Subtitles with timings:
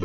[0.00, 0.04] All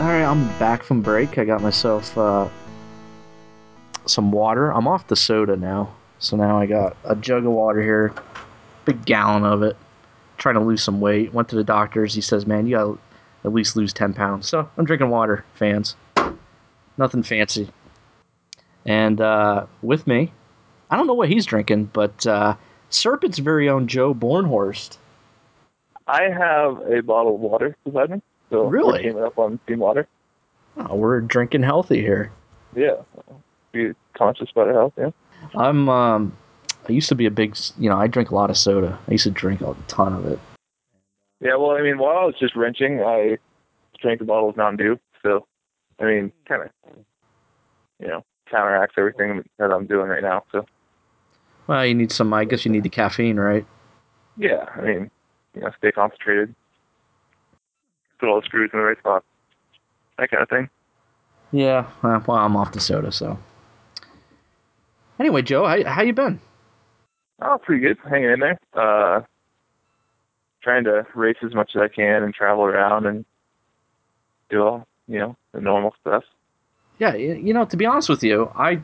[0.00, 1.36] right, I'm back from break.
[1.36, 2.48] I got myself uh,
[4.06, 4.70] some water.
[4.70, 8.14] I'm off the soda now, so now I got a jug of water here,
[8.86, 9.76] big gallon of it.
[10.38, 11.34] Trying to lose some weight.
[11.34, 12.14] Went to the doctor's.
[12.14, 12.98] He says, "Man, you got to
[13.44, 15.94] at least lose 10 pounds." So I'm drinking water, fans.
[16.96, 17.68] Nothing fancy.
[18.86, 20.32] And uh, with me,
[20.90, 22.56] I don't know what he's drinking, but uh,
[22.90, 24.98] Serpent's very own Joe Bornhorst.
[26.06, 28.22] I have a bottle of water beside me.
[28.50, 28.92] So Really?
[28.92, 30.06] we're teaming up on team water.
[30.76, 32.30] Oh, we're drinking healthy here.
[32.76, 32.96] Yeah.
[33.72, 35.10] Be conscious about our health, yeah.
[35.54, 36.36] I'm um
[36.88, 38.98] I used to be a big, you know, I drink a lot of soda.
[39.08, 40.38] I used to drink a ton of it.
[41.40, 43.38] Yeah, well, I mean, while I was just wrenching, I
[44.00, 45.00] drank a bottle of Mountain Dew.
[45.22, 45.46] So,
[45.98, 46.70] I mean, kind of,
[48.00, 50.44] you know, counteracts everything that I'm doing right now.
[50.52, 50.66] So,
[51.66, 53.66] Well, you need some I guess you need the caffeine, right?
[54.36, 55.10] yeah, I mean,
[55.54, 56.54] you know, stay concentrated,
[58.18, 59.22] put all the screws in the right spot,
[60.18, 60.68] that kind of thing.
[61.52, 61.86] Yeah.
[62.02, 63.38] Well, I'm off the soda, so.
[65.20, 66.40] Anyway, Joe, how how you been?
[67.40, 67.96] Oh, pretty good.
[68.08, 68.58] Hanging in there.
[68.72, 69.20] Uh,
[70.62, 73.24] trying to race as much as I can and travel around and
[74.50, 76.24] do all, you know, the normal stuff.
[76.98, 78.80] Yeah, you know, to be honest with you, I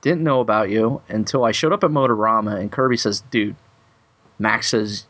[0.00, 3.56] didn't know about you until I showed up at Motorama and Kirby says, "Dude,
[4.38, 5.06] Max says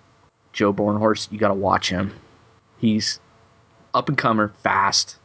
[0.52, 2.12] Joe Bornhorst, you got to watch him.
[2.78, 3.20] He's
[3.94, 5.18] up and comer, fast."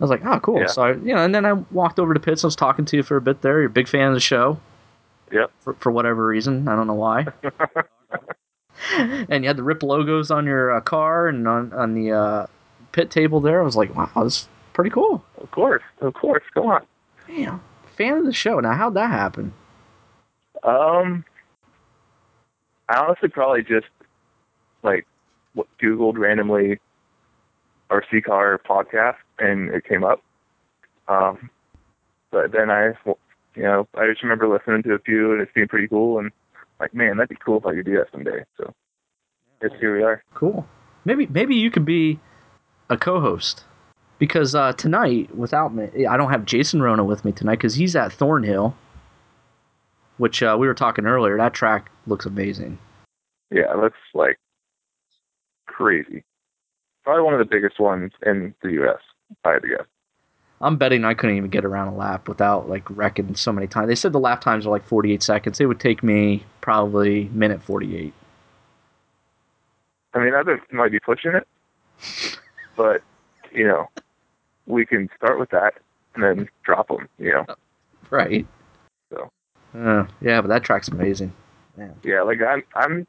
[0.00, 0.66] I was like, "Oh, cool." Yeah.
[0.68, 2.44] So, I, you know, and then I walked over to Pits.
[2.44, 3.58] I was talking to you for a bit there.
[3.58, 4.58] You're a big fan of the show
[5.30, 5.50] Yep.
[5.60, 6.66] for, for whatever reason.
[6.68, 7.26] I don't know why.
[8.98, 12.46] and you had the Rip logos on your uh, car and on on the uh,
[12.92, 13.60] pit table there.
[13.60, 16.44] I was like, "Wow, this is pretty cool." Of course, of course.
[16.54, 16.86] Go on.
[17.26, 17.60] Damn,
[17.96, 18.60] fan of the show.
[18.60, 19.52] Now, how'd that happen?
[20.62, 21.24] Um,
[22.88, 23.86] I honestly probably just
[24.82, 25.06] like
[25.54, 26.78] what Googled randomly
[27.90, 30.22] RC car podcast and it came up.
[31.08, 31.50] Um,
[32.30, 32.92] but then I,
[33.54, 36.30] you know, I just remember listening to a few and it seemed pretty cool and
[36.80, 38.44] like, man, that'd be cool if I could do that someday.
[38.56, 38.72] So,
[39.60, 40.22] guess here we are.
[40.34, 40.66] Cool.
[41.04, 42.20] Maybe maybe you could be
[42.90, 43.64] a co-host
[44.18, 47.94] because uh, tonight, without me, I don't have Jason Rona with me tonight because he's
[47.96, 48.76] at Thornhill,
[50.18, 51.36] which uh, we were talking earlier.
[51.36, 52.78] That track looks amazing.
[53.50, 54.38] Yeah, that's like
[55.66, 56.24] crazy.
[57.04, 58.98] Probably one of the biggest ones in the U.S.
[59.44, 59.86] I had to guess.
[60.60, 63.88] I'm betting I couldn't even get around a lap without like wrecking so many times.
[63.88, 65.60] They said the lap times are like 48 seconds.
[65.60, 68.12] It would take me probably minute 48.
[70.14, 70.42] I mean, I
[70.72, 71.46] might be pushing it,
[72.76, 73.02] but
[73.52, 73.88] you know,
[74.68, 75.74] we can start with that
[76.14, 77.08] and then drop them.
[77.18, 77.46] You know,
[78.10, 78.46] Right.
[79.12, 79.30] So.
[79.74, 81.32] Uh, yeah, but that track's amazing.
[81.76, 81.94] Man.
[82.02, 82.22] yeah.
[82.22, 83.06] Like I'm, I'm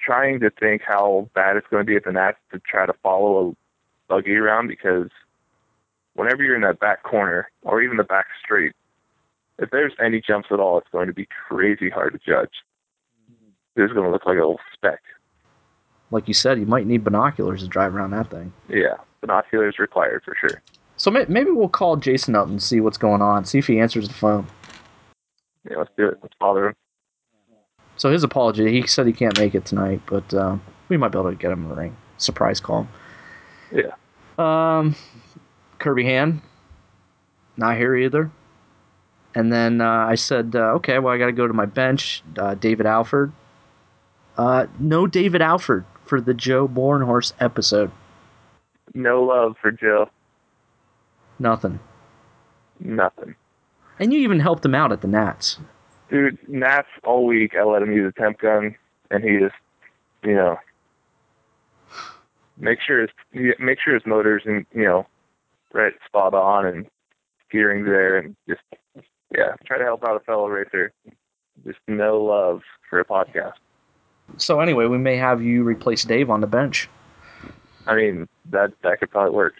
[0.00, 2.92] trying to think how bad it's going to be at the Nats to try to
[3.02, 3.54] follow a
[4.08, 5.08] buggy around because
[6.14, 8.72] whenever you're in that back corner or even the back straight,
[9.58, 12.50] if there's any jumps at all, it's going to be crazy hard to judge.
[13.76, 15.00] It's going to look like a little speck.
[16.10, 18.52] Like you said, you might need binoculars to drive around that thing.
[18.68, 20.60] Yeah, binoculars required for sure.
[20.98, 23.46] So may- maybe we'll call Jason up and see what's going on.
[23.46, 24.46] See if he answers the phone.
[25.68, 26.18] Yeah, let's do it.
[26.22, 26.74] Let's bother him.
[27.96, 28.70] So his apology.
[28.70, 31.52] He said he can't make it tonight, but um, we might be able to get
[31.52, 31.96] him in the ring.
[32.18, 32.86] Surprise call.
[33.70, 33.94] Yeah.
[34.38, 34.94] Um,
[35.78, 36.40] Kirby Hand,
[37.56, 38.30] not here either.
[39.34, 42.22] And then uh, I said, uh, okay, well I got to go to my bench.
[42.36, 43.32] Uh, David Alford.
[44.36, 47.90] Uh, no David Alford for the Joe Bornhorst episode.
[48.94, 50.10] No love for Jill.
[51.38, 51.80] Nothing.
[52.80, 53.34] Nothing.
[53.98, 55.58] And you even helped him out at the Nats.
[56.10, 58.74] Dude, Nats all week I let him use a temp gun
[59.10, 59.54] and he just
[60.22, 60.58] you know
[62.58, 65.06] make sure his make sure his motors and you know
[65.72, 66.86] right spot on and
[67.50, 68.62] gearing there and just
[69.36, 70.92] yeah, try to help out a fellow racer.
[71.64, 73.54] Just no love for a podcast.
[74.36, 76.88] So anyway, we may have you replace Dave on the bench.
[77.86, 79.54] I mean that that could probably work.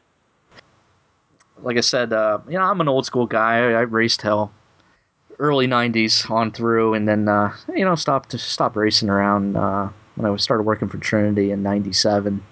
[1.63, 3.59] like I said, uh, you know, I'm an old school guy.
[3.59, 4.53] I, I raced hell,
[5.39, 10.31] early '90s on through, and then uh, you know stopped stopped racing around uh, when
[10.31, 12.43] I started working for Trinity in '97.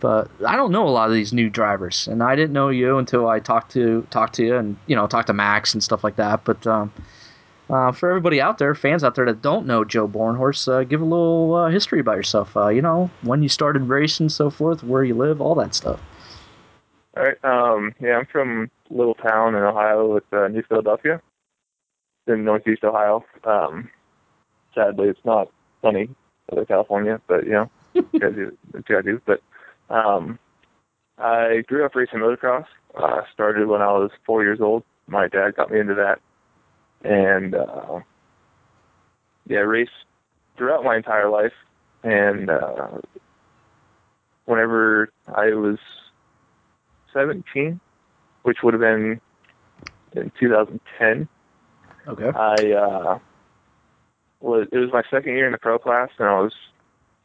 [0.00, 2.98] But I don't know a lot of these new drivers, and I didn't know you
[2.98, 6.02] until I talked to talked to you, and you know, talked to Max and stuff
[6.02, 6.44] like that.
[6.44, 6.92] But um,
[7.72, 11.00] uh, for everybody out there, fans out there that don't know Joe Bornhorst, uh, give
[11.00, 12.56] a little uh, history about yourself.
[12.56, 15.98] Uh, you know, when you started racing, so forth, where you live, all that stuff.
[17.16, 17.44] All right.
[17.44, 21.20] Um, yeah, I'm from a little town in Ohio with uh, New Philadelphia.
[22.26, 23.24] in Northeast Ohio.
[23.44, 23.90] Um,
[24.74, 26.10] sadly, it's not sunny
[26.48, 29.20] Southern California, but you know, you do gotta do.
[29.24, 29.40] But
[29.88, 30.38] um,
[31.18, 32.66] I grew up racing motocross.
[32.94, 34.84] Uh, started when I was four years old.
[35.06, 36.20] My dad got me into that,
[37.04, 38.00] and uh,
[39.46, 39.90] yeah, raced
[40.56, 41.52] throughout my entire life.
[42.02, 42.88] And uh,
[44.46, 45.78] whenever I was
[47.12, 47.80] 17,
[48.42, 49.20] which would have been
[50.14, 51.28] in 2010,
[52.08, 52.30] Okay.
[52.36, 53.18] I uh,
[54.40, 56.54] was it was my second year in the pro class, and I was,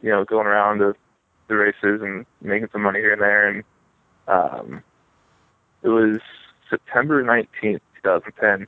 [0.01, 0.95] you know, going around the
[1.47, 3.63] the races and making some money here and there, and
[4.27, 4.83] um,
[5.81, 6.19] it was
[6.69, 8.67] September 19th, 2010.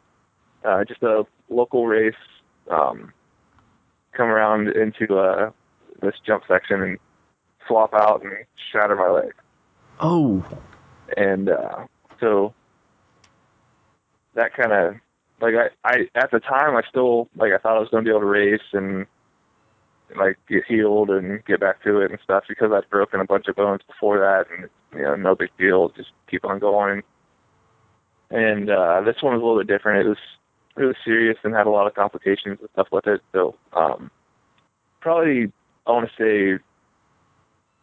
[0.63, 2.13] Uh, just a local race.
[2.69, 3.13] Um,
[4.13, 5.51] come around into uh,
[6.01, 6.97] this jump section and
[7.67, 8.33] flop out and
[8.71, 9.33] shatter my leg.
[9.99, 10.45] Oh.
[11.17, 11.87] And uh,
[12.19, 12.53] so
[14.35, 14.95] that kind of
[15.41, 18.07] like I, I at the time I still like I thought I was going to
[18.07, 19.05] be able to race and
[20.17, 23.47] like get healed and get back to it and stuff because I'd broken a bunch
[23.47, 27.03] of bones before that and you know no big deal just keep on going.
[28.31, 30.05] And uh, this one was a little bit different.
[30.05, 30.17] It was
[30.79, 33.21] really serious and had a lot of complications and stuff with it.
[33.33, 34.09] So um,
[35.01, 35.51] probably
[35.85, 36.63] I want to say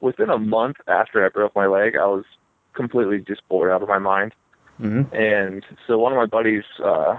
[0.01, 2.25] within a month after I broke my leg, I was
[2.73, 4.33] completely just bored out of my mind.
[4.81, 5.15] Mm-hmm.
[5.15, 7.17] And so one of my buddies, uh,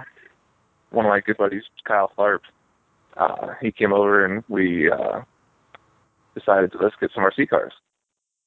[0.90, 2.40] one of my good buddies, Kyle Tharp,
[3.16, 5.22] uh, he came over and we uh,
[6.34, 7.72] decided to let's get some RC cars.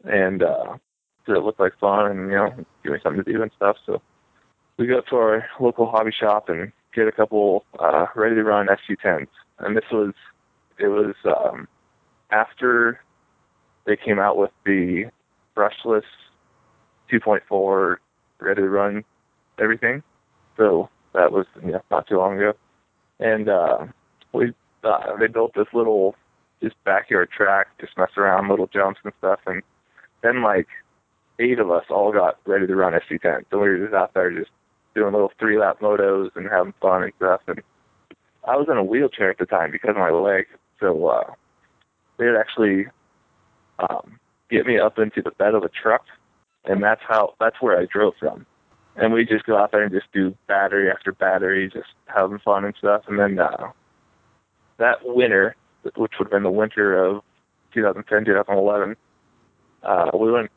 [0.04, 0.78] And uh,
[1.26, 3.78] so it looked like fun and, you know, give me something to do and stuff.
[3.86, 4.02] So
[4.78, 8.44] we go up to our local hobby shop and get a couple uh, ready to
[8.44, 9.28] run SC10s.
[9.60, 10.14] And this was,
[10.80, 11.68] it was um,
[12.32, 13.00] after
[13.86, 15.06] they came out with the
[15.56, 16.04] brushless
[17.12, 17.98] 2.4
[18.40, 19.04] ready to run
[19.60, 20.04] everything.
[20.58, 22.54] So that was yeah, not too long ago.
[23.20, 23.86] And uh,
[24.34, 24.54] we
[24.84, 26.16] uh, they built this little
[26.62, 29.40] just backyard track, just mess around, little jumps and stuff.
[29.46, 29.62] And
[30.24, 30.68] then like
[31.40, 33.46] eight of us all got ready to run SC10.
[33.50, 34.52] So we were just out there just
[34.96, 37.42] doing little three lap motos and having fun and stuff.
[37.48, 37.62] And
[38.48, 40.46] I was in a wheelchair at the time because of my leg.
[40.80, 41.34] So uh,
[42.18, 42.88] they'd actually
[43.80, 46.04] um, get me up into the bed of the truck,
[46.66, 48.46] and that's how that's where I drove from.
[48.96, 52.66] And we just go out there and just do battery after battery, just having fun
[52.66, 53.04] and stuff.
[53.08, 53.72] And then uh,
[54.78, 55.56] that winter,
[55.96, 57.24] which would have been the winter of
[57.74, 58.98] 2010, 2011,
[59.84, 60.52] uh, we went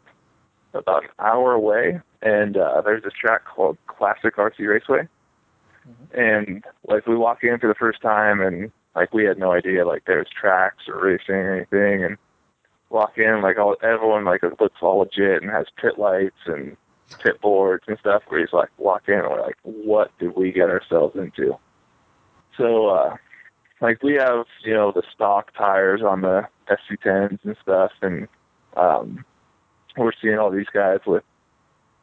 [0.75, 5.09] about an hour away, and uh, there's this track called Classic RC Raceway.
[6.12, 9.87] And like we walk in for the first time, and like we had no idea
[9.87, 12.17] like there's tracks or racing or anything, and
[12.88, 16.77] walk in like all everyone like it looks all legit and has pit lights and
[17.23, 18.23] pit boards and stuff.
[18.29, 21.59] Where he's like walk in and we're like, what did we get ourselves into?
[22.56, 23.17] So uh,
[23.81, 28.29] like we have you know the stock tires on the SC10s and stuff, and
[28.77, 29.25] um,
[29.96, 31.25] we're seeing all these guys with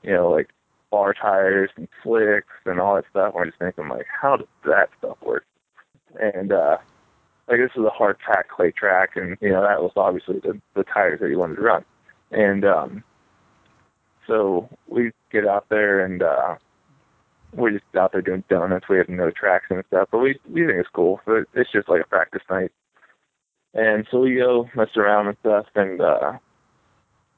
[0.04, 0.50] you know like
[0.92, 3.34] bar tires and slicks and all that stuff.
[3.34, 5.46] We're just thinking like, how does that stuff work?
[6.20, 6.78] And uh,
[7.48, 10.60] like this is a hard pack clay track, and you know that was obviously the
[10.76, 11.86] the tires that you wanted to run.
[12.32, 13.04] And um,
[14.28, 16.56] so we get out there and uh,
[17.54, 18.88] we're just out there doing donuts.
[18.90, 21.20] We have no tracks and stuff, but we we think it's cool.
[21.26, 22.72] So it's just like a practice night.
[23.74, 26.34] And so we go mess around and stuff, and uh,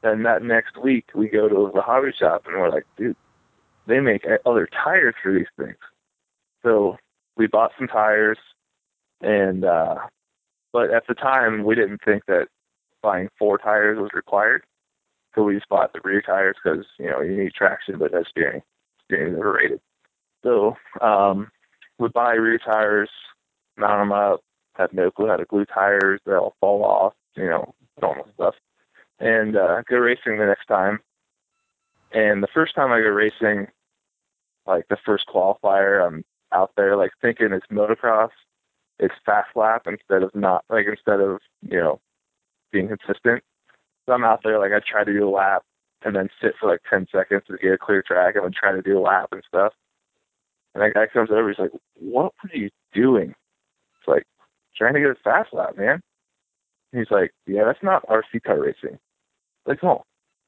[0.04, 3.16] then that next week we go to the hobby shop, and we're like, dude,
[3.88, 5.78] they make other tires for these things.
[6.62, 6.98] So
[7.38, 8.38] we bought some tires,
[9.22, 9.96] and uh,
[10.72, 12.48] but at the time we didn't think that
[13.02, 14.64] buying four tires was required.
[15.36, 18.30] So we just bought the rear tires because you know you need traction, but that's
[18.30, 18.62] steering.
[19.06, 19.80] Steering is overrated.
[20.44, 21.50] So um,
[21.98, 23.10] we buy rear tires,
[23.78, 24.42] mount them up,
[24.76, 26.20] have no clue how to glue tires.
[26.26, 28.56] They all fall off, you know, normal stuff.
[29.24, 31.00] And uh, go racing the next time.
[32.12, 33.68] And the first time I go racing,
[34.68, 38.30] like the first qualifier, I'm out there like thinking it's motocross,
[39.00, 42.00] it's fast lap instead of not like instead of you know
[42.72, 43.44] being consistent.
[44.06, 45.64] So I'm out there like I try to do a lap
[46.04, 48.74] and then sit for like ten seconds to get a clear track and then try
[48.74, 49.74] to do a lap and stuff.
[50.74, 53.30] And that guy comes over, he's like, "What were you doing?"
[54.00, 54.24] It's like
[54.76, 56.02] trying to get a fast lap, man.
[56.92, 59.00] He's like, "Yeah, that's not RC car racing."
[59.66, 60.04] Like, oh,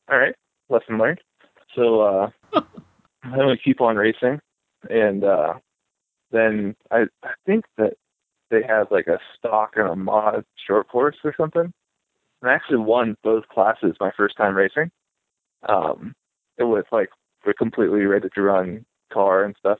[0.09, 0.35] all right,
[0.69, 1.19] lesson learned.
[1.75, 2.29] So uh,
[3.23, 4.39] then we keep on racing,
[4.89, 5.55] and uh,
[6.31, 7.93] then I I think that
[8.51, 11.73] they had like a stock and a mod short course or something.
[12.41, 14.91] And I actually won both classes my first time racing.
[15.67, 16.13] Um,
[16.57, 17.09] it was like
[17.47, 19.79] a completely ready to run car and stuff.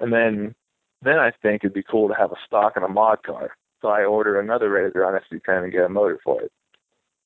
[0.00, 0.54] And then
[1.02, 3.50] then I think it'd be cool to have a stock and a mod car.
[3.80, 6.52] So I order another Razor on SC10 and get a motor for it,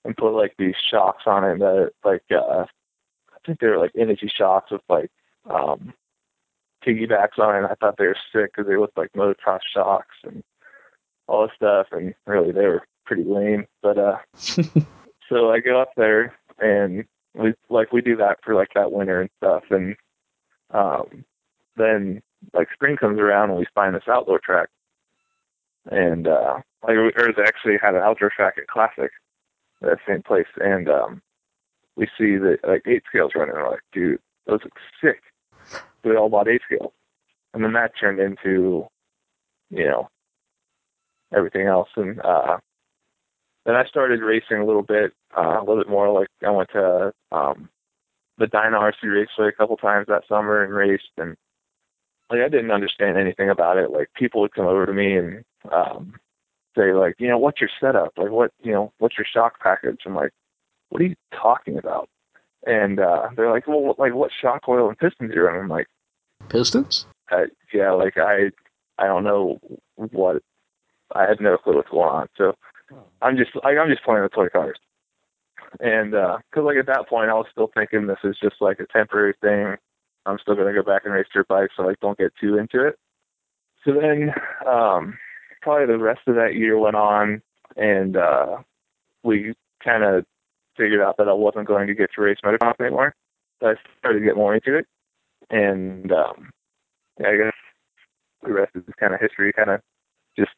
[0.05, 3.93] and put like these shocks on it that like uh, I think they were like
[3.97, 5.11] energy shocks with like
[5.49, 5.93] um,
[6.85, 7.59] piggybacks on it.
[7.59, 10.43] And I thought they were sick because they looked like motocross shocks and
[11.27, 13.67] all this stuff, and really they were pretty lame.
[13.83, 14.19] But uh,
[15.29, 19.21] so I go up there and we like we do that for like that winter
[19.21, 19.97] and stuff, and
[20.71, 21.25] um,
[21.77, 24.69] then like spring comes around and we find this outdoor track,
[25.91, 29.11] and uh, like or they actually had an outdoor track at Classic,
[29.85, 31.23] that same place, and um,
[31.97, 33.55] we see the like eight scales running.
[33.55, 35.23] And we're like, dude, those look sick.
[35.71, 36.93] So we all bought eight scales,
[37.53, 38.87] and then that turned into,
[39.71, 40.09] you know,
[41.35, 42.59] everything else, and uh,
[43.65, 46.11] then I started racing a little bit, uh, a little bit more.
[46.13, 47.69] Like I went to um,
[48.39, 51.37] the Dyna RC Raceway a couple times that summer and raced, and
[52.31, 53.91] like I didn't understand anything about it.
[53.91, 56.15] Like people would come over to me and um,
[56.77, 58.13] say like, you know, what's your setup?
[58.17, 60.01] Like what, you know, what's your shock package?
[60.07, 60.33] I'm like,
[60.89, 62.09] what are you talking about?
[62.67, 65.63] And uh, they're like, well, like what shock oil and pistons are you running?
[65.63, 65.87] I'm like,
[66.49, 67.07] Pistons?
[67.31, 68.51] uh, yeah, like I,
[68.99, 69.59] I don't know
[69.97, 70.43] what,
[71.15, 72.29] I had no clue what's going on.
[72.37, 72.55] So
[73.21, 74.79] I'm just, like, I'm just playing with toy cars.
[75.81, 78.79] And uh 'cause like at that point, I was still thinking this is just like
[78.81, 79.77] a temporary thing.
[80.27, 82.87] I'm still gonna go back and race dirt bikes, so like don't get too into
[82.87, 82.97] it.
[83.85, 84.33] So then,
[84.67, 85.19] um,
[85.65, 87.43] probably the rest of that year went on,
[87.77, 88.59] and uh,
[89.25, 90.25] we kind of
[90.77, 93.15] figured out that I wasn't going to get to race motocross anymore.
[93.61, 94.87] So I started to get more into it,
[95.51, 96.51] and um,
[97.19, 97.53] yeah, I guess
[98.43, 99.53] the rest is kind of history.
[99.53, 99.81] Kind of
[100.39, 100.53] just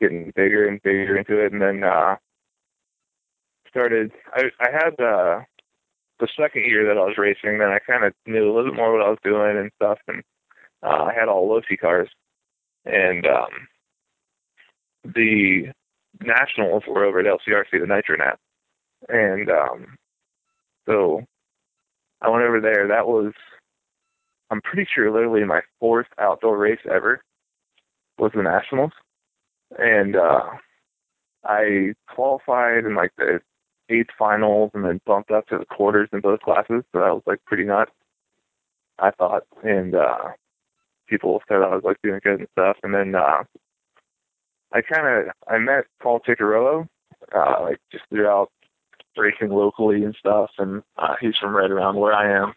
[0.00, 2.16] getting bigger and bigger into it, and then uh,
[3.68, 4.12] started.
[4.32, 5.40] I I had uh,
[6.18, 8.76] the second year that I was racing, then I kind of knew a little bit
[8.76, 10.22] more what I was doing and stuff, and
[10.82, 12.08] uh, I had all Losi cars,
[12.84, 13.68] and um,
[15.04, 15.72] the
[16.20, 18.36] nationals were over at LCRC, the Nitronat,
[19.08, 19.96] and um,
[20.86, 21.22] so
[22.20, 22.88] I went over there.
[22.88, 23.32] That was,
[24.50, 27.22] I'm pretty sure, literally my fourth outdoor race ever
[28.18, 28.92] was the nationals,
[29.78, 30.50] and uh,
[31.44, 33.40] I qualified in like the
[33.88, 36.84] eighth finals and then bumped up to the quarters in both classes.
[36.92, 37.92] So that was like pretty nuts.
[38.98, 40.32] I thought, and uh,
[41.08, 42.76] people said I was like doing good and stuff.
[42.82, 43.44] And then uh,
[44.72, 46.86] I kind of I met Paul Ticarello,
[47.34, 48.50] uh, like just throughout
[49.16, 52.54] racing locally and stuff, and uh, he's from right around where I am.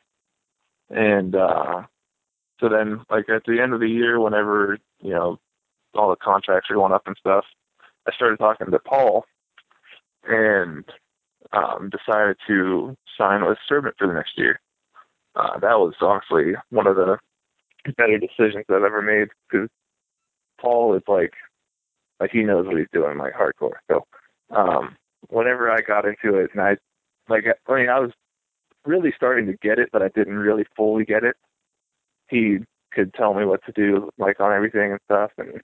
[0.89, 1.83] And uh,
[2.59, 5.39] so then, like at the end of the year, whenever you know
[5.95, 7.45] all the contracts are going up and stuff,
[8.07, 9.25] I started talking to Paul,
[10.27, 10.85] and
[11.51, 14.59] um, decided to sign with Serpent for the next year.
[15.35, 17.17] Uh, that was honestly one of the
[17.97, 19.69] better decisions I've ever made because
[20.59, 21.33] Paul is like,
[22.19, 23.77] like he knows what he's doing, like hardcore.
[23.89, 24.05] So,
[24.55, 24.95] um,
[25.29, 26.77] whenever I got into it, and I,
[27.29, 28.11] like, I mean, I was
[28.85, 31.35] really starting to get it, but I didn't really fully get it.
[32.29, 32.59] He
[32.91, 35.61] could tell me what to do, like on everything and stuff, and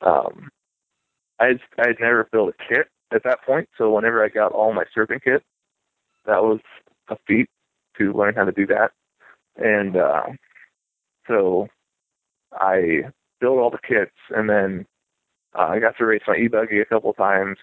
[0.00, 0.48] um,
[1.38, 3.68] I I had never built a kit at that point.
[3.76, 5.42] So whenever I got all my serpent kit,
[6.26, 6.60] that was
[7.08, 7.48] a feat
[7.98, 8.92] to learn how to do that.
[9.56, 10.26] And uh,
[11.28, 11.68] so
[12.52, 13.02] I
[13.40, 14.86] built all the kits, and then
[15.54, 17.58] uh, I got to race my e-buggy a couple times,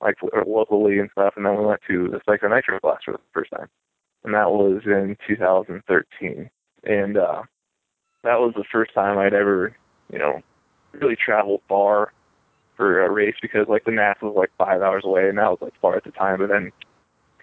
[0.00, 1.34] like locally and stuff.
[1.36, 3.68] And then we went to the Psycho Nitro Blast for the first time,
[4.24, 6.50] and that was in 2013.
[6.84, 7.42] And uh,
[8.24, 9.76] that was the first time I'd ever,
[10.12, 10.40] you know,
[10.92, 12.12] really traveled far
[12.76, 15.58] for a race because like the Nats was like five hours away and that was
[15.60, 16.38] like far at the time.
[16.38, 16.72] But then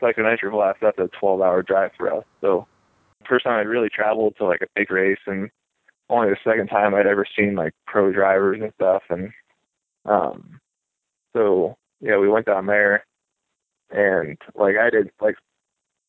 [0.02, 2.24] a Nitro Blast, that's a 12 hour drive for us.
[2.42, 2.68] So
[3.28, 5.50] first time I'd really traveled to like a big race and
[6.10, 9.04] only the second time I'd ever seen like pro drivers and stuff.
[9.10, 9.32] And
[10.06, 10.60] um,
[11.34, 13.06] so yeah, we went down there
[13.92, 15.36] and like I did like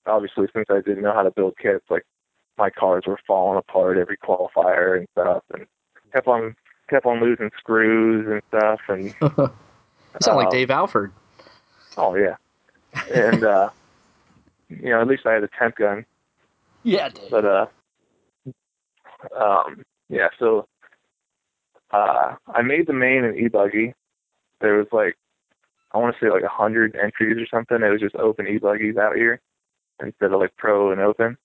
[0.07, 2.05] obviously since I didn't know how to build kits, like
[2.59, 5.67] my cars were falling apart every qualifier and stuff and
[6.13, 6.55] kept on
[6.89, 8.81] kept on losing screws and stuff.
[8.89, 11.13] And you sound like um, Dave Alford.
[11.97, 12.37] Oh yeah,
[13.13, 13.71] and uh,
[14.69, 16.05] you know at least I had a temp gun.
[16.83, 17.31] Yeah, Dave.
[17.31, 17.67] But uh,
[19.37, 20.29] um, yeah.
[20.39, 20.67] So
[21.93, 23.95] uh, I made the main and e-buggy.
[24.61, 25.17] There was like
[25.93, 27.83] I want to say like a hundred entries or something.
[27.83, 29.41] It was just open e-buggies out here
[30.03, 31.37] instead of like pro and open.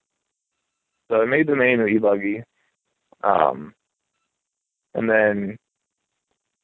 [1.10, 2.44] So I made the main and e-buggy.
[3.24, 3.74] Um,
[4.94, 5.58] and then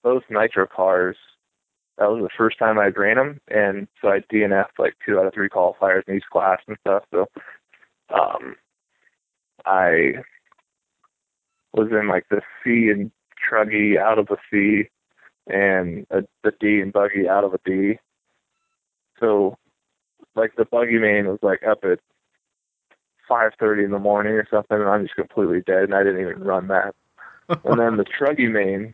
[0.03, 1.17] both nitro cars,
[1.97, 5.27] that was the first time I ran them, and so I DNF'd like two out
[5.27, 7.03] of three qualifiers in each class and stuff.
[7.11, 7.27] So
[8.13, 8.55] um,
[9.65, 10.13] I
[11.73, 13.11] was in like the C and
[13.49, 14.89] truggy out of a C
[15.47, 17.99] and a, the D and buggy out of a D.
[19.19, 19.57] So
[20.35, 21.99] like the buggy main was like up at
[23.27, 26.21] five thirty in the morning or something and I'm just completely dead and I didn't
[26.21, 26.95] even run that.
[27.49, 28.93] and then the truggy main,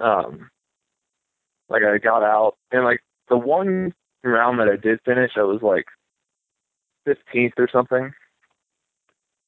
[0.00, 0.50] um
[1.68, 5.62] like I got out and like the one round that I did finish I was
[5.62, 5.86] like
[7.04, 8.12] fifteenth or something.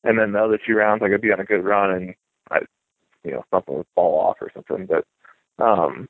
[0.04, 2.14] And then the other two rounds I could be on a good run and
[2.50, 2.60] I
[3.24, 4.86] you know, something would fall off or something.
[4.86, 5.04] But
[5.64, 6.08] um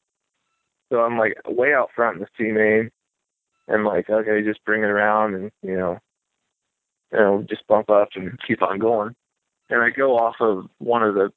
[0.91, 2.91] so I'm like way out front in the C main
[3.69, 5.99] and like, okay, just bring it around and, you know,
[7.13, 9.15] you know, just bump up and keep on going.
[9.71, 11.31] And I go off of one of the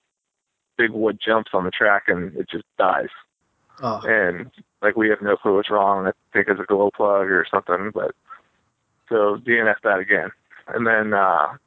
[0.77, 3.07] big wood jumps on the track and it just dies.
[3.81, 6.07] Oh, And like we have no clue what's wrong.
[6.07, 8.13] I think it's a glow plug or something, but
[9.09, 10.31] so DNF that again.
[10.67, 11.57] And then uh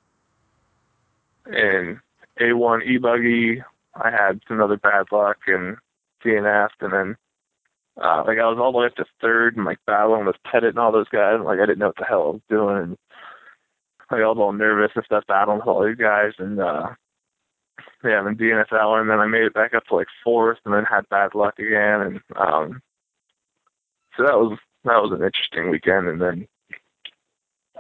[1.53, 2.01] in
[2.41, 3.63] A one E buggy
[3.95, 5.77] I had some other bad luck and
[6.25, 7.17] DNF and then
[8.03, 10.71] uh like I was all the way up to third and like battling with Pettit
[10.71, 12.77] and all those guys and like I didn't know what the hell I was doing
[12.79, 12.97] and
[14.11, 16.89] like I was all nervous and stuff battling with all these guys and uh
[18.05, 20.59] yeah, and then DNF one and then I made it back up to like fourth
[20.65, 22.83] and then had bad luck again and um
[24.17, 26.49] so that was that was an interesting weekend and then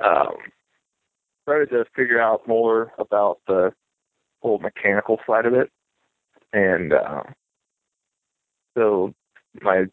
[0.04, 0.36] um
[1.48, 3.72] started to figure out more about the
[4.42, 5.70] whole mechanical side of it
[6.52, 7.22] and uh
[8.76, 9.14] so
[9.62, 9.84] my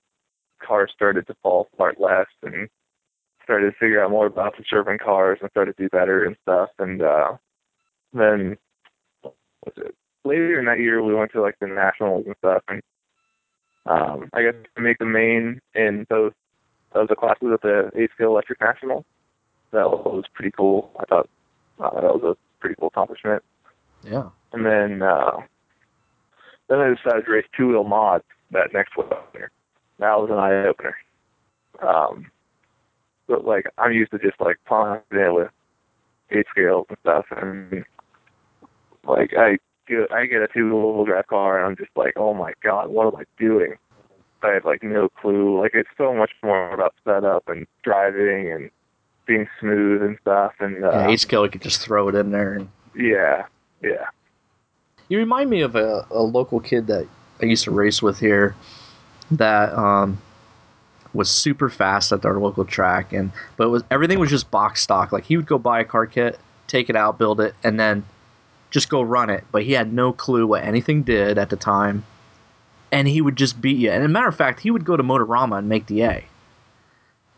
[0.61, 2.67] car started to fall apart less and
[3.41, 6.35] started to figure out more about the conserving cars and started to do better and
[6.41, 7.31] stuff and uh
[8.11, 8.57] then
[9.23, 9.95] was it
[10.25, 12.81] later in that year we went to like the nationals and stuff and
[13.85, 16.33] um I got to make the main in both
[16.91, 19.05] of the classes at the eight scale electric national.
[19.71, 20.91] That was pretty cool.
[20.99, 21.29] I thought
[21.79, 23.43] uh, that was a pretty cool accomplishment.
[24.03, 24.29] yeah.
[24.53, 25.41] And then uh
[26.67, 29.51] then I decided to race two wheel mod that next winter.
[29.99, 30.95] That was an eye opener.
[31.81, 32.31] Um
[33.27, 35.49] but like I'm used to just like plowing it with
[36.31, 37.85] eight scales and stuff and
[39.07, 39.57] like I
[39.87, 42.89] get I get a two wheel drive car and I'm just like, Oh my god,
[42.89, 43.75] what am I doing?
[44.43, 45.59] I have like no clue.
[45.59, 48.69] Like it's so much more about setup and driving and
[49.25, 51.07] being smooth and stuff and uh Yeah,
[51.47, 52.53] could just throw it in there.
[52.53, 53.45] And yeah,
[53.81, 54.05] yeah.
[55.09, 57.07] you remind me of a, a local kid that
[57.41, 58.55] I used to race with here
[59.31, 60.21] that um,
[61.13, 64.81] was super fast at our local track, and but it was everything was just box
[64.81, 65.11] stock.
[65.11, 68.05] Like he would go buy a car kit, take it out, build it, and then
[68.71, 69.43] just go run it.
[69.51, 72.05] But he had no clue what anything did at the time,
[72.91, 73.91] and he would just beat you.
[73.91, 76.25] And a matter of fact, he would go to Motorama and make the A.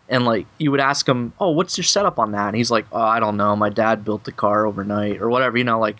[0.09, 2.85] And like you would ask him, "Oh, what's your setup on that?" And he's like,
[2.91, 3.55] "Oh, I don't know.
[3.55, 5.97] My dad built the car overnight or whatever." You know, like.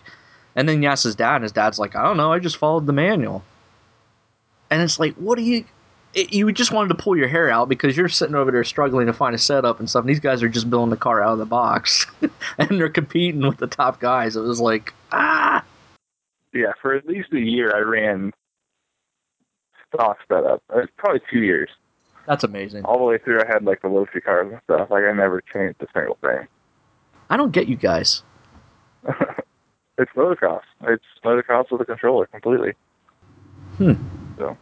[0.56, 2.32] And then you ask his dad, and his dad's like, "I don't know.
[2.32, 3.44] I just followed the manual."
[4.70, 5.64] And it's like, what do you?
[6.14, 9.06] It, you just wanted to pull your hair out because you're sitting over there struggling
[9.06, 10.00] to find a setup and stuff.
[10.00, 12.06] And these guys are just building the car out of the box,
[12.58, 14.34] and they're competing with the top guys.
[14.36, 15.62] It was like, ah,
[16.52, 18.32] Yeah, for at least a year I ran
[19.94, 20.62] stock setup.
[20.74, 21.70] Uh, probably two years.
[22.28, 22.84] That's amazing.
[22.84, 24.90] All the way through I had like the Losi cars and stuff.
[24.90, 26.46] Like I never changed a single thing.
[27.30, 28.22] I don't get you guys.
[29.98, 30.60] it's motocross.
[30.82, 32.74] It's motocross with a controller completely.
[33.78, 33.94] Hmm.
[34.36, 34.58] So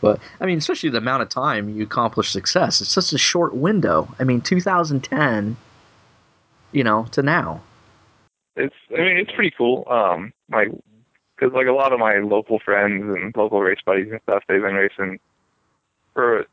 [0.00, 2.80] But I mean, especially the amount of time you accomplish success.
[2.80, 4.12] It's such a short window.
[4.18, 5.56] I mean, 2010,
[6.72, 7.62] you know, to now.
[8.56, 9.84] it's I mean it's pretty cool.
[9.88, 10.72] Um, like
[11.36, 14.60] because like a lot of my local friends and local race buddies and stuff, they've
[14.60, 15.20] been racing
[16.14, 16.46] for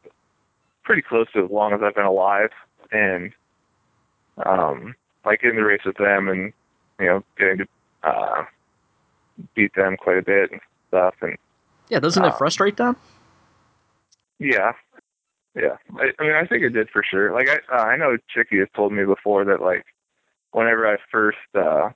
[0.83, 2.49] pretty close to as long as I've been alive,
[2.91, 3.31] and
[4.45, 6.53] um, like getting the race with them and
[6.99, 7.67] you know getting to
[8.03, 8.45] uh,
[9.55, 11.37] beat them quite a bit and stuff, and
[11.89, 12.95] Yeah, doesn't it Uh, frustrate them?
[14.39, 14.73] yeah,
[15.55, 15.77] yeah.
[15.97, 17.31] I, I mean I think it did for sure.
[17.33, 19.85] Like I uh, I know Chicky has told me before that like
[20.51, 21.89] whenever I first uh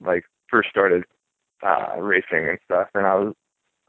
[0.00, 1.04] like first started
[1.62, 3.34] uh racing and stuff and I was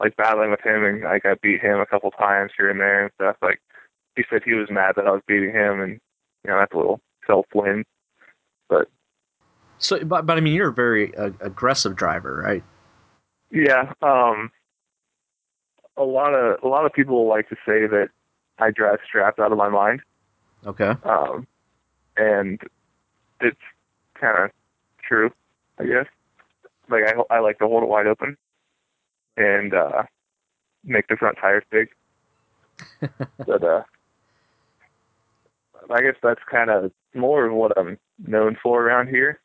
[0.00, 3.04] like battling with him and like I beat him a couple times here and there
[3.04, 3.60] and stuff like
[4.18, 5.92] he said he was mad that I was beating him and
[6.44, 7.84] you know that's a little self win
[8.68, 8.88] But
[9.78, 12.64] So, but, but I mean, you're a very uh, aggressive driver, right?
[13.50, 14.50] yeah um
[15.96, 18.08] a lot of a lot of people like to say that
[18.58, 20.02] I drive strapped out of my mind
[20.66, 20.94] Okay.
[21.04, 21.46] um
[22.16, 22.60] and
[23.40, 23.56] it's
[24.20, 24.50] kind of
[25.02, 25.30] true
[25.78, 26.06] I guess
[26.90, 28.36] like I I like to hold it wide open
[29.36, 30.02] and uh
[30.84, 31.88] make the front tires big
[33.46, 33.82] but uh
[35.90, 39.40] I guess that's kind of more of what I'm known for around here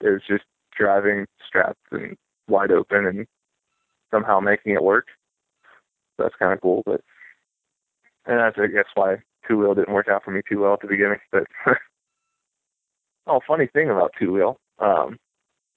[0.00, 0.44] is just
[0.76, 2.16] driving strapped and
[2.48, 3.26] wide open and
[4.10, 5.06] somehow making it work.
[6.18, 7.00] That's kind of cool, but
[8.26, 10.80] and that's I guess why two wheel didn't work out for me too well at
[10.80, 11.18] the beginning.
[11.32, 11.44] But
[13.26, 14.58] oh, funny thing about two wheel.
[14.78, 15.18] Um,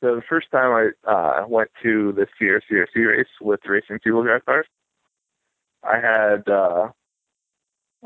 [0.01, 4.23] so the first time I uh, went to the CRCRC race with racing two wheel
[4.23, 4.67] drive cars,
[5.83, 6.89] I had uh,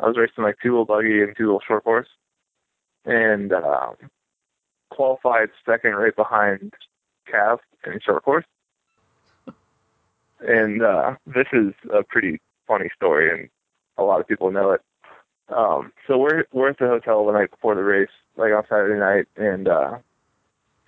[0.02, 2.08] I was racing like two wheel buggy and two wheel short course,
[3.06, 3.92] and uh,
[4.90, 6.74] qualified second right behind
[7.32, 8.46] Cav in short course.
[10.44, 13.48] And uh, this is a pretty funny story, and
[14.00, 14.82] a lot of people know it.
[15.56, 19.00] Um, so we're we're at the hotel the night before the race, like on Saturday
[19.00, 20.00] night, and uh,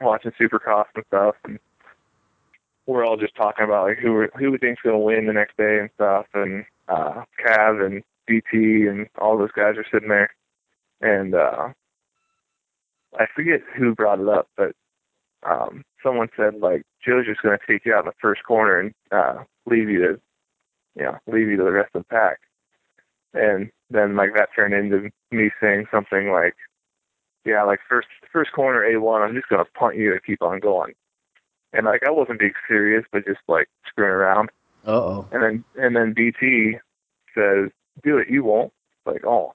[0.02, 1.60] watching Supercross and stuff, and
[2.88, 5.78] we're all just talking about like who who we think's gonna win the next day
[5.82, 10.30] and stuff, and uh, Cav and BT and all those guys are sitting there,
[11.02, 11.70] and uh,
[13.20, 14.74] I forget who brought it up, but
[15.44, 18.94] um, someone said like Joe's just gonna take you out in the first corner and
[19.12, 20.22] uh, leave you to,
[20.96, 22.40] you know, leave you to the rest of the pack,
[23.34, 26.56] and then like that turned into me saying something like,
[27.46, 30.60] yeah, like first first corner A one, I'm just gonna punt you and keep on
[30.60, 30.94] going.
[31.74, 34.50] And like I wasn't being serious, but just like screwing around.
[34.86, 35.28] Uh oh.
[35.32, 36.78] And then and then BT
[37.36, 37.70] says,
[38.04, 38.74] "Do it, you won't."
[39.06, 39.54] Like, oh,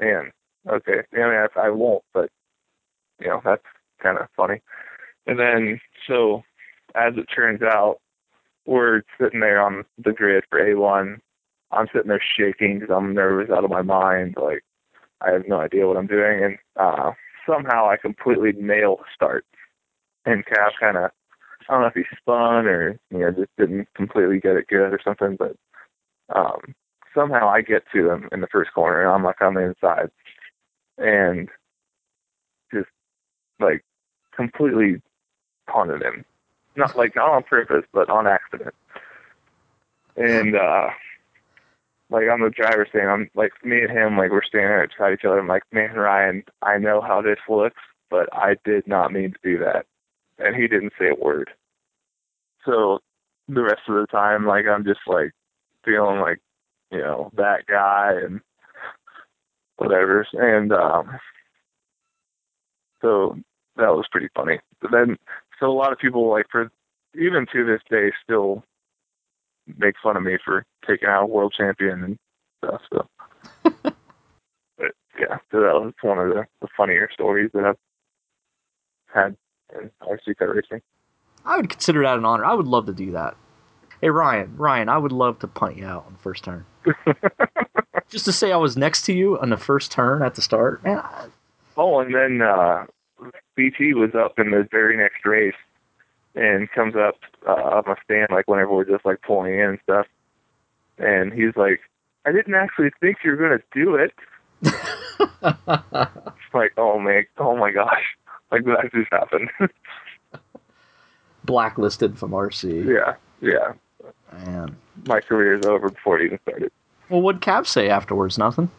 [0.00, 0.30] man,
[0.68, 1.00] okay.
[1.12, 2.30] I mean, I, I won't, but
[3.20, 3.62] you know that's
[4.02, 4.60] kind of funny.
[5.26, 6.42] And then so,
[6.94, 7.98] as it turns out,
[8.66, 11.18] we're sitting there on the grid for A1.
[11.72, 14.36] I'm sitting there shaking because I'm nervous out of my mind.
[14.40, 14.62] Like
[15.20, 17.12] I have no idea what I'm doing, and uh,
[17.48, 19.44] somehow I completely nail the start.
[20.26, 21.10] And Cav kind of,
[21.68, 24.92] I don't know if he spun or you know just didn't completely get it good
[24.92, 25.56] or something, but
[26.34, 26.74] um,
[27.14, 30.10] somehow I get to him in the first corner, and I'm like on the inside,
[30.98, 31.48] and
[32.72, 32.88] just
[33.60, 33.84] like
[34.34, 35.00] completely
[35.66, 36.24] punted him.
[36.76, 38.74] Not like not on purpose, but on accident.
[40.16, 40.88] And uh
[42.10, 45.14] like I'm the driver's saying, I'm like me and him, like we're standing there beside
[45.14, 45.38] each other.
[45.38, 49.38] I'm like, man, Ryan, I know how this looks, but I did not mean to
[49.42, 49.86] do that.
[50.38, 51.50] And he didn't say a word.
[52.64, 53.00] So
[53.48, 55.32] the rest of the time, like I'm just like
[55.84, 56.40] feeling like,
[56.90, 58.40] you know, that guy and
[59.76, 60.26] whatever.
[60.32, 61.18] And um
[63.02, 63.36] so
[63.76, 64.60] that was pretty funny.
[64.80, 65.16] But then
[65.60, 66.70] so a lot of people like for
[67.14, 68.64] even to this day still
[69.78, 72.18] make fun of me for taking out a world champion and
[72.64, 72.82] stuff.
[72.92, 73.08] So,
[73.82, 77.76] but yeah, so that was one of the, the funnier stories that I've
[79.12, 79.36] had
[79.78, 80.82] in RC car racing.
[81.44, 82.44] I would consider that an honor.
[82.44, 83.36] I would love to do that.
[84.00, 86.66] Hey Ryan, Ryan, I would love to punt you out on the first turn.
[88.08, 90.84] Just to say I was next to you on the first turn at the start.
[90.84, 91.26] Man, I,
[91.76, 92.86] oh, and then uh,
[93.54, 95.54] BT was up in the very next race
[96.34, 97.16] and comes up
[97.46, 100.06] uh, up my stand like whenever we're just like pulling in and stuff,
[100.98, 101.80] and he's like,
[102.24, 104.12] "I didn't actually think you were gonna do it."
[105.42, 108.04] it's like, oh man, oh my gosh,
[108.50, 109.50] like that just happened.
[111.44, 112.86] blacklisted from RC.
[112.86, 113.72] yeah, yeah.
[114.32, 114.76] Man.
[115.06, 116.72] My career is over before it even started.
[117.08, 118.38] Well, what'd Cav say afterwards?
[118.38, 118.70] Nothing.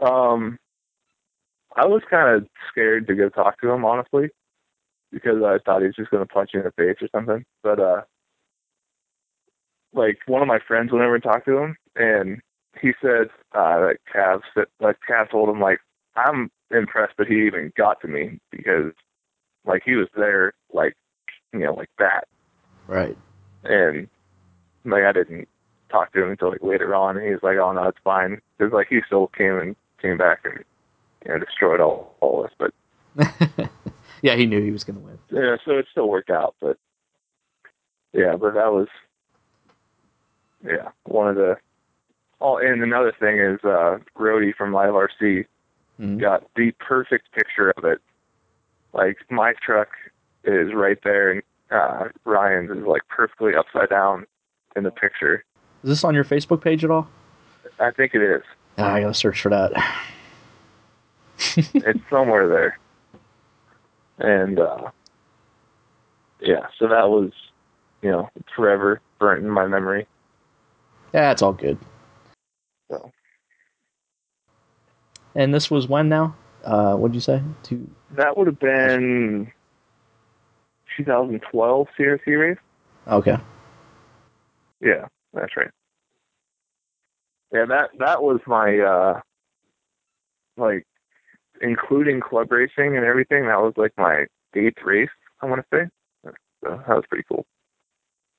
[0.00, 0.58] Um,
[1.76, 4.28] I was kind of scared to go talk to him, honestly,
[5.10, 7.44] because I thought he was just going to punch you in the face or something.
[7.62, 8.02] But uh,
[9.92, 12.40] like one of my friends went over and talked to him, and
[12.80, 15.78] he said uh, that Cav said, like Cav told him like
[16.16, 18.92] I'm impressed that he even got to me because
[19.64, 20.94] like he was there like
[21.52, 22.26] you know like that,
[22.86, 23.16] Right.
[23.62, 24.08] and
[24.84, 25.48] like I didn't
[25.90, 28.40] talk to him until like later on, and he was like, oh no, it's fine,
[28.58, 30.64] because like he still came and came back and
[31.24, 33.68] you know destroyed all all of us, but
[34.22, 35.18] yeah, he knew he was going to win.
[35.30, 36.76] yeah, so it still worked out, but
[38.12, 38.88] yeah, but that was
[40.64, 41.56] yeah one of the.
[42.40, 45.46] Oh, and another thing is uh Rody from Live RC
[46.00, 46.18] Mhm.
[46.20, 48.00] got the perfect picture of it.
[48.92, 49.88] Like my truck
[50.42, 54.26] is right there, and uh Ryan's is like perfectly upside down
[54.76, 55.44] in the picture.
[55.82, 57.08] Is this on your Facebook page at all?
[57.78, 58.42] I think it is.
[58.78, 59.72] Ah, I gotta search for that.
[61.56, 62.78] it's somewhere there.
[64.18, 64.90] And uh
[66.40, 67.32] yeah, so that was
[68.02, 70.06] you know, forever burnt in my memory.
[71.12, 71.78] Yeah, it's all good.
[72.90, 73.10] So
[75.34, 76.34] And this was when now?
[76.64, 77.42] Uh, what'd you say?
[77.62, 77.88] Two.
[78.12, 79.52] that would have been
[80.96, 82.56] 2012 Series.
[83.06, 83.36] Okay.
[84.84, 85.70] Yeah, that's right.
[87.52, 89.20] Yeah, that that was my uh
[90.56, 90.84] like
[91.60, 95.08] including club racing and everything, that was like my eighth race,
[95.40, 95.86] I wanna say.
[96.24, 96.30] So
[96.62, 97.46] that was pretty cool.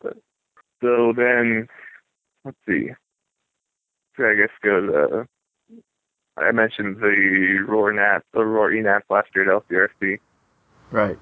[0.02, 0.18] But
[0.82, 1.68] so then,
[2.44, 2.90] let's see.
[4.18, 5.28] So I guess go to.
[6.38, 10.20] I mentioned the Roar Nat, the Roar ENATs last year at LCRC,
[10.92, 11.18] Right.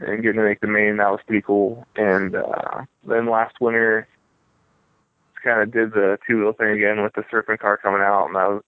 [0.00, 0.96] and getting to make the main.
[0.96, 1.86] That was pretty cool.
[1.94, 4.08] And uh, then last winter,
[5.48, 8.36] kind of did the two wheel thing again with the Serpent car coming out, and
[8.36, 8.62] I was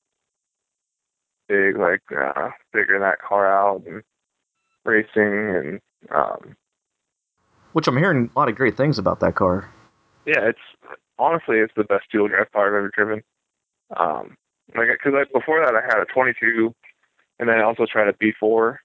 [1.49, 4.03] big, like uh, figuring that car out and
[4.85, 5.81] racing and
[6.15, 6.57] um,
[7.73, 9.71] Which I'm hearing a lot of great things about that car.
[10.27, 10.59] yeah, it's
[11.19, 13.23] honestly it's the best dual drive car I've ever driven.
[13.97, 14.37] Um,
[14.77, 16.73] like because like, before that I had a 22,
[17.39, 18.77] and then I also tried a B4,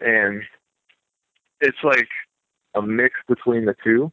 [0.00, 0.42] and
[1.60, 2.08] it's like
[2.74, 4.10] a mix between the two.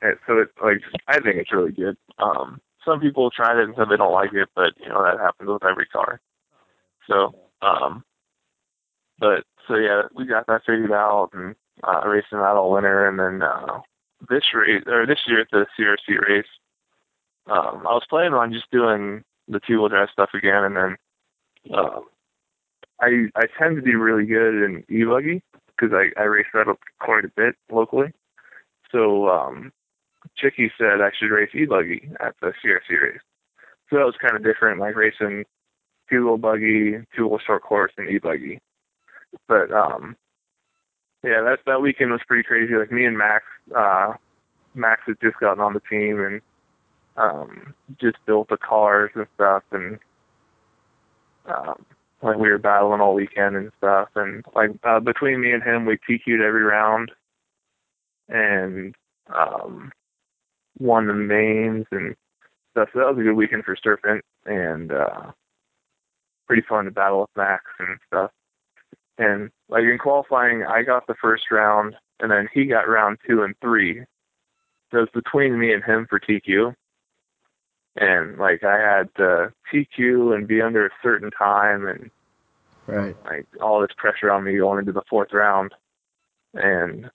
[0.00, 1.96] So it's like I think it's really good.
[2.18, 5.18] Um, some people tried it and said they don't like it, but you know that
[5.18, 6.20] happens with every car.
[7.08, 8.04] So, um,
[9.18, 13.18] but so yeah, we got that figured out and uh, racing that all winter, and
[13.18, 13.80] then uh,
[14.28, 16.46] this race or this year at the CRC race,
[17.46, 20.96] um, I was planning on just doing the two wheel drive stuff again, and then
[21.74, 22.00] uh,
[23.00, 26.74] I I tend to be really good in e buggy because I I race that
[27.00, 28.12] quite a bit locally.
[28.92, 29.72] So um,
[30.36, 33.20] Chicky said I should race e buggy at the CRC race.
[33.90, 35.44] So that was kind of different, like racing
[36.10, 38.60] two wheel buggy, two wheel short course, and e buggy.
[39.46, 40.16] But um,
[41.22, 42.74] yeah, that that weekend was pretty crazy.
[42.74, 43.44] Like me and Max,
[43.76, 44.14] uh,
[44.74, 46.40] Max had just gotten on the team and
[47.16, 49.98] um, just built the cars and stuff, and
[51.46, 51.84] um,
[52.22, 54.08] like we were battling all weekend and stuff.
[54.14, 57.12] And like uh, between me and him, we TQ'd every round
[58.28, 58.94] and
[59.34, 59.92] um,
[60.78, 62.14] won the mains and
[62.72, 62.88] stuff.
[62.92, 65.32] So that was a good weekend for Serpent and uh,
[66.46, 68.30] pretty fun to battle with Max and stuff.
[69.18, 73.42] And like in qualifying, I got the first round, and then he got round two
[73.42, 74.04] and three.
[74.90, 76.74] So it's between me and him for TQ.
[77.96, 82.10] And like I had to TQ and be under a certain time, and
[82.86, 83.14] Right.
[83.26, 85.74] like all this pressure on me going into the fourth round.
[86.54, 87.10] And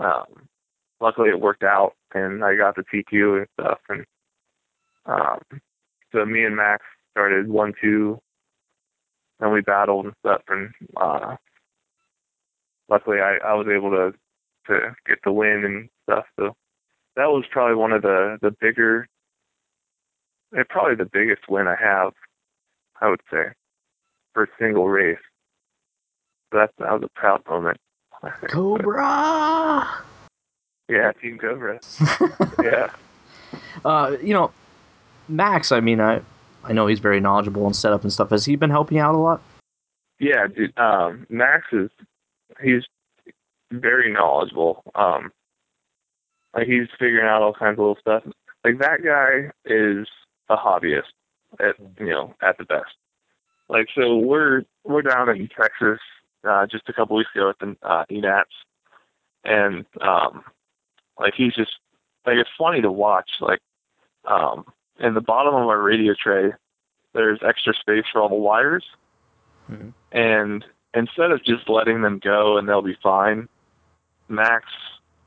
[0.00, 0.48] um,
[1.02, 3.78] luckily it worked out, and I got the TQ and stuff.
[3.88, 4.06] And
[5.04, 5.60] um,
[6.12, 8.18] so me and Max started one two
[9.40, 11.36] and we battled and stuff and uh
[12.88, 14.12] luckily I, I was able to
[14.68, 16.54] to get the win and stuff so
[17.16, 19.06] that was probably one of the the bigger
[20.56, 22.14] eh, probably the biggest win I have
[23.00, 23.48] I would say
[24.32, 25.18] for a single race
[26.52, 27.78] that that was a proud moment
[28.22, 28.34] think.
[28.40, 30.04] But, Cobra.
[30.92, 31.80] Yeah Team Cobra
[32.62, 32.90] yeah
[33.84, 34.50] Uh, you know,
[35.28, 35.72] Max.
[35.72, 36.22] I mean, I
[36.64, 38.30] I know he's very knowledgeable in setup and stuff.
[38.30, 39.42] Has he been helping out a lot?
[40.18, 40.76] Yeah, dude.
[40.78, 41.90] Um, Max is
[42.62, 42.82] he's
[43.70, 44.82] very knowledgeable.
[44.94, 45.32] Um,
[46.54, 48.22] like he's figuring out all kinds of little stuff.
[48.64, 50.06] Like that guy is
[50.48, 51.12] a hobbyist
[51.60, 52.94] at you know at the best.
[53.68, 56.00] Like so, we're we're down in Texas
[56.48, 58.54] uh, just a couple weeks ago at the uh, ENATS,
[59.44, 60.42] and um,
[61.18, 61.72] like he's just
[62.26, 63.30] like it's funny to watch.
[63.40, 63.60] Like
[64.24, 64.64] um,
[65.00, 66.52] in the bottom of our radio tray,
[67.14, 68.84] there's extra space for all the wires
[69.70, 69.92] Mhm.
[70.10, 73.48] and instead of just letting them go and they'll be fine,
[74.28, 74.66] Max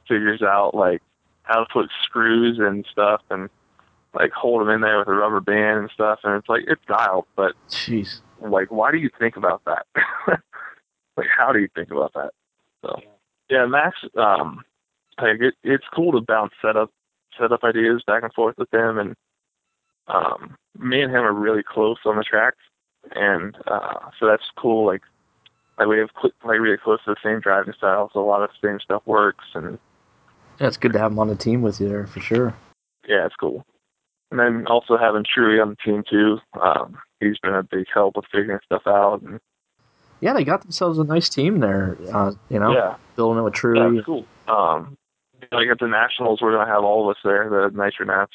[0.08, 1.02] figures out like
[1.44, 3.50] how to put screws and stuff and
[4.14, 6.20] like hold them in there with a rubber band and stuff.
[6.24, 8.20] And it's like it's dialed, but Jeez.
[8.42, 9.86] like, why do you think about that?
[11.18, 12.32] like, how do you think about that?
[12.84, 13.00] So,
[13.50, 13.98] yeah, Max.
[14.18, 14.64] Um,
[15.22, 16.90] like it, it's cool to bounce setup
[17.40, 19.16] setup ideas back and forth with him, and
[20.08, 22.58] um, me and him are really close on the tracks,
[23.16, 24.86] and uh, so that's cool.
[24.86, 25.02] Like,
[25.78, 28.44] like we have cl- like really close to the same driving style, so a lot
[28.44, 29.78] of the same stuff works, and
[30.60, 32.54] Yeah, it's good to have him on the team with you there for sure.
[33.08, 33.66] yeah, it's cool.
[34.32, 36.40] And then also having Truhe on the team too.
[36.60, 39.22] Um, he's been a big help with figuring stuff out.
[39.22, 39.40] And,
[40.20, 41.96] Yeah, they got themselves a nice team there.
[42.12, 43.98] Uh, you know, Yeah, building it with yeah, Truly.
[43.98, 44.26] it's cool.
[44.48, 44.98] Um,
[45.52, 48.34] like at the Nationals, we're gonna have all of us there, the Nitro Nats.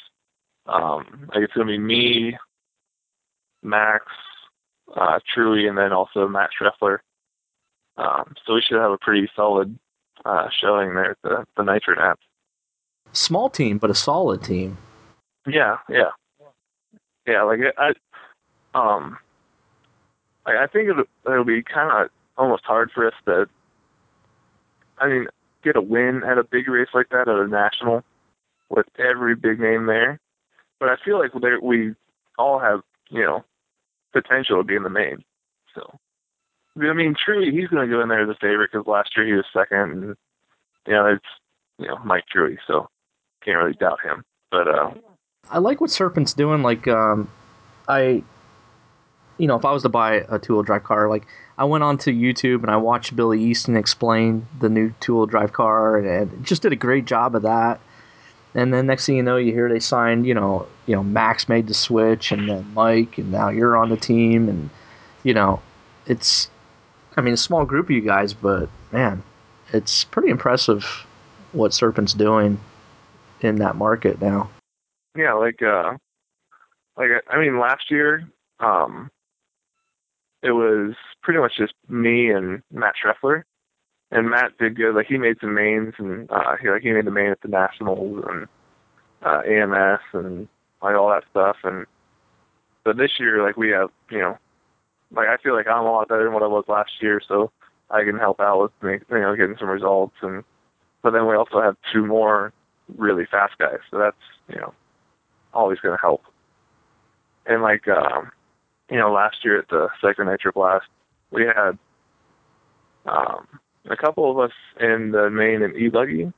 [0.67, 2.37] Um, like it's gonna be me,
[3.63, 4.05] Max,
[4.95, 6.99] uh, Truhe, and then also Matt Schreffler.
[7.97, 9.79] Um, so we should have a pretty solid
[10.25, 12.21] uh, showing there at the, the Nitro Nats.
[13.13, 14.79] Small team, but a solid team.
[15.47, 16.11] Yeah, yeah,
[17.27, 17.43] yeah.
[17.43, 17.93] Like I,
[18.75, 19.19] um,
[20.47, 23.49] like I think it'll, it'll be kind of almost hard for us to.
[24.99, 25.27] I mean,
[25.63, 28.03] get a win at a big race like that at a national,
[28.69, 30.21] with every big name there.
[30.79, 31.95] But I feel like we
[32.39, 33.45] all have, you know,
[34.13, 35.25] potential to be in the main.
[35.75, 35.99] So,
[36.81, 39.27] I mean, Truhe, he's going to go in there as a favorite because last year
[39.27, 40.17] he was second, and
[40.87, 41.25] you know, it's
[41.79, 42.57] you know Mike Truhe.
[42.67, 42.89] So,
[43.45, 44.25] can't really doubt him.
[44.51, 44.91] But uh,
[45.51, 46.63] I like what Serpent's doing.
[46.63, 47.31] Like, um,
[47.89, 48.23] I,
[49.39, 51.27] you know, if I was to buy a two wheel drive car, like
[51.61, 55.53] I went onto YouTube and I watched Billy Easton explain the new two wheel drive
[55.53, 57.81] car, and, and just did a great job of that.
[58.55, 61.51] And then next thing you know, you hear they signed, you know, you know, Max
[61.51, 64.71] made the switch, and then Mike, and now you're on the team, and
[65.23, 65.61] you know,
[66.07, 66.49] it's,
[67.19, 69.23] I mean, a small group of you guys, but man,
[69.71, 71.07] it's pretty impressive
[71.53, 72.59] what Serpent's doing
[73.43, 74.49] in that market now.
[75.15, 75.99] Yeah, like uh,
[76.97, 78.27] like I mean, last year,
[78.61, 79.11] um,
[80.43, 83.43] it was pretty much just me and Matt Schreffler,
[84.11, 84.95] and Matt did good.
[84.95, 87.49] Like he made some mains, and uh, he like he made the main at the
[87.49, 88.47] Nationals and
[89.23, 90.49] uh, AMS and
[90.83, 91.57] like all that stuff.
[91.65, 91.87] And
[92.85, 94.39] but this year, like we have, you know,
[95.15, 97.51] like I feel like I'm a lot better than what I was last year, so
[97.91, 100.17] I can help out with make, you know getting some results.
[100.23, 100.45] And
[101.03, 102.53] but then we also have two more
[102.97, 104.17] really fast guys, so that's
[104.49, 104.73] you know
[105.53, 106.23] always going to help.
[107.47, 108.31] And like um,
[108.91, 110.87] you know, last year at the Psycho Nitro Blast,
[111.31, 111.79] we had
[113.07, 113.47] um,
[113.89, 116.33] a couple of us in the main and e-buggy.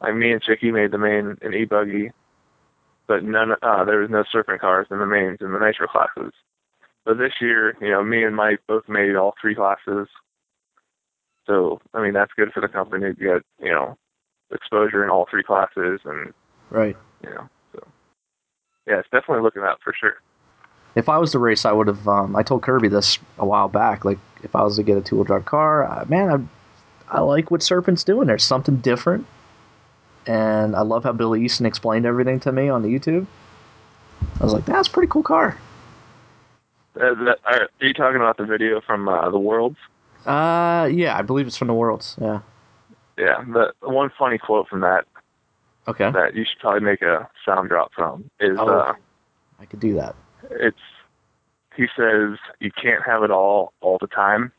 [0.00, 2.12] Like me and Chicky made the main and e-buggy,
[3.06, 3.52] but none.
[3.62, 6.32] Uh, there was no Serpent cars in the mains in the nitro classes.
[7.04, 10.08] But this year, you know, me and Mike both made all three classes.
[11.46, 13.96] So I mean, that's good for the company to get you know
[14.52, 16.32] exposure in all three classes, and
[16.70, 17.86] right, you know, so
[18.86, 20.16] yeah, it's definitely looking up for sure.
[20.94, 22.06] If I was to race, I would have.
[22.06, 24.04] Um, I told Kirby this a while back.
[24.04, 26.48] Like, if I was to get a two wheel drive car, uh, man,
[27.10, 28.28] I, I like what Serpent's doing.
[28.28, 29.26] There's something different,
[30.26, 33.26] and I love how Billy Easton explained everything to me on the YouTube.
[34.40, 35.58] I was like, that's a pretty cool car.
[36.96, 39.76] Uh, that, are you talking about the video from uh, the Worlds?
[40.24, 42.16] Uh, yeah, I believe it's from the Worlds.
[42.20, 42.40] Yeah.
[43.18, 45.04] Yeah, the one funny quote from that.
[45.86, 46.10] Okay.
[46.10, 48.56] That you should probably make a sound drop from is.
[48.58, 48.94] Oh, uh,
[49.60, 50.16] I could do that.
[50.50, 50.76] It's.
[51.76, 54.52] He says you can't have it all all the time,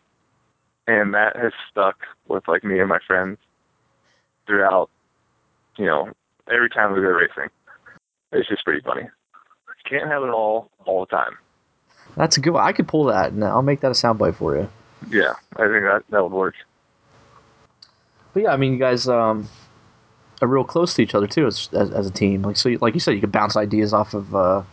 [0.86, 1.96] and that has stuck
[2.28, 3.38] with like me and my friends
[4.46, 4.90] throughout.
[5.78, 6.12] You know,
[6.52, 7.50] every time we go racing,
[8.32, 9.04] it's just pretty funny.
[9.04, 11.38] You can't have it all all the time.
[12.18, 12.64] That's a good one.
[12.64, 14.70] I could pull that, and I'll make that a soundbite for you.
[15.10, 16.56] Yeah, I think that that would work.
[18.34, 19.48] But yeah, I mean, you guys um,
[20.42, 22.42] are real close to each other too as, as, as a team.
[22.42, 24.64] Like so, like you said, you could bounce ideas off of uh,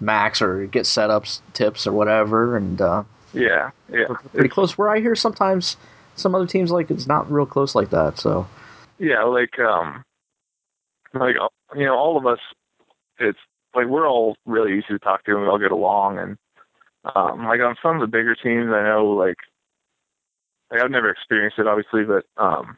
[0.00, 4.78] Max or get setups, tips, or whatever, and uh, yeah, yeah, pretty it's, close.
[4.78, 5.76] Where I hear sometimes
[6.16, 8.18] some other teams like it's not real close like that.
[8.18, 8.46] So
[8.98, 10.04] yeah, like um,
[11.14, 11.36] like
[11.76, 12.40] you know, all of us,
[13.18, 13.38] it's
[13.74, 16.36] like we're all really easy to talk to, and we all get along, and
[17.14, 19.38] um, like on some of the bigger teams, I know like
[20.70, 22.76] like I've never experienced it, obviously, but um,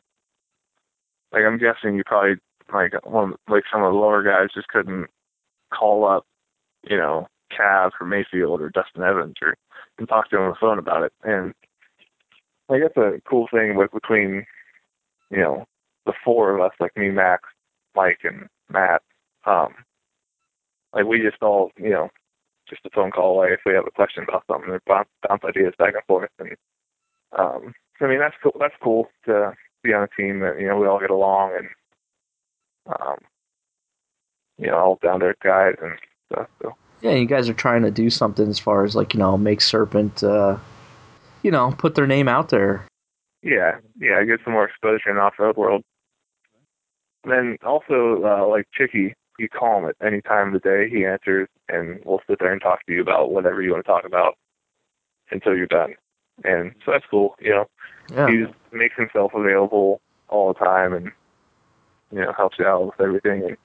[1.32, 2.36] like I'm guessing you probably
[2.72, 5.06] like one like some of the lower guys just couldn't
[5.72, 6.24] call up,
[6.84, 9.56] you know, Cav or Maifield or Dustin Evans or
[9.98, 11.12] and talk to him on the phone about it.
[11.22, 11.52] And
[12.68, 14.46] like that's a cool thing with between,
[15.30, 15.66] you know,
[16.06, 17.42] the four of us, like me, Max,
[17.94, 19.02] Mike, and Matt.
[19.46, 19.74] Um,
[20.94, 22.08] like we just all, you know,
[22.68, 25.42] just a phone call away if we have a question about something, and bounce, bounce
[25.44, 26.56] ideas back and forth, and
[27.36, 28.56] um, I mean, that's cool.
[28.58, 31.68] That's cool to be on a team that you know we all get along and
[32.86, 33.16] um,
[34.58, 35.94] you know all down there guys and
[36.32, 36.48] stuff.
[36.62, 36.76] So.
[37.02, 39.60] Yeah, you guys are trying to do something as far as like you know make
[39.60, 40.58] Serpent, uh,
[41.42, 42.86] you know, put their name out there.
[43.42, 45.82] Yeah, yeah, get some more exposure in off-road world.
[47.24, 51.06] then also, uh, like Chicky, you call him at any time of the day, he
[51.06, 54.04] answers, and we'll sit there and talk to you about whatever you want to talk
[54.04, 54.36] about
[55.30, 55.94] until you're done
[56.44, 57.34] and so that's cool.
[57.40, 57.66] You know,
[58.12, 58.30] yeah.
[58.30, 61.10] he just makes himself available all the time, and
[62.12, 63.44] you know helps you out with everything.
[63.44, 63.56] And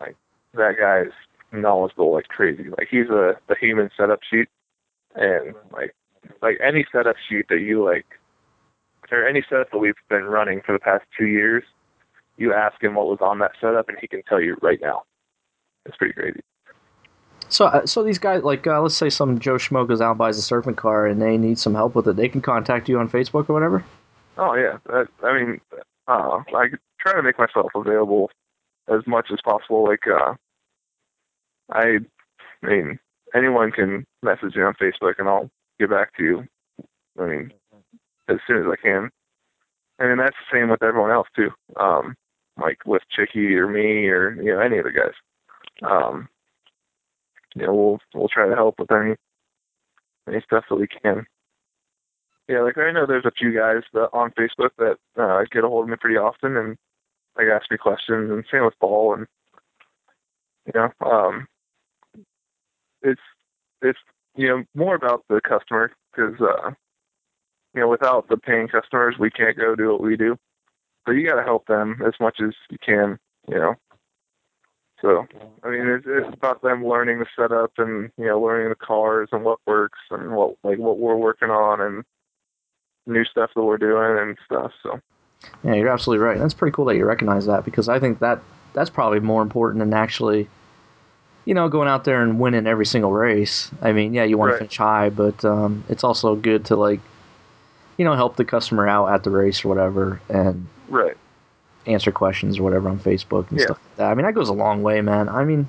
[0.00, 0.16] like
[0.54, 1.12] that guy's
[1.52, 2.68] knowledgeable like crazy.
[2.70, 4.48] Like he's a the human setup sheet,
[5.14, 5.94] and like
[6.42, 8.06] like any setup sheet that you like,
[9.10, 11.64] or any setup that we've been running for the past two years,
[12.36, 15.02] you ask him what was on that setup, and he can tell you right now.
[15.86, 16.40] It's pretty crazy.
[17.50, 20.18] So, uh, so these guys, like, uh, let's say some Joe Schmo goes out and
[20.18, 22.16] buys a Serpent car, and they need some help with it.
[22.16, 23.84] They can contact you on Facebook or whatever.
[24.36, 25.60] Oh yeah, that, I mean,
[26.06, 26.68] uh, I
[27.00, 28.30] try to make myself available
[28.88, 29.84] as much as possible.
[29.84, 30.34] Like, uh,
[31.70, 31.98] I,
[32.62, 32.98] mean,
[33.34, 36.44] anyone can message me on Facebook, and I'll get back to you.
[37.18, 37.52] I mean,
[38.28, 39.10] as soon as I can.
[40.00, 41.50] Mean, that's the same with everyone else too.
[41.76, 42.14] Um,
[42.60, 45.14] like with Chicky or me or you know any of the guys.
[45.82, 46.28] Um,
[47.54, 49.16] you know, we'll we'll try to help with any
[50.28, 51.26] any stuff that we can.
[52.48, 55.68] Yeah, like I know there's a few guys that on Facebook that uh, get a
[55.68, 56.76] hold of me pretty often, and
[57.36, 59.26] like ask me questions, and same with Paul, and
[60.66, 61.46] you know, um,
[63.10, 63.20] it's
[63.82, 63.98] it's
[64.36, 66.70] you know more about the customer because uh,
[67.74, 70.36] you know without the paying customers, we can't go do what we do.
[71.06, 73.74] But you got to help them as much as you can, you know.
[75.00, 75.26] So
[75.62, 79.28] I mean, it's, it's about them learning the setup and you know learning the cars
[79.32, 82.04] and what works and what like what we're working on and
[83.06, 84.72] new stuff that we're doing and stuff.
[84.82, 85.00] So
[85.62, 86.38] Yeah, you're absolutely right.
[86.38, 88.40] That's pretty cool that you recognize that because I think that
[88.74, 90.48] that's probably more important than actually,
[91.48, 93.70] you know, going out there and winning every single race.
[93.80, 94.56] I mean, yeah, you want Right.
[94.56, 97.00] to finish high, but um, it's also good to like,
[97.96, 101.16] you know, help the customer out at the race or whatever, and right,
[101.86, 103.64] answer questions or whatever on Facebook and Yeah.
[103.64, 104.10] stuff like that.
[104.10, 105.30] I mean, that goes a long way, man.
[105.30, 105.68] I mean,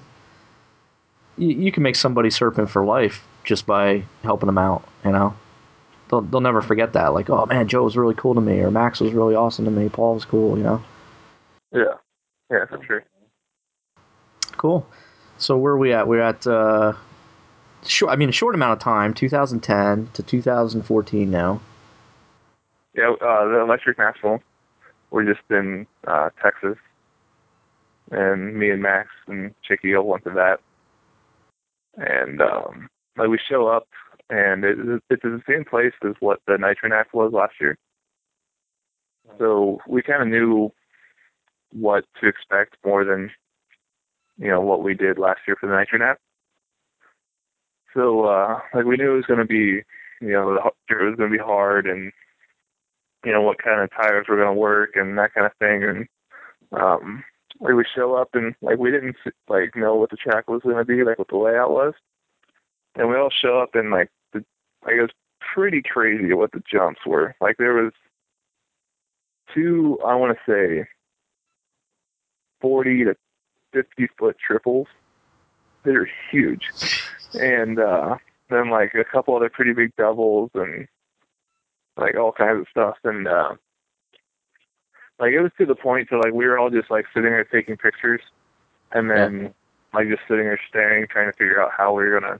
[1.37, 5.33] you, you can make somebody serpent for life just by helping them out, you know?
[6.09, 7.13] They'll, they'll never forget that.
[7.13, 9.71] Like, oh man, Joe was really cool to me, or Max was really awesome to
[9.71, 10.83] me, Paul was cool, you know?
[11.71, 11.93] yeah,
[12.51, 13.05] yeah, for sure.
[14.57, 14.85] Cool.
[15.39, 16.07] So where are we at?
[16.07, 16.93] We're at, uh,
[17.87, 21.61] short, I mean, a short amount of time, 2010 to 2014 now.
[22.93, 24.41] Yeah, uh, the Electric National.
[25.11, 26.77] We're just in uh, Texas,
[28.11, 30.59] and me and Max and Chicky all went to that.
[31.95, 33.87] And um, like we show up,
[34.29, 34.77] and it,
[35.09, 37.77] it's the same place as what the Nitro Nats was last year.
[39.37, 40.71] So we kind of knew
[41.71, 43.31] what to expect more than
[44.39, 46.19] you know what we did last year for the Nitro Nats.
[47.93, 49.83] So uh, like we knew it was going to be
[50.21, 52.11] you know the- it was going to be hard and
[53.25, 55.83] you know, what kind of tires were going to work and that kind of thing.
[55.83, 56.07] And
[56.79, 57.23] um,
[57.59, 59.15] like we show up and like we didn't
[59.47, 61.93] like know what the track was going to be, like what the layout was.
[62.95, 64.43] And we all show up and like the
[64.85, 65.11] like it was
[65.53, 67.35] pretty crazy what the jumps were.
[67.41, 67.91] Like there was
[69.53, 70.87] two, I want to say,
[72.61, 73.15] forty to
[73.71, 74.87] fifty foot triples.
[75.83, 76.69] They're huge,
[77.33, 78.17] and uh,
[78.49, 80.87] then like a couple other pretty big doubles and
[81.97, 82.97] like all kinds of stuff.
[83.03, 83.55] And uh
[85.19, 87.43] like it was to the point to like we were all just like sitting there
[87.43, 88.21] taking pictures
[88.91, 89.53] and then
[89.93, 92.39] like just sitting there staring trying to figure out how we were gonna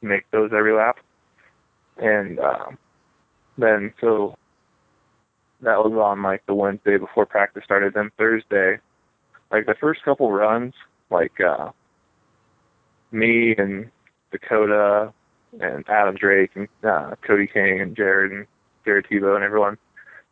[0.00, 0.98] make those every lap.
[1.98, 2.78] And um
[3.58, 4.36] then so
[5.60, 7.94] that was on like the Wednesday before practice started.
[7.94, 8.78] Then Thursday
[9.52, 10.74] like the first couple runs
[11.10, 11.70] like uh
[13.12, 13.90] me and
[14.30, 15.12] Dakota
[15.60, 18.46] and Adam Drake and uh, Cody King and Jared and
[18.84, 19.76] Jared Tebo and everyone.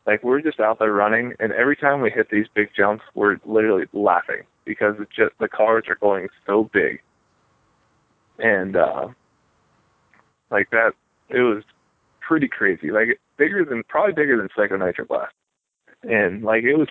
[0.07, 3.37] Like we're just out there running, and every time we hit these big jumps, we're
[3.45, 7.03] literally laughing because it's just the cars are going so big,
[8.39, 9.09] and uh,
[10.51, 10.93] like that,
[11.29, 11.63] it was
[12.27, 12.91] pretty crazy.
[12.91, 15.35] Like bigger than probably bigger than Psycho Nitro Blast,
[16.03, 16.89] and like it was.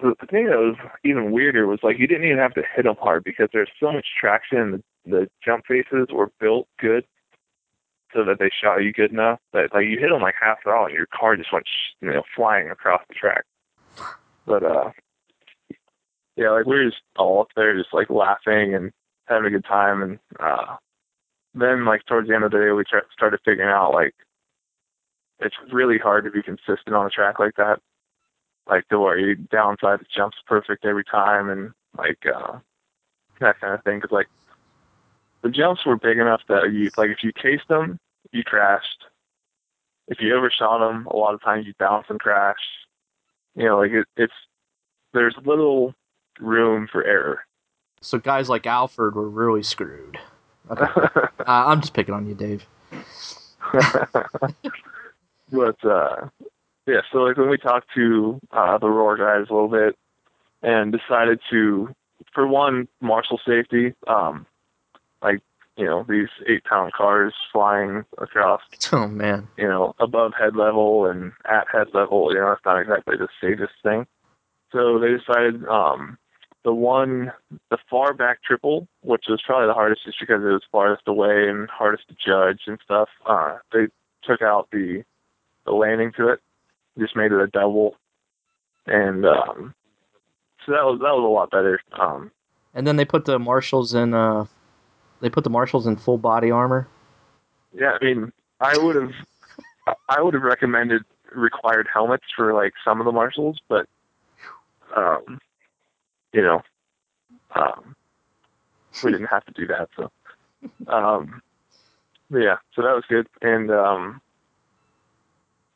[0.00, 3.48] The was even weirder was like you didn't even have to hit them hard because
[3.52, 4.82] there's so much traction.
[5.04, 7.04] The, the jump faces were built good
[8.12, 10.86] so that they shot you good enough that like you hit them like half throttle
[10.86, 13.44] and your car just went sh- you know flying across the track.
[14.46, 14.90] But uh,
[16.36, 18.92] yeah, like we were just all up there just like laughing and
[19.26, 20.76] having a good time, and uh,
[21.54, 24.14] then like towards the end of the day we tra- started figuring out like
[25.40, 27.80] it's really hard to be consistent on a track like that,
[28.68, 32.58] like the way you downside the jumps perfect every time and like uh,
[33.40, 33.98] that kind of thing.
[33.98, 34.28] Because like
[35.42, 37.98] the jumps were big enough that you like if you cased them,
[38.32, 39.04] you crashed.
[40.08, 42.56] If you overshot them, a lot of times you bounce and crash.
[43.54, 44.32] You know, like it, it's
[45.12, 45.94] there's little
[46.40, 47.40] room for error.
[48.00, 50.18] So guys like Alfred were really screwed.
[50.70, 50.84] Okay.
[51.04, 52.66] uh, I'm just picking on you, Dave.
[55.52, 56.28] but uh
[56.86, 59.96] yeah, so like when we talked to uh the Roar guys a little bit
[60.62, 61.94] and decided to
[62.32, 64.46] for one, marshal safety, um
[65.22, 65.40] like,
[65.76, 68.60] you know, these eight pound cars flying across,
[68.92, 69.48] Oh man.
[69.56, 73.28] you know, above head level and at head level, you know, it's not exactly the
[73.40, 74.06] safest thing.
[74.72, 76.18] So they decided um
[76.64, 77.32] the one
[77.70, 81.48] the far back triple, which was probably the hardest just because it was farthest away
[81.48, 83.86] and hardest to judge and stuff, uh they
[84.22, 85.02] took out the
[85.66, 86.40] the landing to it,
[86.98, 87.96] just made it a double,
[88.86, 89.74] and um,
[90.64, 91.80] so that was that was a lot better.
[91.92, 92.30] Um,
[92.74, 94.14] And then they put the marshals in.
[94.14, 94.46] Uh,
[95.20, 96.86] they put the marshals in full body armor.
[97.72, 99.12] yeah, I mean, I would have
[100.08, 103.86] I would have recommended required helmets for like some of the marshals, but
[104.96, 105.38] um,
[106.32, 106.62] you know,
[107.54, 107.96] um,
[109.02, 109.88] we didn't have to do that.
[109.96, 110.10] So,
[110.88, 111.42] um,
[112.30, 113.26] yeah, so that was good.
[113.42, 114.20] And um,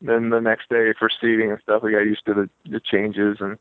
[0.01, 3.39] then the next day for seating and stuff, we got used to the, the changes
[3.41, 3.59] and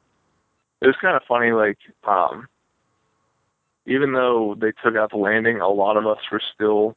[0.81, 1.51] it was kind of funny.
[1.51, 1.77] Like,
[2.07, 2.47] um,
[3.85, 6.95] even though they took out the landing, a lot of us were still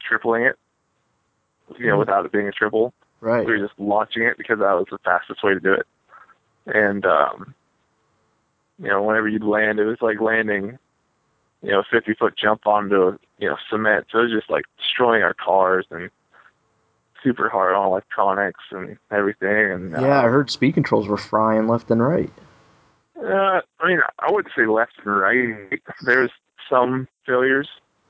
[0.00, 0.56] tripling it.
[1.78, 1.98] You know, Mhm.
[2.00, 3.44] without it being a triple, Right.
[3.46, 5.86] we were just launching it because that was the fastest way to do it.
[6.66, 7.54] And um,
[8.78, 10.78] you know, whenever you'd land, it was like landing,
[11.62, 14.06] you know, a 50 foot jump onto you know cement.
[14.10, 16.10] So it was just like destroying our cars and
[17.26, 19.72] super hard on electronics and everything.
[19.72, 22.30] And Yeah, I uh, heard speed controls were frying left and right.
[23.20, 25.80] Uh, I mean, I wouldn't say left and right.
[26.04, 26.30] There's
[26.70, 27.68] some failures.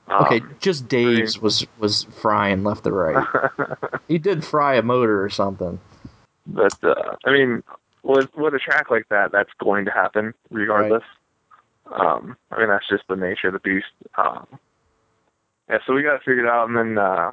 [0.09, 3.25] Okay, Um, just Dave's was was frying left and right.
[4.07, 5.79] He did fry a motor or something.
[6.45, 7.63] but uh, I mean,
[8.03, 11.03] with with a track like that, that's going to happen regardless.
[11.91, 13.87] Um, I mean, that's just the nature of the beast.
[14.17, 14.45] Um,
[15.69, 17.31] yeah, so we got to figure it figured out, and then uh,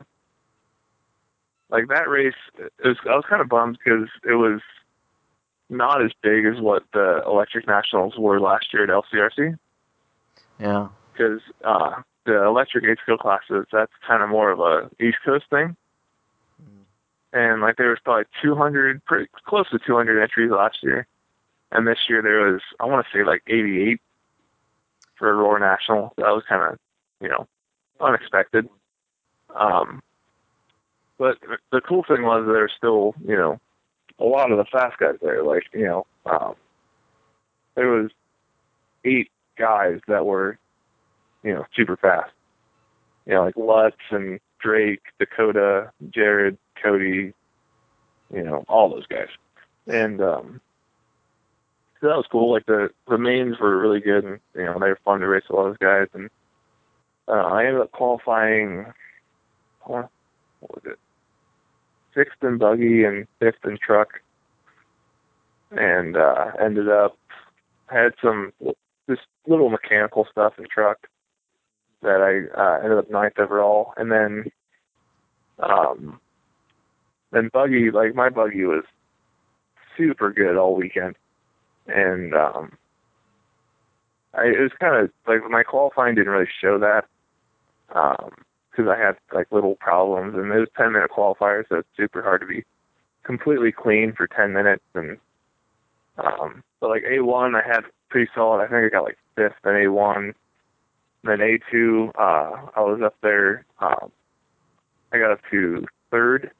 [1.74, 4.60] like that race, it was I was kind of bummed because it was
[5.68, 9.58] not as big as what the electric nationals were last year at LCRC.
[10.60, 10.86] Yeah.
[11.12, 15.46] because uh, the electric eight scale classes that's kind of more of a East Coast
[15.50, 15.76] thing,
[17.32, 21.08] and like there was probably 200, pretty close to 200 entries last year,
[21.72, 24.00] and this year there was I want to say like 88
[25.16, 26.14] for Aurora National.
[26.18, 26.78] That was kind of
[27.20, 27.48] you know
[28.00, 28.68] unexpected.
[29.56, 30.02] Um,
[31.24, 33.60] but the cool thing was there's still you know
[34.18, 35.42] a lot of the fast guys there.
[35.42, 36.54] Like you know um,
[37.74, 38.10] there was
[39.04, 40.58] eight guys that were
[41.44, 42.32] you know, super fast.
[43.26, 47.32] You know, like Lutz and Drake, Dakota, Jared, Cody,
[48.32, 49.28] you know, all those guys.
[49.86, 50.60] And um
[52.00, 52.50] so that was cool.
[52.52, 55.44] Like the the mains were really good and you know, they were fun to race
[55.48, 56.30] with all those guys and
[57.28, 58.86] uh, I ended up qualifying
[59.84, 60.10] what
[60.60, 60.98] was it?
[62.14, 64.20] Sixth in buggy and fifth in truck.
[65.70, 67.18] And uh ended up
[67.86, 68.52] had some
[69.08, 71.06] just little mechanical stuff in truck
[72.02, 74.44] that I uh, ended up ninth overall, and then
[75.58, 76.20] um,
[77.32, 78.84] then buggy like my buggy was
[79.96, 81.16] super good all weekend,
[81.86, 82.72] and um,
[84.34, 87.06] I it was kind of like my qualifying didn't really show that
[88.74, 92.22] because I had like little problems, and it was ten minute qualifier, so it's super
[92.22, 92.64] hard to be
[93.22, 95.18] completely clean for ten minutes, and
[96.18, 98.62] um, but like A one I had pretty solid.
[98.62, 100.34] I think I got like fifth in A one
[101.24, 103.64] then A2, uh, I was up there.
[103.78, 104.12] Um,
[105.12, 106.50] I got up to third,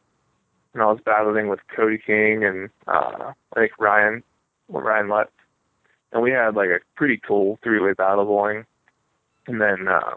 [0.73, 4.23] and I was battling with Cody King and uh, I think Ryan,
[4.69, 5.31] Ryan Lutz,
[6.13, 8.65] and we had like a pretty cool three-way battle going.
[9.47, 10.15] And then uh,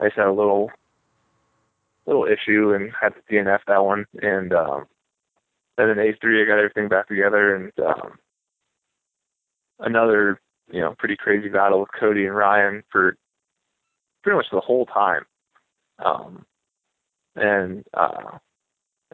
[0.00, 0.70] I just had a little
[2.08, 4.06] little issue and had to DNF that one.
[4.20, 4.86] And um,
[5.76, 8.18] then in A3, I got everything back together, and um,
[9.78, 10.40] another
[10.70, 13.14] you know pretty crazy battle with Cody and Ryan for
[14.22, 15.24] pretty much the whole time.
[16.04, 16.44] Um,
[17.36, 18.38] and uh,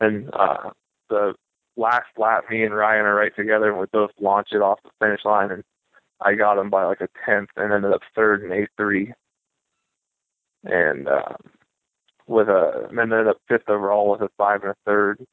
[0.01, 0.70] and uh,
[1.11, 1.34] the
[1.76, 4.90] last lap, me and Ryan are right together, and we both launch it off the
[5.01, 5.64] finish line, and
[6.20, 9.12] I got him by like a tenth, and ended up third in A three,
[10.64, 11.36] and um,
[12.27, 15.25] with a and ended up fifth overall with a five and a third.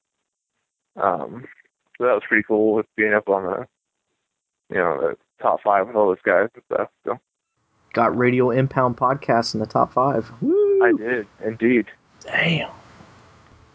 [0.98, 1.46] Um,
[1.98, 3.68] so that was pretty cool with being up on the
[4.70, 6.90] you know the top five with all those guys and stuff.
[7.06, 7.20] So
[7.94, 10.32] Got Radio Impound podcast in the top five.
[10.42, 10.84] Woo!
[10.84, 11.88] I did indeed.
[12.22, 12.72] Damn.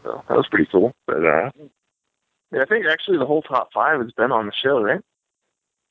[0.03, 0.95] So that was pretty cool.
[1.07, 1.51] But uh
[2.53, 5.01] yeah, I think actually the whole top five has been on the show, right?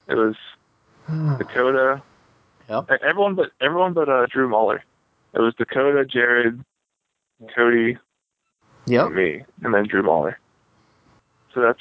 [0.08, 0.36] It was
[1.40, 2.02] Dakota.
[2.70, 2.90] Yep.
[3.04, 4.84] Everyone but everyone but uh Drew Muller.
[5.34, 6.64] It was Dakota, Jared,
[7.56, 7.98] Cody,
[8.88, 9.06] Yep.
[9.08, 10.40] and me, and then Drew Muller.
[11.54, 11.80] So that's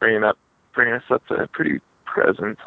[0.00, 0.38] bringing up
[0.74, 2.58] bringing us up to a pretty present.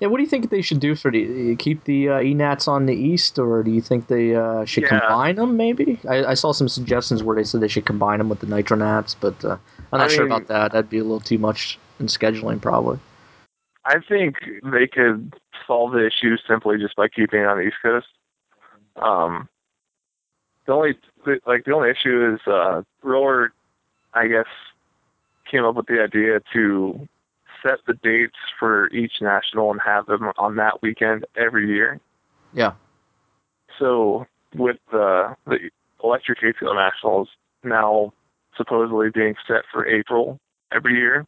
[0.00, 2.86] Yeah, what do you think they should do for the keep the uh, ENATs on
[2.86, 4.98] the east, or do you think they uh, should Yeah.
[4.98, 5.56] combine them?
[5.56, 8.46] Maybe I, I saw some suggestions where they said they should combine them with the
[8.46, 9.56] Nitro Nats, but uh,
[9.92, 10.72] I'm not I sure mean- about that.
[10.72, 12.98] That'd be a little too much in scheduling, probably.
[13.84, 15.34] I think they could
[15.66, 18.06] solve the issue simply just by keeping it on the East Coast.
[18.96, 19.48] Um,
[20.66, 20.98] the only
[21.46, 23.52] like the only issue is uh, Roller,
[24.14, 24.46] I guess,
[25.50, 27.08] came up with the idea to
[27.62, 32.00] set the dates for each national and have them on that weekend every year.
[32.52, 32.72] Yeah.
[33.78, 35.70] So with the the
[36.02, 37.28] electric ATL nationals
[37.64, 38.12] now
[38.56, 40.38] supposedly being set for April
[40.72, 41.26] every year,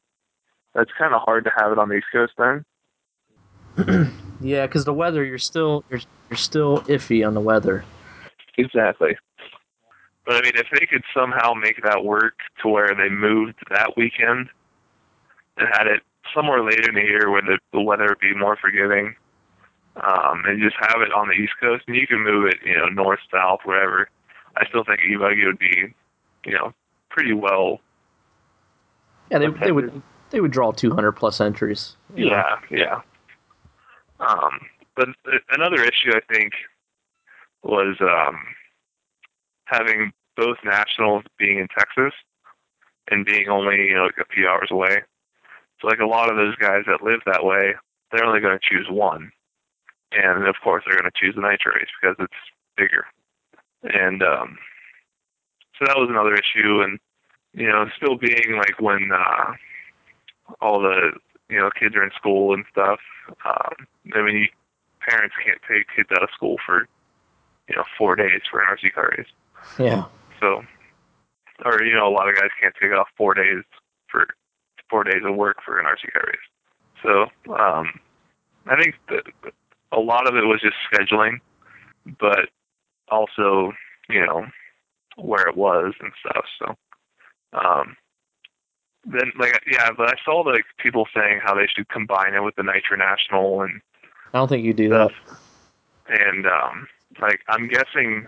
[0.74, 4.10] that's kind of hard to have it on the East Coast then.
[4.40, 7.84] Yeah, because the weather, you're still you're you're still iffy on the weather.
[8.56, 9.16] Exactly.
[10.26, 13.96] But I mean, if they could somehow make that work to where they moved that
[13.96, 14.48] weekend
[15.56, 16.02] and had it
[16.34, 19.14] somewhere later in the year where the, the weather would be more forgiving,
[19.96, 22.76] um, and just have it on the East Coast, and you can move it, you
[22.76, 24.08] know, north, south, wherever.
[24.56, 25.94] I still think e-buggy would be,
[26.44, 26.72] you know,
[27.10, 27.80] pretty well.
[29.30, 31.96] Yeah, they, they would they would draw 200 plus entries.
[32.14, 32.32] you know.
[32.32, 33.00] Yeah, yeah.
[34.20, 34.60] Um,
[34.96, 35.08] but
[35.50, 36.52] another issue I think
[37.64, 38.38] was um,
[39.64, 42.12] having both nationals being in Texas
[43.10, 45.02] and being only you know like a few hours away.
[45.80, 47.74] So like a lot of those guys that live that way,
[48.10, 49.30] they're only going to choose one,
[50.12, 52.32] and of course they're going to choose the nitro race because it's
[52.76, 53.06] bigger.
[53.82, 54.58] And um,
[55.78, 56.98] so that was another issue, and
[57.52, 59.52] you know still being like when uh,
[60.60, 61.12] all the
[61.48, 63.00] you know kids are in school and stuff.
[63.44, 64.48] Um, I mean,
[65.00, 66.88] parents can't take kids out of school for
[67.68, 69.26] you know four days for an RC car race.
[69.78, 70.04] Yeah.
[70.40, 70.62] So,
[71.64, 73.62] or you know, a lot of guys can't take off four days
[74.10, 74.26] for
[74.90, 76.36] four days of work for an RC car race.
[77.02, 78.00] So, um,
[78.66, 79.24] I think that
[79.92, 81.38] a lot of it was just scheduling,
[82.18, 82.48] but
[83.10, 83.72] also,
[84.08, 84.46] you know,
[85.16, 86.44] where it was and stuff.
[86.58, 86.74] So,
[87.58, 87.96] um,
[89.04, 92.56] then like yeah, but I saw like people saying how they should combine it with
[92.56, 93.80] the Nitro National and
[94.32, 95.12] I don't think you do that.
[96.08, 96.88] and um,
[97.20, 98.26] like I'm guessing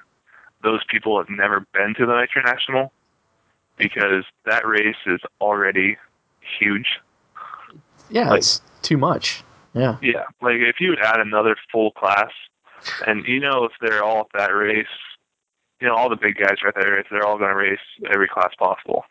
[0.62, 2.92] those people have never been to the Nitro National
[3.76, 5.96] because that race is already
[6.58, 7.00] huge.
[8.08, 9.42] Yeah, Like- it's too much.
[9.74, 9.98] Yeah.
[10.00, 12.30] Yeah, like if you would add another full class,
[13.06, 14.86] and you know if they're all at that race,
[15.80, 17.04] you know all the big guys are at that race.
[17.10, 17.78] They're all going to race
[18.10, 19.04] every class possible.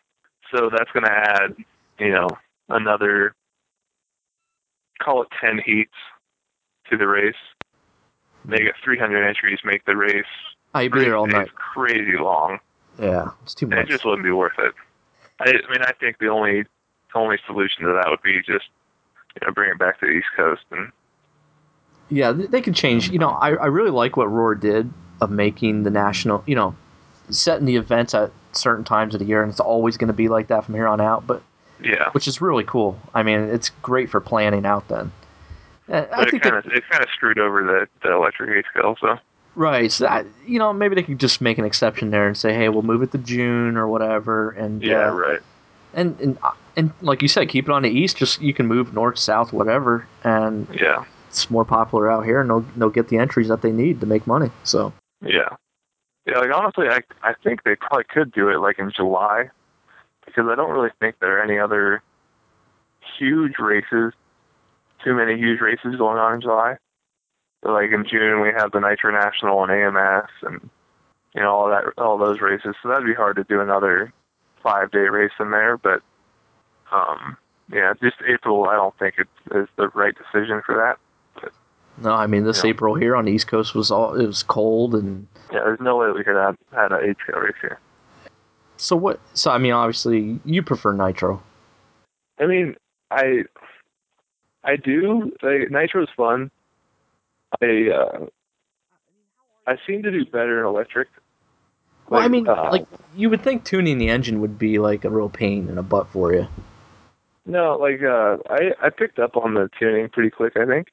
[0.52, 1.54] So that's going to add,
[2.00, 2.28] you know,
[2.68, 3.34] another
[5.00, 5.92] call it ten heats
[6.90, 7.34] to the race.
[8.46, 10.24] Make it 300 entries, make the race
[10.74, 11.54] Oh, you'd be there all night.
[11.54, 12.58] crazy long.
[13.00, 14.72] Yeah, it's too And it just wouldn't be worth it.
[15.40, 16.64] I, I mean, I think the only
[17.14, 18.66] only solution to that would be just
[19.34, 20.92] you know bring it back to the East Coast and
[22.10, 23.10] Yeah, they could change.
[23.10, 24.92] You know, I, I really like what Roar did
[25.22, 26.76] of making the national, you know,
[27.30, 30.28] setting the events at certain times of the year, and it's always going to be
[30.28, 31.26] like that from here on out.
[31.26, 31.42] But
[31.82, 32.10] yeah.
[32.12, 32.98] which is really cool.
[33.14, 34.88] I mean, it's great for planning out.
[34.88, 35.10] Then,
[35.88, 38.50] Uh, I But it think kind of it kind of screwed over the the electric
[38.50, 38.96] gate scale.
[39.00, 39.18] So
[39.54, 39.90] right.
[39.90, 42.68] So that, you know, maybe they could just make an exception there and say, hey,
[42.68, 45.40] we'll move it to June or whatever, and yeah, uh, right.
[45.94, 46.38] and and
[46.76, 48.16] and like you said, keep it on the east.
[48.16, 52.50] Just you can move north, south, whatever, and Yeah, it's more popular out here, and
[52.50, 54.50] they'll they'll get the entries that they need to make money.
[54.64, 54.92] So.
[55.22, 55.56] yeah,
[56.26, 56.38] yeah.
[56.38, 59.50] Like honestly, I I think they probably could do it like in July
[60.24, 62.02] because I don't really think there are any other
[63.18, 64.12] huge races.
[65.04, 66.76] Too many huge races going on in July.
[67.64, 70.70] So like in June we have the Nitro National and AMS and
[71.34, 72.74] you know all that all those races.
[72.82, 74.12] So that'd be hard to do another
[74.62, 75.76] five day race in there.
[75.76, 76.02] But
[76.92, 77.36] um,
[77.72, 78.68] yeah, just April.
[78.68, 80.98] I don't think it is the right decision for that.
[81.98, 82.62] No, I mean this.
[82.64, 85.96] April here on the East Coast was all it was cold and Yeah, there's no
[85.96, 87.78] way we could have had an eight race here.
[88.76, 89.18] so what?
[89.34, 91.42] So I mean, obviously you prefer nitro.
[92.38, 92.76] I mean,
[93.10, 93.44] I
[94.66, 95.32] I do.
[95.42, 96.50] Like, Nitro's fun.
[97.62, 98.26] I uh,
[99.66, 101.08] I seem to do better in electric.
[102.08, 102.86] Well, I mean, uh, like
[103.16, 106.08] you would think tuning the engine would be like a real pain in a butt
[106.08, 106.48] for you.
[107.46, 110.56] No, like uh, I I picked up on the tuning pretty quick.
[110.56, 110.88] I think,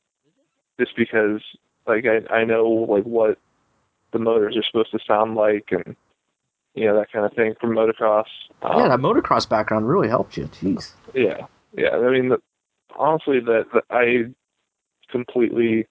[0.80, 1.42] just because
[1.88, 3.38] like I I know like what
[4.12, 5.96] the motors are supposed to sound like and
[6.76, 8.26] you know that kind of thing from motocross.
[8.62, 10.46] Um, yeah, that motocross background really helped you.
[10.46, 10.92] Jeez.
[11.14, 11.90] Yeah, yeah.
[11.90, 12.42] I mean, the,
[12.98, 14.34] honestly, that, that I
[15.12, 15.88] completely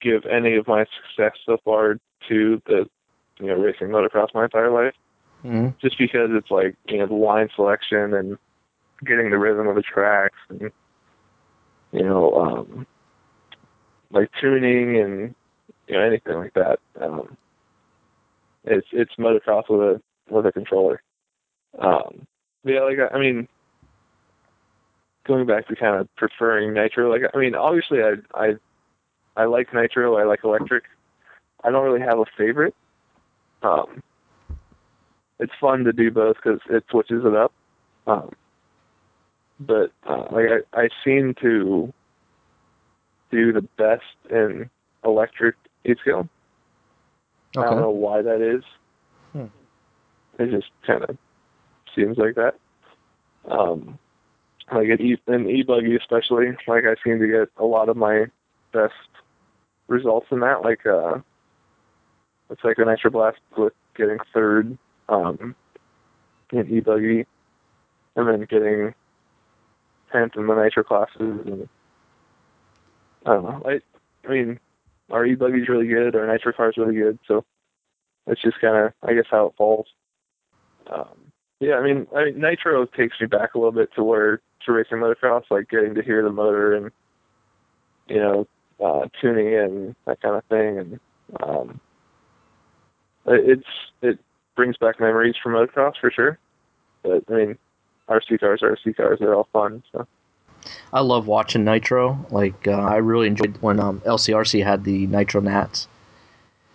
[0.00, 1.98] give any of my success so far
[2.28, 2.86] to the
[3.40, 4.94] you know racing motocross my entire life,
[5.42, 8.38] hmm just because it's like you know the line selection and
[9.04, 10.70] getting the rhythm of the tracks and
[11.92, 12.86] you know um,
[14.10, 15.34] like tuning and
[15.88, 16.78] you know anything like that.
[17.00, 17.36] Um,
[18.64, 21.02] it's it's motocross with a with a controller.
[21.78, 22.26] Um,
[22.64, 23.48] yeah, like I mean,
[25.26, 28.56] going back to kind of preferring nitro, like I mean, obviously I I
[29.36, 30.84] I like nitro, I like electric.
[31.62, 32.74] I don't really have a favorite.
[33.62, 34.02] Um,
[35.38, 37.52] it's fun to do both because it switches it up.
[38.06, 38.32] Um,
[39.58, 41.92] but uh, like I, I seem to
[43.30, 44.70] do the best in
[45.04, 46.28] electric eight scale.
[47.56, 48.64] I don't know why that is.
[49.32, 49.46] Hmm.
[50.38, 51.16] It just kind of
[51.94, 52.56] seems like that.
[53.48, 53.98] Um,
[54.72, 58.26] like at e- in especially, like I seem to get a lot of my
[58.72, 58.94] best
[59.88, 60.62] results in that.
[60.62, 61.18] Like uh,
[62.50, 64.76] it's like an extra blast with getting third
[65.08, 65.54] um,
[66.52, 67.26] in e-buggy,
[68.16, 68.94] and then getting
[70.12, 71.16] tenth in the nitro classes.
[71.20, 71.68] And
[73.26, 73.62] I don't know.
[73.66, 73.80] I,
[74.26, 74.60] I mean,
[75.10, 76.16] our e buggy's really good.
[76.16, 77.18] Our nitro car's really good.
[77.26, 77.44] So
[78.26, 79.86] it's just kind of, I guess, how it falls.
[80.90, 81.23] Um,
[81.60, 84.72] yeah, I mean, I mean, nitro takes me back a little bit to where to
[84.72, 86.90] racing motocross, like getting to hear the motor and
[88.08, 88.46] you know
[88.84, 91.00] uh, tuning in that kind of thing, and
[91.42, 91.80] um,
[93.26, 93.66] it's
[94.02, 94.18] it
[94.56, 96.38] brings back memories from motocross for sure.
[97.02, 97.58] But I mean,
[98.08, 99.82] RC cars RC cars; they're all fun.
[99.92, 100.06] So.
[100.92, 102.24] I love watching Nitro.
[102.30, 105.88] Like uh, I really enjoyed when um, LCRC had the Nitro Nats.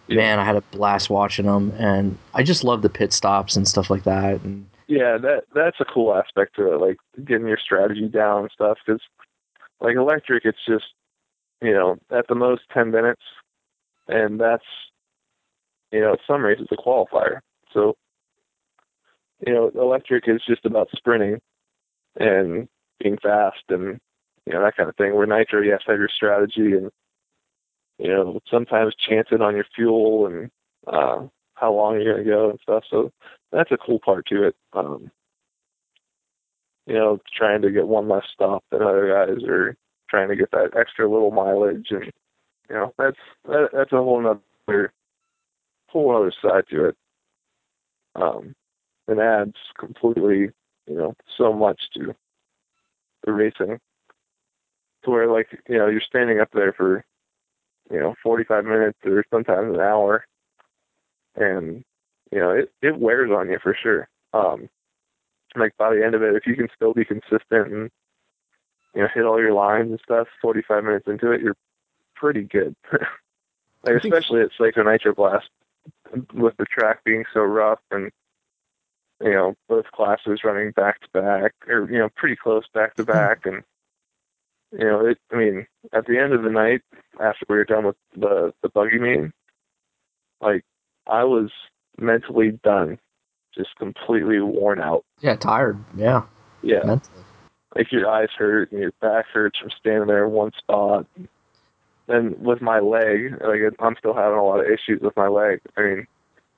[0.09, 3.67] Man, I had a blast watching them, and I just love the pit stops and
[3.67, 4.41] stuff like that.
[4.41, 8.51] And yeah, that that's a cool aspect to it, like getting your strategy down and
[8.51, 8.79] stuff.
[8.85, 9.01] Because
[9.79, 10.85] like electric, it's just
[11.61, 13.21] you know at the most ten minutes,
[14.07, 14.65] and that's
[15.91, 17.41] you know some races a qualifier.
[17.71, 17.95] So
[19.45, 21.39] you know electric is just about sprinting
[22.19, 22.67] and
[22.99, 23.99] being fast and
[24.45, 25.15] you know that kind of thing.
[25.15, 26.89] Where nitro, you have to have your strategy and
[27.99, 30.51] you know sometimes chancing on your fuel and
[30.87, 32.83] uh, how long you're gonna go and stuff.
[32.89, 33.11] So
[33.51, 34.55] that's a cool part to it.
[34.73, 35.11] Um,
[36.87, 39.77] you know, trying to get one less stop than other guys, or
[40.09, 42.11] trying to get that extra little mileage, and
[42.69, 44.25] you know, that's that, that's a whole
[44.67, 44.93] other
[45.87, 46.95] whole other side to it.
[48.15, 48.55] Um,
[49.07, 50.51] and adds completely,
[50.87, 52.15] you know, so much to
[53.25, 53.79] the racing.
[55.03, 57.05] To where like, you know, you're standing up there for,
[57.91, 60.25] you know, 45 minutes or sometimes an hour,
[61.35, 61.83] and
[62.31, 64.07] you know, it it wears on you for sure.
[64.33, 64.69] Um,
[65.55, 67.91] like by the end of it, if you can still be consistent and
[68.93, 71.57] you know hit all your lines and stuff, 45 minutes into it, you're
[72.15, 72.75] pretty good.
[73.83, 75.49] like especially at Psycho Nitro Blast,
[76.33, 78.11] with the track being so rough and
[79.21, 83.03] you know both classes running back to back or you know pretty close back to
[83.03, 83.63] back and
[84.71, 86.81] you know it i mean at the end of the night
[87.19, 89.31] after we were done with the the buggy meeting
[90.41, 90.63] like
[91.07, 91.49] i was
[92.01, 92.99] mentally done,
[93.55, 95.05] just completely worn out.
[95.21, 95.83] Yeah, tired.
[95.95, 96.23] Yeah.
[96.61, 96.83] Yeah.
[96.85, 97.23] Mentally.
[97.75, 101.05] Like your eyes hurt and your back hurts from standing there in one spot.
[102.07, 105.61] And with my leg, like I'm still having a lot of issues with my leg.
[105.77, 106.07] I mean,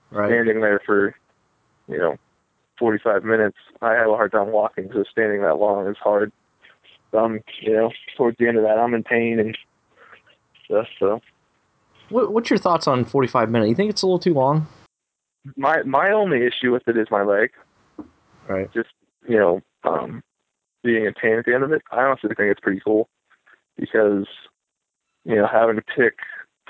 [0.09, 0.29] right.
[0.29, 1.13] standing there for,
[1.89, 2.15] you know,
[2.79, 6.31] 45 minutes, I have a hard time walking, so standing that long is hard.
[7.13, 9.57] I'm, you know, towards the end of that, I'm in pain and
[10.65, 10.87] stuff.
[10.99, 11.21] So,
[12.09, 13.69] what, what's your thoughts on 45 minutes?
[13.69, 14.67] You think it's a little too long?
[15.55, 17.51] my my only issue with it is my leg.
[18.47, 18.71] Right.
[18.73, 18.89] Just
[19.27, 20.23] you know, um,
[20.83, 21.81] being in pain at the end of it.
[21.91, 23.09] I honestly think it's pretty cool
[23.77, 24.27] because
[25.25, 26.15] you know having to pick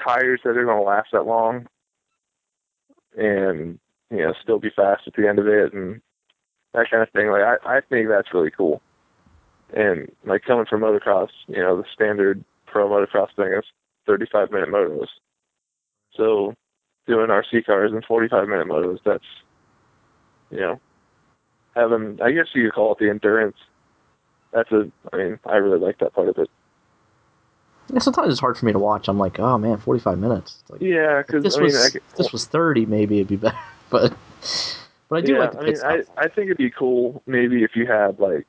[0.04, 1.68] tires that are going to last that long
[3.18, 3.80] and
[4.10, 6.02] you know still be fast at the end of it and
[6.74, 7.30] that kind of thing.
[7.30, 8.82] Like I I think that's really cool.
[9.74, 13.66] And like coming from motocross, you know, the standard pro motocross thing is
[14.06, 15.08] 35 minute motos.
[16.16, 16.56] So
[17.08, 19.00] doing RC cars in 45 minute motos.
[19.06, 19.24] That's,
[20.50, 20.80] you know,
[21.76, 23.58] having, I guess you could call it the endurance.
[24.52, 26.50] That's a, I mean, I really like that part of it.
[27.92, 29.08] Yeah, sometimes it's hard for me to watch.
[29.08, 30.64] I'm like, oh man, 45 minutes.
[30.70, 33.58] Like, yeah, because this I was mean, could, this was 30, maybe it'd be better.
[33.90, 34.14] But
[35.10, 35.64] but I do yeah, like the I
[35.96, 38.48] mean, I I think it'd be cool maybe if you had like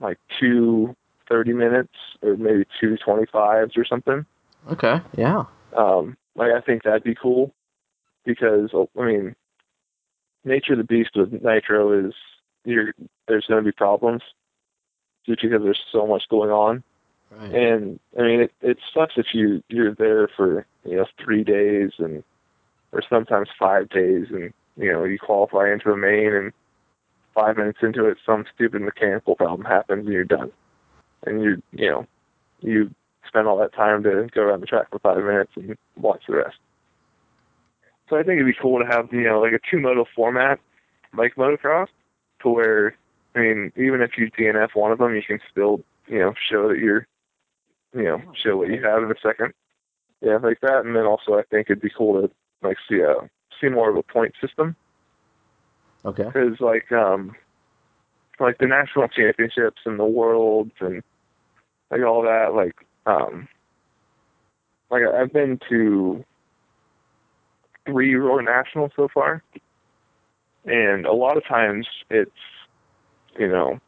[0.00, 0.94] like two
[1.28, 4.26] 30 minutes or maybe two 25s or something.
[4.70, 5.44] Okay, yeah.
[5.76, 7.52] Um, like I think that'd be cool
[8.24, 9.34] because I mean,
[10.44, 12.14] nature of the beast with Nitro is
[12.64, 12.94] you're
[13.28, 14.22] there's going to be problems
[15.26, 16.82] just because there's so much going on.
[17.30, 17.54] Right.
[17.54, 21.92] And I mean, it it sucks if you you're there for you know three days
[21.98, 22.22] and
[22.92, 26.52] or sometimes five days, and you know you qualify into a main, and
[27.34, 30.50] five minutes into it, some stupid mechanical problem happens, and you're done.
[31.26, 32.06] And you you know
[32.60, 32.94] you
[33.26, 36.36] spend all that time to go around the track for five minutes and watch the
[36.36, 36.56] rest.
[38.08, 40.60] So I think it'd be cool to have, you know, like a two moto format
[41.16, 41.88] like motocross
[42.42, 42.96] to where,
[43.34, 46.68] I mean, even if you DNF one of them, you can still, you know, show
[46.68, 47.06] that you're,
[47.94, 49.52] you know, show what you have in a second.
[50.20, 50.84] Yeah, like that.
[50.84, 52.30] And then also I think it'd be cool to,
[52.62, 53.14] like, see a,
[53.60, 54.76] see more of a point system.
[56.04, 56.24] Okay.
[56.24, 57.34] Because, like, um,
[58.40, 61.02] like the national championships and the worlds and
[61.90, 62.74] like all that, like
[63.06, 63.48] um,
[64.90, 66.24] like I've been to
[67.86, 69.42] three Roar Nationals so far,
[70.64, 72.30] and a lot of times it's
[73.38, 73.78] you know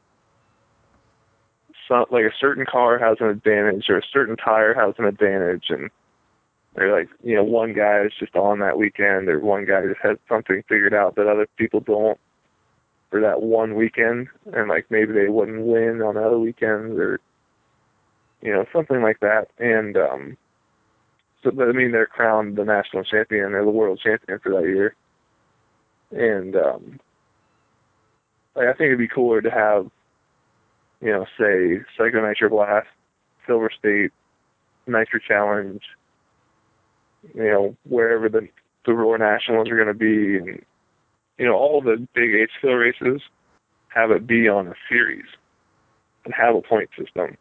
[1.88, 5.66] some, like a certain car has an advantage or a certain tire has an advantage
[5.70, 5.90] and
[6.76, 10.00] they're like you know one guy is just on that weekend or one guy just
[10.02, 12.18] has something figured out that other people don't
[13.10, 17.20] for that one weekend, and like maybe they wouldn't win on other weekends or
[18.42, 19.48] you know something like that.
[19.58, 20.36] And um,
[21.42, 24.94] so I mean they're crowned the national champion or the world champion for that year.
[26.10, 27.00] And um,
[28.54, 29.90] like I think it'd be cooler to have
[31.00, 32.88] you know say Psycho Nitro Blast,
[33.46, 34.12] Silver State,
[34.86, 35.82] Nitro Challenge,
[37.34, 38.48] you know wherever the
[38.84, 40.64] the Roar Nationals are going to be, and
[41.38, 43.20] you know all the big H fill races
[43.88, 45.24] have it be on a series
[46.24, 47.36] and have a point system,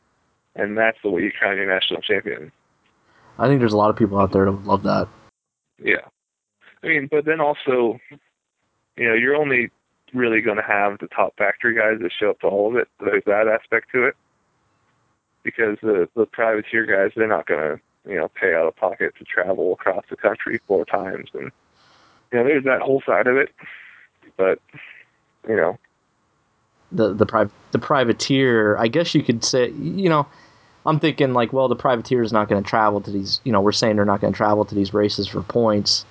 [0.55, 2.51] and that's the way you crown your national champion.
[3.37, 5.07] I think there's a lot of people out there that would love that.
[5.77, 6.07] Yeah,
[6.83, 7.99] I mean, but then also,
[8.95, 9.69] you know, you're only
[10.13, 12.87] really going to have the top factory guys that show up to all of it.
[12.99, 14.15] There's that aspect to it,
[15.43, 19.13] because the the privateer guys they're not going to you know pay out of pocket
[19.17, 21.51] to travel across the country four times, and
[22.31, 23.49] you know there's that whole side of it.
[24.37, 24.59] But
[25.47, 25.77] you know,
[26.91, 28.77] the the pri- the privateer.
[28.77, 30.27] I guess you could say, you know,
[30.85, 33.41] I'm thinking like, well, the privateer is not going to travel to these.
[33.43, 36.05] You know, we're saying they're not going to travel to these races for points.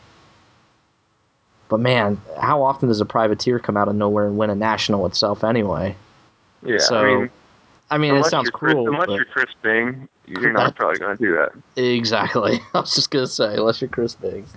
[1.69, 5.07] But man, how often does a privateer come out of nowhere and win a national
[5.07, 5.97] itself anyway?
[6.65, 6.79] yeah.
[6.79, 7.31] So, I mean,
[7.95, 8.89] I mean, it unless sounds you're Chris, cruel.
[8.89, 11.53] unless but- you're Chris Bing, you're not probably going to do that.
[11.81, 12.59] Exactly.
[12.75, 14.53] I was just gonna say, unless you're Chris Biggs.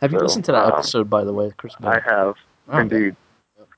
[0.00, 1.86] Have you So, listened to that um, episode, by the way, Chris Biggs?
[1.86, 2.34] I have
[2.70, 3.16] Oh, indeed.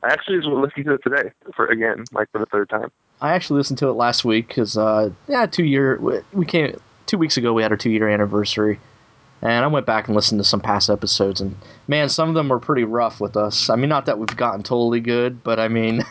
[0.03, 2.91] I actually was listening to it today for again, like for the third time.
[3.23, 5.99] I actually listened to it last week because, uh, yeah, two year
[6.33, 7.53] we came two weeks ago.
[7.55, 8.81] We had our two year anniversary,
[9.43, 11.55] and I went back and listened to some past episodes, and
[11.87, 13.71] man, some of them were pretty rough with us.
[13.71, 16.03] I mean, not that we've gotten totally good, but I mean,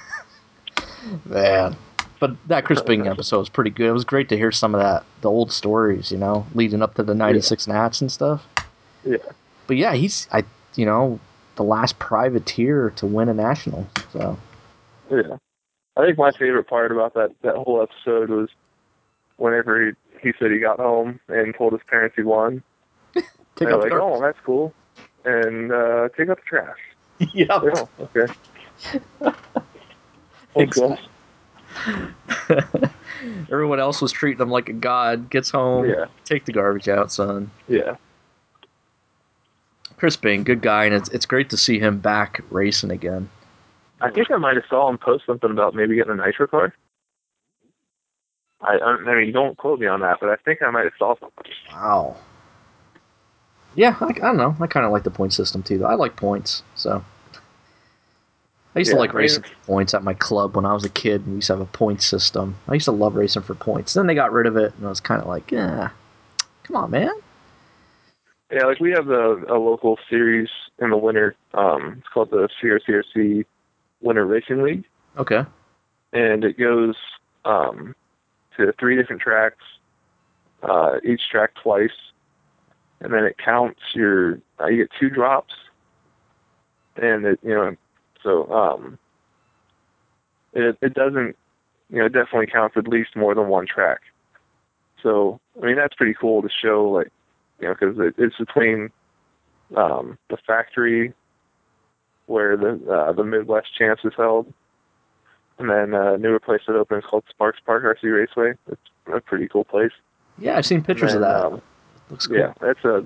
[1.26, 1.76] man.
[2.20, 3.88] But that Chris Bing episode was pretty good.
[3.88, 6.96] It was great to hear some of that, the old stories, you know, leading up
[6.96, 8.46] to the '96 Nats and stuff.
[9.06, 9.18] Yeah.
[9.68, 10.44] But yeah, he's I,
[10.76, 11.20] you know,
[11.56, 13.88] the last privateer to win a national.
[14.12, 14.38] So
[15.10, 15.38] Yeah.
[15.96, 18.50] I think my favorite part about that that whole episode was
[19.38, 19.92] whenever he
[20.22, 22.62] he said he got home and told his parents he won.
[23.14, 24.74] take They're like, the "Oh, that's cool,"
[25.24, 26.78] and uh, take out the trash.
[27.34, 27.46] yeah.
[27.50, 28.34] Oh, okay.
[30.56, 30.98] Exactly.
[33.52, 35.30] Everyone else was treating him like a god.
[35.30, 36.06] Gets home, Yeah.
[36.26, 37.52] take the garbage out, son.
[37.68, 37.96] Yeah.
[39.98, 43.30] Chris Bing, good guy, and it's it's great to see him back racing again.
[44.02, 46.74] I think I might have saw him post something about maybe getting a nitro car.
[48.62, 51.16] I I mean, don't quote me on that, but I think I might have saw
[51.20, 51.52] something.
[51.74, 52.16] Wow.
[53.76, 54.56] Yeah, I, I don't know.
[54.60, 55.78] I kind of like the point system too.
[55.80, 55.86] Though.
[55.88, 57.04] I like points, so
[58.76, 61.22] I used to like racing for points at my club when I was a kid.
[61.22, 62.56] and We used to have a point system.
[62.68, 63.94] I used to love racing for points.
[63.94, 65.90] Then they got rid of it, and I was kind of like, yeah,
[66.64, 67.12] come on, man.
[68.52, 70.50] Yeah, like we have a, a local series
[70.80, 71.36] in the winter.
[71.54, 73.46] Um, it's called the CRCRC
[74.02, 74.86] Winter Racing League.
[75.18, 75.44] Okay.
[76.14, 76.96] and it goes
[77.46, 77.96] um,
[78.58, 79.64] to three different tracks,
[80.64, 81.90] uh, each track twice,
[83.02, 84.40] and then it counts your.
[84.60, 85.54] Uh, you get two drops,
[86.96, 87.76] and it you know
[88.24, 88.98] so um,
[90.54, 91.36] it it doesn't
[91.90, 94.00] you know it definitely counts at least more than one track.
[95.04, 97.10] So I mean that's pretty cool to show like
[97.60, 98.90] you know because it, it's between
[99.76, 101.14] um, the factory
[102.28, 104.52] where the uh, the Midwest Champs is held
[105.58, 108.54] and then uh, a newer place that opened called Sparks Park RC Raceway.
[108.72, 109.92] It's a pretty cool place.
[110.38, 111.46] Yeah, I've seen pictures And of then, that.
[111.46, 111.62] um,
[112.10, 112.38] Looks cool.
[112.38, 113.06] yeah, that's a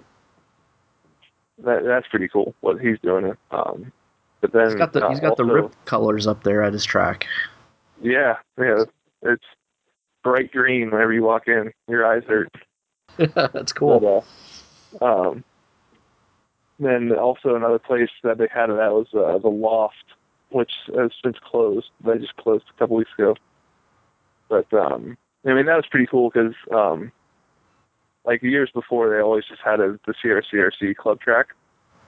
[1.64, 3.34] that that's pretty cool what he's doing.
[3.52, 3.92] Um,
[4.44, 7.28] but then He's got the he's got the rip colors up there at his track.
[8.02, 8.84] Yeah, yeah,
[9.22, 9.46] it's
[10.22, 11.72] bright green whenever you walk in.
[11.88, 12.50] Your eyes hurt.
[13.54, 14.26] That's cool.
[15.00, 15.46] But, uh, um,
[16.78, 19.96] then also another place that they had it at was uh, the Loft,
[20.50, 21.92] which has since closed.
[22.04, 23.36] They just closed a couple weeks ago.
[24.50, 27.14] But um, I mean that was pretty cool because um,
[28.26, 31.48] like years before they always just had a, the CRCRC club track.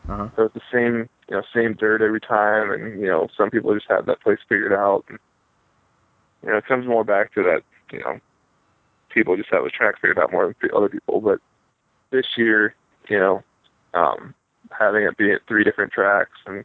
[0.07, 0.29] Uh-huh.
[0.35, 3.73] So it's the same you know same dirt every time, and you know some people
[3.73, 5.03] just have that place figured out.
[5.09, 5.19] And,
[6.43, 8.19] you know it comes more back to that you know
[9.09, 11.21] people just have the track figured out more than other people.
[11.21, 11.39] But
[12.11, 12.75] this year,
[13.09, 13.43] you know,
[13.93, 14.35] um,
[14.77, 16.63] having it be at three different tracks and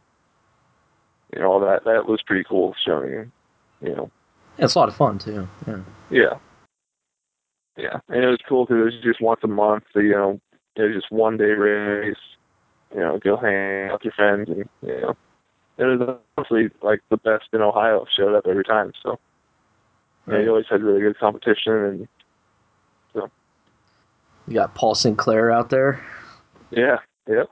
[1.33, 3.31] you know all that that was pretty cool showing.
[3.81, 4.11] You know,
[4.57, 5.47] Yeah, it's a lot of fun too.
[5.67, 5.79] Yeah.
[6.11, 6.33] yeah,
[7.77, 9.85] yeah, and it was cool because it was just once a month.
[9.93, 10.39] So, you know,
[10.75, 12.15] it was just one day race.
[12.93, 15.15] You know, go hang out with your friends, and you know,
[15.77, 18.05] it was honestly like the best in Ohio.
[18.17, 20.43] Showed up every time, so you, know, Right.
[20.43, 22.07] you always had really good competition, and
[23.13, 23.29] so
[24.47, 26.03] You got Paul Sinclair out there.
[26.69, 27.49] yeah, yep.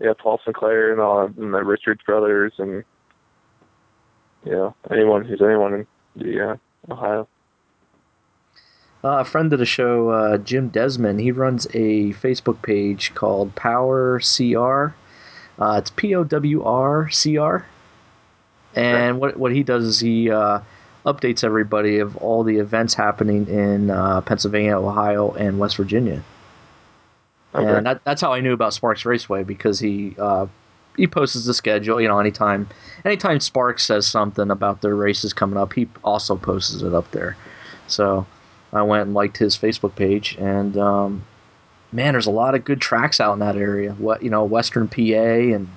[0.00, 2.84] yeah, Paul Sinclair and all and the Richards brothers and
[4.44, 5.86] you know anyone who's anyone in
[6.16, 7.26] the uh, Ohio.
[9.04, 13.54] Uh, a friend of the show, uh, Jim Desmond, he runs a Facebook page called
[13.54, 14.88] Power CR.
[15.60, 17.64] Uh, it's P O W R C R.
[18.74, 20.60] And what what he does is he uh,
[21.06, 26.22] updates everybody of all the events happening in uh, Pennsylvania, Ohio, and West Virginia.
[27.54, 27.66] Okay.
[27.66, 30.46] And that, that's how I knew about Sparks Raceway because he uh,
[30.96, 32.00] he posts the schedule.
[32.00, 32.68] You know, anytime
[33.04, 37.36] anytime Sparks says something about their races coming up, he also posts it up there.
[37.86, 38.26] So
[38.72, 41.24] I went and liked his Facebook page, and um,
[41.92, 43.92] man, there's a lot of good tracks out in that area.
[43.92, 45.68] What you know, Western PA and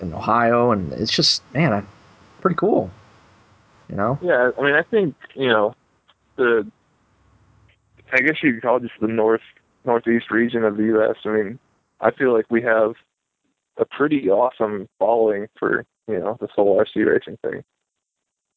[0.00, 1.82] in Ohio, and it's just man, I,
[2.40, 2.90] pretty cool.
[3.88, 4.18] You know?
[4.22, 5.74] Yeah, I mean, I think you know
[6.36, 6.66] the.
[8.12, 9.40] I guess you could call it just the north
[9.84, 11.16] northeast region of the U.S.
[11.24, 11.58] I mean,
[12.00, 12.92] I feel like we have
[13.78, 17.64] a pretty awesome following for you know this whole RC racing thing.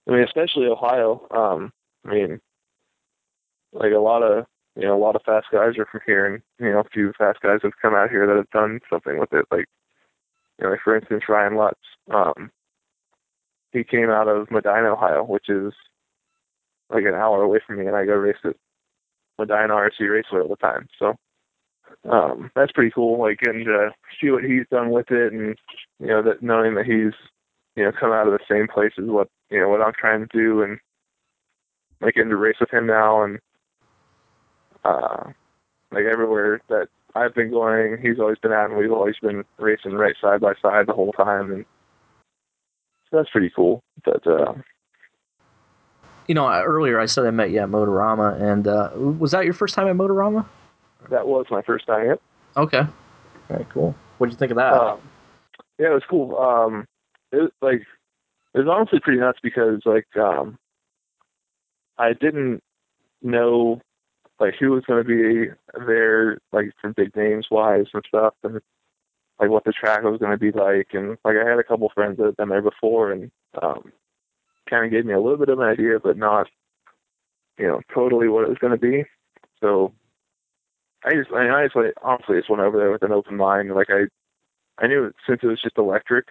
[0.07, 1.25] I mean, especially Ohio.
[1.31, 1.71] Um,
[2.05, 2.41] I mean,
[3.75, 4.45] like a lot of
[4.75, 7.13] you know a lot of fast guys are from here, and you know a few
[7.17, 9.45] fast guys have come out here that have done something with it.
[9.51, 9.65] Like
[10.57, 11.79] you know, like for instance, Ryan Lutz.
[12.13, 12.51] Um,
[13.71, 15.73] he came out of Medina, Ohio, which is
[16.89, 18.55] like an hour away from me, and I go race at
[19.37, 20.87] Medina RC Raceway all the time.
[20.97, 21.15] So
[22.09, 23.19] um, that's pretty cool.
[23.19, 23.89] Like, and uh,
[24.21, 25.57] see what he's done with it, and
[25.99, 27.13] you know, that knowing that he's
[27.75, 30.21] you know come out of the same place as what you know what I'm trying
[30.25, 30.79] to do, and
[32.01, 33.39] like getting to race with him now, and
[34.85, 35.31] uh,
[35.91, 39.93] like everywhere that I've been going, he's always been at, and we've always been racing
[39.93, 41.65] right side by side the whole time, and
[43.09, 43.81] so that's pretty cool.
[44.03, 44.53] But uh,
[46.27, 49.53] You know, earlier I said I met you at Motorama, and uh, was that your
[49.53, 50.45] first time at Motorama?
[51.09, 52.07] that was my first time.
[52.07, 52.21] Yep.
[52.57, 52.81] Okay.
[53.47, 53.95] Very cool.
[54.17, 54.73] What'd you think of that?
[54.73, 54.99] Um,
[55.77, 56.37] yeah, it was cool.
[56.37, 56.87] Um,
[57.31, 57.81] it was like
[58.53, 60.57] it was honestly pretty nuts because like um,
[61.97, 62.63] I didn't
[63.21, 63.81] know
[64.39, 65.51] like who was going to be
[65.85, 68.59] there, like from big names wise and stuff, and
[69.39, 71.89] like what the track was going to be like, and like I had a couple
[71.93, 73.31] friends that had been there before, and
[73.61, 73.91] um,
[74.69, 76.47] kind of gave me a little bit of an idea, but not
[77.57, 79.05] you know totally what it was going to be.
[79.61, 79.93] So
[81.05, 83.73] I just, I, mean, like, honestly just went over there with an open mind.
[83.73, 84.05] Like I,
[84.83, 86.25] I knew since it was just electric,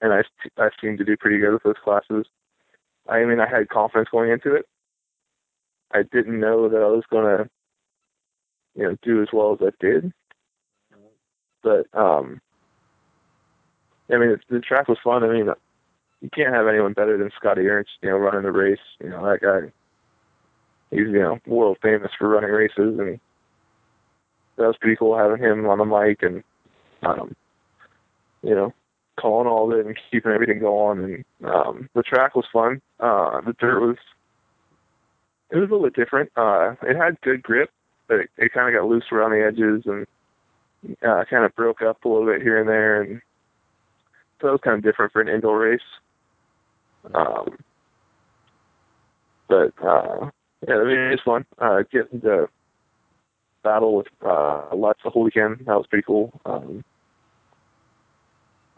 [0.00, 0.22] and I,
[0.56, 2.26] I seemed to do pretty good with those classes.
[3.08, 4.66] I mean, I had confidence going into it.
[5.94, 7.48] I didn't know that I was gonna,
[8.74, 10.12] you know, do as well as I did.
[11.62, 12.40] But um,
[14.12, 15.24] I mean, the, track was fun.
[15.24, 15.48] I mean,
[16.20, 18.78] you can't have anyone better than Scotty Ernst, you know, running the race.
[19.00, 19.72] You know, that guy,
[20.90, 23.20] he's you know world famous for running races, and
[24.56, 26.42] that was pretty cool having him on the mic and
[27.02, 27.34] um,
[28.42, 28.72] you know
[29.18, 31.04] calling all of it and keeping everything going.
[31.04, 32.82] And um, the track was fun.
[33.00, 33.96] Uh, the dirt was
[35.54, 36.30] it was a little different.
[36.36, 37.70] Uh, it had good grip,
[38.08, 40.06] but it, it kind of got loose around the edges and
[41.06, 43.22] uh, kind of broke up a little bit here and there, and
[44.40, 45.80] so it was kind of different for an indoor race.
[47.14, 47.56] Um,
[49.48, 50.30] but uh,
[50.66, 51.46] yeah, I mean it's fun.
[51.58, 52.48] Uh, getting to
[53.62, 56.38] battle with uh, Lutz the whole weekend that was pretty cool.
[56.44, 56.84] Um,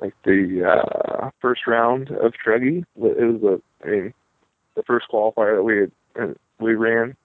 [0.00, 4.14] like the uh, first round of Truggy, it was a, I mean,
[4.74, 7.16] the first qualifier that we had uh, we ran.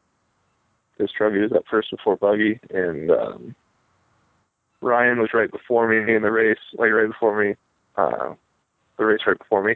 [0.97, 3.55] This Truggy was up first before Buggy, and um,
[4.81, 7.55] Ryan was right before me in the race, like right before me,
[7.95, 8.33] uh,
[8.97, 9.75] the race right before me,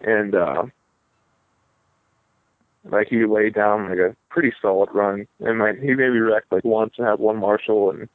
[0.00, 0.64] and uh,
[2.90, 6.64] like he laid down like a pretty solid run, and like he maybe wrecked like
[6.64, 8.08] once and had one Marshall, and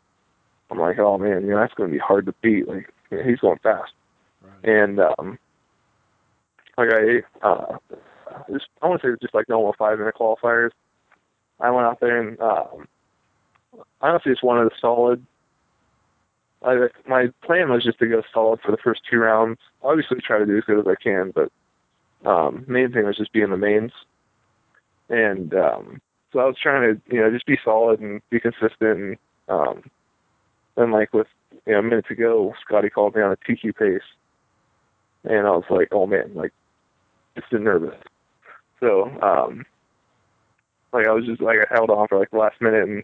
[0.72, 2.68] I'm like, oh man, you know that's going to be hard to beat.
[2.68, 3.92] Like he's going fast,
[4.64, 5.40] and um,
[6.78, 7.78] like I, uh,
[8.52, 10.72] just I want to say it was just like normal five minute qualifiers.
[11.60, 12.88] I went out there and um,
[14.02, 15.26] honestly just wanted a solid.
[16.64, 19.60] I, my plan was just to go solid for the first two rounds.
[19.84, 21.52] Obviously, try to do as good as I can, but
[22.28, 23.92] um, main thing was just be in the mains.
[25.10, 26.02] And um,
[26.34, 28.80] so I was trying to, you know, just be solid and be consistent.
[28.82, 29.18] And
[29.48, 29.84] um,
[30.76, 31.28] then, like with
[31.66, 34.02] you know, a minute to go, Scotty called me on a TQ pace,
[35.24, 36.54] and I was like, oh man, like
[37.36, 37.96] just nervous.
[38.80, 39.66] So, um,
[40.94, 43.04] like I was just like I held on for like the last minute, and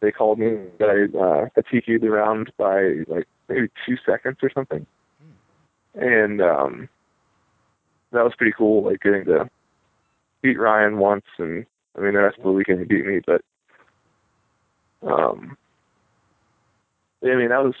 [0.00, 4.38] they called me that I uh, I TQ'd the round by like maybe two seconds
[4.42, 4.86] or something,
[5.94, 6.88] and um,
[8.12, 8.84] that was pretty cool.
[8.84, 9.48] Like getting to
[10.42, 13.42] beat Ryan once, and I mean the rest of the weekend he beat me, but
[15.02, 15.56] um,
[17.22, 17.74] I mean that was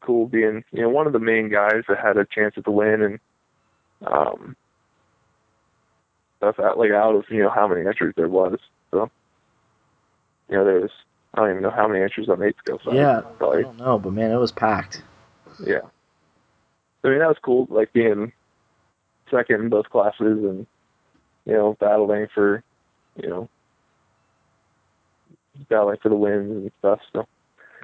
[0.00, 2.70] cool being you know one of the main guys that had a chance at the
[2.70, 3.18] win and
[4.06, 4.54] um
[6.52, 8.58] stuff out like out of you know how many entries there was.
[8.90, 9.10] So
[10.48, 10.90] you know there was
[11.34, 12.94] I don't even know how many entries on eight scale side.
[12.94, 15.02] yeah, I don't know, but man, it was packed.
[15.64, 15.80] yeah.
[17.02, 18.32] I mean that was cool, like being
[19.30, 20.66] second in both classes and
[21.44, 22.62] you know battling for
[23.16, 23.48] you know
[25.68, 27.00] battling for the wins and stuff.
[27.12, 27.26] So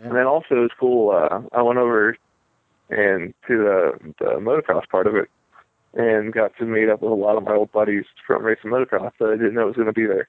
[0.02, 1.10] and then also it was cool.
[1.10, 2.16] Uh, I went over
[2.88, 5.28] and to the the motocross part of it
[5.94, 9.12] and got to meet up with a lot of my old buddies from racing motocross
[9.18, 10.28] that I didn't know was going to be there.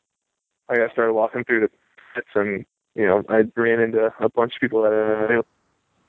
[0.70, 1.70] I got started walking through the
[2.16, 5.46] pits and you know I ran into a bunch of people that I knew.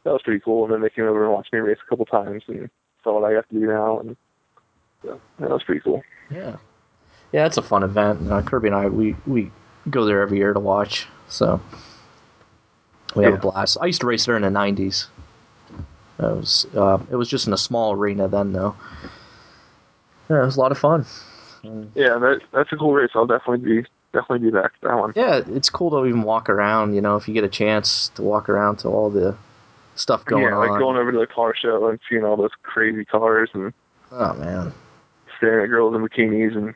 [0.04, 0.64] That was pretty cool.
[0.64, 2.68] And then they came over and watched me race a couple times and
[3.04, 4.16] saw what I got to do now, and
[5.02, 6.02] so that was pretty cool.
[6.30, 6.56] Yeah,
[7.32, 8.30] yeah, it's a fun event.
[8.30, 9.50] Uh, Kirby and I, we we
[9.90, 11.60] go there every year to watch, so
[13.14, 13.78] we have a blast.
[13.80, 15.06] I used to race there in the '90s.
[16.18, 18.76] It was uh, it was just in a small arena then, though.
[20.28, 21.06] Yeah, it was a lot of fun.
[21.94, 23.10] Yeah, that that's a cool race.
[23.14, 25.12] I'll definitely be definitely be back to that one.
[25.14, 26.94] yeah, it's cool to even walk around.
[26.94, 29.36] You know, if you get a chance to walk around to all the
[29.94, 30.50] stuff going on.
[30.50, 30.68] yeah, on.
[30.68, 33.72] like going over to the car show and seeing all those crazy cars and
[34.10, 34.72] oh man,
[35.36, 36.74] staring at girls in bikinis and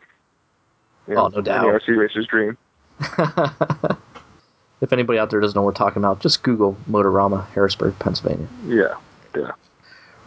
[1.09, 1.65] you oh, know, Oh, no doubt.
[1.65, 2.57] Any RC racer's dream.
[4.81, 8.49] if anybody out there doesn't know what we're talking about, just Google Motorama, Harrisburg, Pennsylvania.
[8.67, 8.95] Yeah,
[9.37, 9.53] yeah,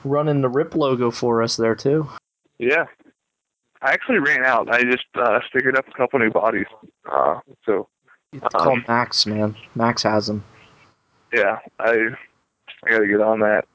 [0.03, 2.09] Running the RIP logo for us there too.
[2.59, 2.86] yeah.
[3.82, 4.70] I actually ran out.
[4.70, 6.66] I just uh, stickered up a couple new bodies.
[7.10, 7.88] Uh, so
[8.34, 9.56] You have to call Um, Max, man.
[9.76, 10.44] Max has them.
[11.34, 11.92] yeah, I
[12.86, 13.66] I got to get on that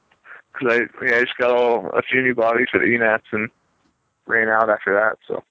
[0.53, 3.49] because I yeah, I just got all a few new bodies for the ENATs and
[4.27, 5.17] ran out after that.
[5.27, 5.43] So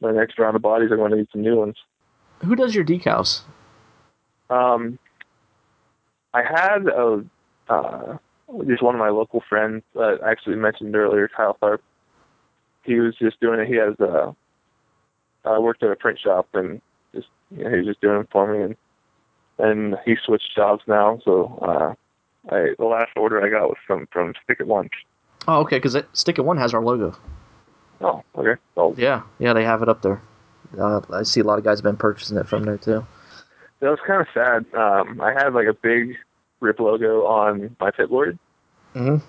[0.00, 1.76] my next round of bodies, I'm going to need some new ones.
[2.44, 3.42] Who does your decals?
[4.50, 4.98] Um,
[6.34, 7.24] I had a
[7.68, 8.16] uh,
[8.66, 11.78] just one of my local friends that I actually mentioned earlier, Kyle Tharp.
[12.86, 13.68] He was just doing it.
[13.68, 14.32] He has uh,
[15.44, 16.80] I worked at a print shop and
[17.14, 18.76] just you know, he was just doing it for me and
[19.58, 21.18] and he switched jobs now.
[21.24, 24.88] So uh, I the last order I got was from from Stick at One.
[25.48, 27.16] Oh, okay, because Stick at One has our logo.
[28.00, 28.60] Oh, okay.
[28.74, 30.20] Well, Yeah, yeah, they have it up there.
[30.78, 33.06] Uh, I see a lot of guys have been purchasing it from there too.
[33.80, 34.66] that was kind of sad.
[34.74, 36.16] Um, I had like a big
[36.60, 38.38] Rip logo on my pit board.
[38.94, 39.24] Mm-hmm.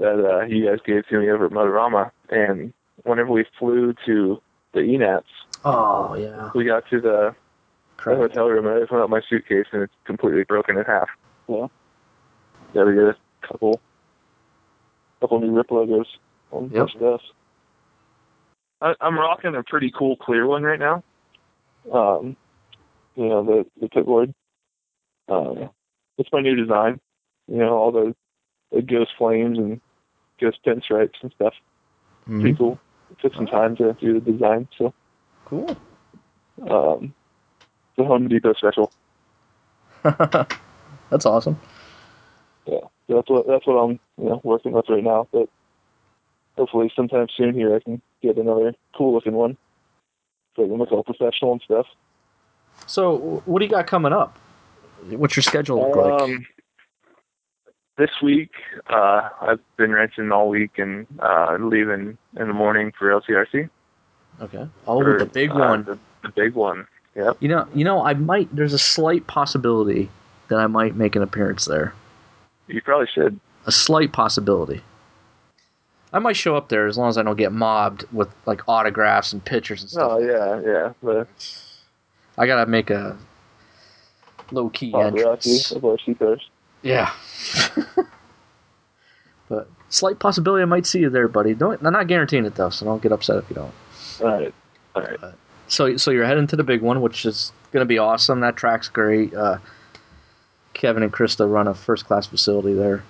[0.00, 2.10] that uh, you guys gave to me over at Motorama.
[2.30, 2.72] And
[3.04, 4.40] whenever we flew to
[4.72, 5.24] the ENATs,
[5.64, 7.34] Oh yeah, we got to the, the
[7.96, 8.20] correct.
[8.34, 11.08] hotel room and I opened up my suitcase and it's completely broken in half.
[11.48, 11.68] Yeah.
[12.74, 13.16] Got to get a
[13.46, 13.80] couple,
[15.20, 16.06] couple new Rip logos
[16.50, 16.72] on Yep.
[16.72, 16.88] yep.
[16.90, 17.20] stuff.
[18.80, 21.02] I, I'm rocking a pretty cool clear one right now.
[21.92, 22.36] Um,
[23.14, 24.34] you know the the pit board.
[25.28, 25.70] Um,
[26.18, 27.00] it's my new design.
[27.46, 28.14] You know all the
[28.72, 29.80] the ghost flames and
[30.40, 31.54] ghost pinstripes and stuff.
[32.28, 32.40] Mhm.
[32.40, 32.78] pretty cool.
[33.10, 34.92] It took some time to do the design, so
[35.44, 35.76] Cool.
[36.70, 37.14] um,
[37.90, 38.90] it's a Home Depot special.
[41.10, 41.58] That's awesome.
[42.66, 45.28] Yeah, so that's what that's what I'm you know working with right now.
[45.32, 45.48] But
[46.56, 49.56] hopefully sometime soon here I can get another cool looking one,
[50.56, 51.86] so it looks all professional and stuff.
[52.86, 54.38] So, what do you got coming up?
[55.10, 56.38] What's your schedule look like?
[57.96, 58.50] This week
[58.88, 63.70] uh, I've been wrenching all week and uh, leaving in the morning for LCRC.
[64.40, 64.68] Okay.
[64.86, 65.84] Oh, Or, the big uh, one.
[65.84, 66.86] The, the big one.
[67.14, 67.36] Yep.
[67.38, 68.54] You know, you know, I might.
[68.54, 70.10] There's a slight possibility
[70.48, 71.94] that I might make an appearance there.
[72.66, 73.38] You probably should.
[73.66, 74.82] A slight possibility.
[76.12, 79.32] I might show up there as long as I don't get mobbed with like autographs
[79.32, 80.12] and pictures and stuff.
[80.12, 80.92] Oh yeah, yeah.
[81.02, 81.28] But...
[82.36, 83.16] I gotta make a
[84.50, 86.04] low key paparazzi entrance.
[86.04, 86.48] seafarers.
[86.84, 87.10] Yeah.
[89.48, 91.54] but slight possibility I might see you there, buddy.
[91.54, 91.84] Don't.
[91.84, 93.74] I'm not guaranteeing it though, so don't get upset if you don't.
[94.20, 94.54] All right.
[94.94, 95.18] All right.
[95.66, 98.40] So, so you're heading to the big one, which is gonna be awesome.
[98.40, 99.34] That track's great.
[99.34, 99.58] Uh,
[100.74, 103.02] Kevin and Krista run a first class facility there.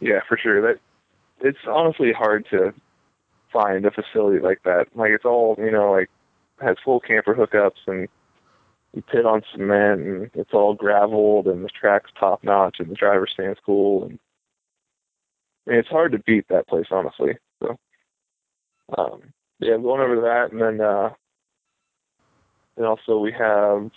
[0.00, 0.60] Yeah, for sure.
[0.60, 0.80] That
[1.40, 2.74] it's honestly hard to
[3.52, 4.88] find a facility like that.
[4.96, 6.10] Like it's all you know, like
[6.60, 8.08] has full camper hookups and
[8.94, 12.94] you pit on cement and it's all graveled and the track's top notch and the
[12.94, 14.18] driver stands cool and
[15.66, 17.36] mean, it's hard to beat that place honestly.
[17.62, 17.76] So
[18.96, 19.22] um
[19.60, 21.10] yeah, going over that and then uh
[22.76, 23.90] and also we have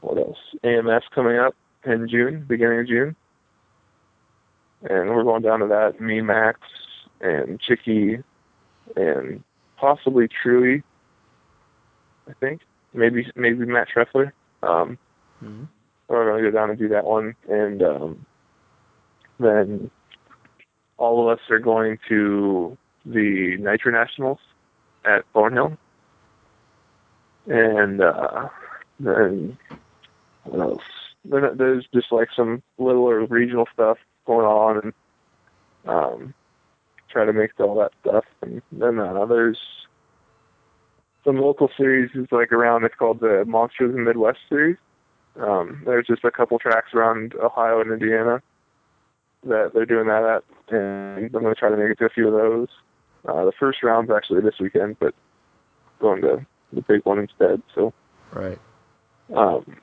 [0.00, 0.38] what else?
[0.62, 3.16] AMS coming up in June, beginning of June
[4.82, 6.00] and we're going down to that.
[6.00, 6.60] Me, Max,
[7.20, 8.18] and Chicky,
[8.94, 9.42] and
[9.76, 10.82] possibly Truhe.
[12.28, 12.60] I think
[12.96, 14.32] maybe maybe Matt Treffler.
[14.62, 14.98] Um,
[15.44, 15.64] Mm-hmm.
[16.08, 18.26] we're going to go down and do that one, and um,
[19.38, 19.90] then
[20.96, 24.38] all of us are going to the Nitro Nationals
[25.04, 25.76] at Thornhill.
[27.46, 28.48] And uh,
[28.98, 29.58] then
[30.44, 30.82] what else?
[31.26, 34.92] Then there's just like some littler regional stuff going on, and
[35.84, 36.34] um,
[37.10, 38.24] try to mix all that stuff.
[38.40, 39.58] And then uh, there's
[41.26, 42.84] some local series is like around.
[42.84, 44.76] It's called the Monsters in the Midwest series.
[45.38, 48.40] Um, there's just a couple tracks around Ohio and Indiana
[49.44, 52.10] that they're doing that at, and I'm going to try to make it to a
[52.10, 52.68] few of those.
[53.28, 55.14] Uh, the first round's actually this weekend, but
[56.00, 57.60] going to the big one instead.
[57.74, 57.92] So,
[58.32, 58.58] Right.
[59.34, 59.76] um,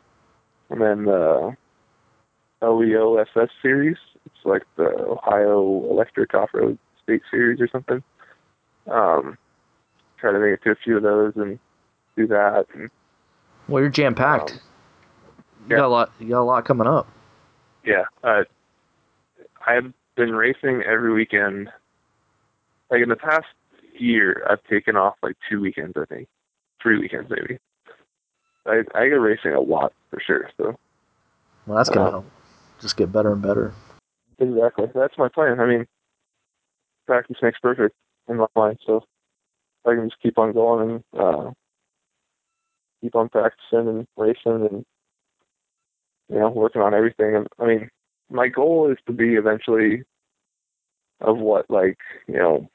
[0.70, 1.56] and then the
[2.62, 3.98] LEOSS series.
[4.26, 5.60] It's like the Ohio
[5.92, 8.02] Electric Off-Road State Series or something.
[8.90, 9.38] Um,
[10.24, 11.60] try to make it to a few of those and
[12.16, 12.66] do that.
[12.74, 12.90] And
[13.68, 14.52] Well, you're jam packed.
[14.52, 14.58] Um,
[15.66, 15.76] you yeah.
[15.78, 16.12] got a lot.
[16.20, 17.08] You got a lot coming up.
[17.86, 18.44] yeah, uh,
[19.68, 21.70] I've been racing every weekend.
[22.90, 23.48] Like in the past
[24.00, 26.28] year, I've taken off like two weekends, I think,
[26.82, 27.60] three weekends maybe.
[28.66, 30.50] I I get racing a lot for sure.
[30.58, 30.78] So
[31.68, 32.26] Well, that's gonna Um, help.
[32.80, 33.74] Just get better and better.
[34.40, 35.60] exactly, that's my plan.
[35.60, 35.88] I mean,
[37.08, 37.96] practice makes perfect
[38.30, 38.80] in my mind.
[38.86, 39.04] So
[39.86, 41.52] I can just keep on going and uh,
[43.02, 44.86] keep on practicing and racing and
[46.30, 47.36] you know working on everything.
[47.36, 47.90] And I mean,
[48.30, 50.04] my goal is to be eventually
[51.22, 51.98] of what like
[52.28, 52.70] you know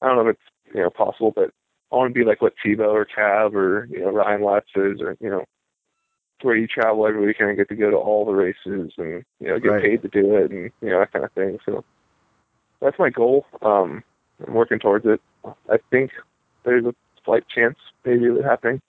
[0.00, 1.50] I don't know if it's you know possible, but
[1.92, 5.00] I want to be like what Tebo or Cav or you know Ryan Watts is,
[5.00, 5.44] or you know,
[6.42, 9.48] where you travel every weekend and get to go to all the races and you
[9.48, 9.82] know get Right.
[9.82, 11.58] paid to do it and you know that kind of thing.
[11.64, 11.84] So
[12.80, 13.46] that's my goal.
[13.62, 14.04] Um,
[14.46, 15.20] I'm working towards it.
[15.44, 16.10] I think
[16.64, 16.94] there's a
[17.24, 18.80] slight chance maybe of it happening.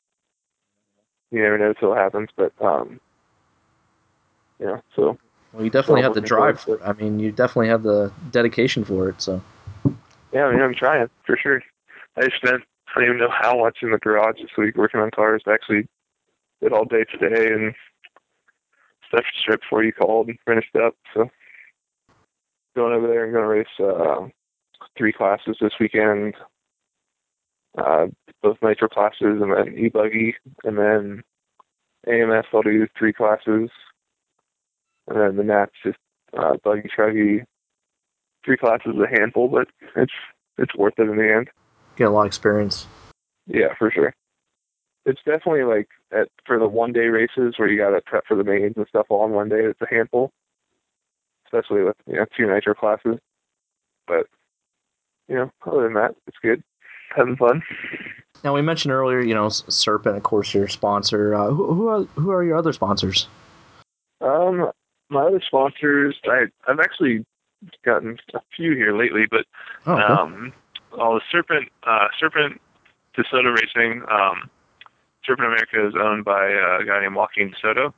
[1.32, 3.00] You never know until it happens, but um,
[4.60, 5.18] you so
[5.54, 6.82] Well, you definitely So have the drive for it.
[6.84, 9.22] I mean, you definitely have the dedication for it.
[9.22, 9.42] So
[10.32, 11.62] Yeah, I mean, I'm trying for sure.
[12.18, 12.64] I spent
[12.96, 15.44] I don't even know how much in the garage this week working on cars.
[15.46, 15.88] I actually
[16.62, 17.76] did all day today and
[19.08, 20.96] stuff strip before you called and finished up.
[21.14, 21.30] So
[22.76, 24.28] going over there and going to race uh,
[24.98, 26.36] three classes this weekend.
[27.78, 28.08] Uh,
[28.42, 31.24] both nitro classes and then e-buggy and then
[32.08, 33.70] AMS I'll do three classes
[35.10, 35.98] and then the Nats just
[36.38, 37.44] uh, buggy truggy.
[38.46, 40.14] Three classes is a handful, but it's
[40.58, 41.50] it's worth it in the end.
[41.96, 42.88] get a lot of experience.
[43.48, 44.14] Yeah, for sure.
[45.06, 48.44] It's definitely like at for the one day races where you gotta prep for the
[48.44, 50.32] mains and stuff all on one day, it's a handful.
[51.46, 53.18] Especially with you know, two nitro classes.
[54.08, 54.28] But
[55.30, 56.64] you know, other than that, it's good.
[57.16, 57.64] Having fun.
[58.44, 61.34] Now we mentioned earlier, you know, Serpent, of course, your sponsor.
[61.36, 63.28] Uh, who who are, who are your other sponsors?
[64.22, 64.72] Um
[65.10, 67.26] my other sponsors I I've actually
[67.84, 69.46] gotten a few here lately, but
[69.86, 70.04] Oh, okay.
[70.04, 70.54] um
[70.98, 72.62] all the Serpent uh Serpent
[73.18, 74.50] DeSoto Racing, um
[75.26, 77.94] Serpent America is owned by uh, a guy named Joaquin DeSoto.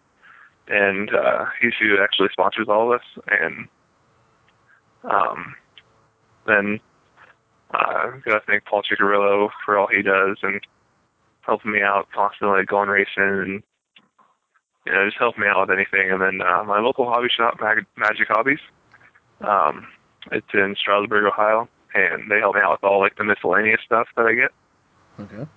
[0.67, 3.67] And uh he's who actually sponsors all of us and
[5.03, 5.55] um
[6.47, 6.79] then
[7.73, 10.61] uh gotta thank Paul Ciccarillo for all he does and
[11.41, 13.64] helping me out constantly going racing and
[14.85, 16.11] you know, just helping me out with anything.
[16.11, 18.60] And then uh, my local hobby shop, Mag- Magic Hobbies,
[19.41, 19.88] um,
[20.31, 24.07] it's in Strasburg, Ohio, and they help me out with all like the miscellaneous stuff
[24.15, 24.52] that I get
[25.19, 25.49] okay.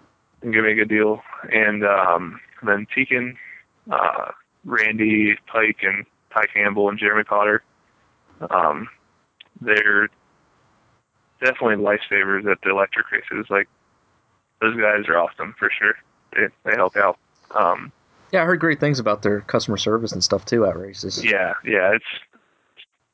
[0.43, 1.23] and give me a good deal.
[1.51, 3.37] And um, then Tekin,
[3.91, 4.31] uh,
[4.65, 7.63] Randy Pike, and Ty Campbell and Jeremy Potter,
[8.51, 8.89] um,
[9.61, 10.09] they're
[11.41, 13.47] definitely lifesavers at the electric races.
[13.51, 13.69] Like
[14.61, 15.95] those guys are awesome for sure.
[16.33, 17.19] They they help out.
[17.53, 17.93] Um,
[18.33, 21.25] Yeah, I heard great things about their customer service and stuff too at races.
[21.25, 22.05] yeah, yeah, it's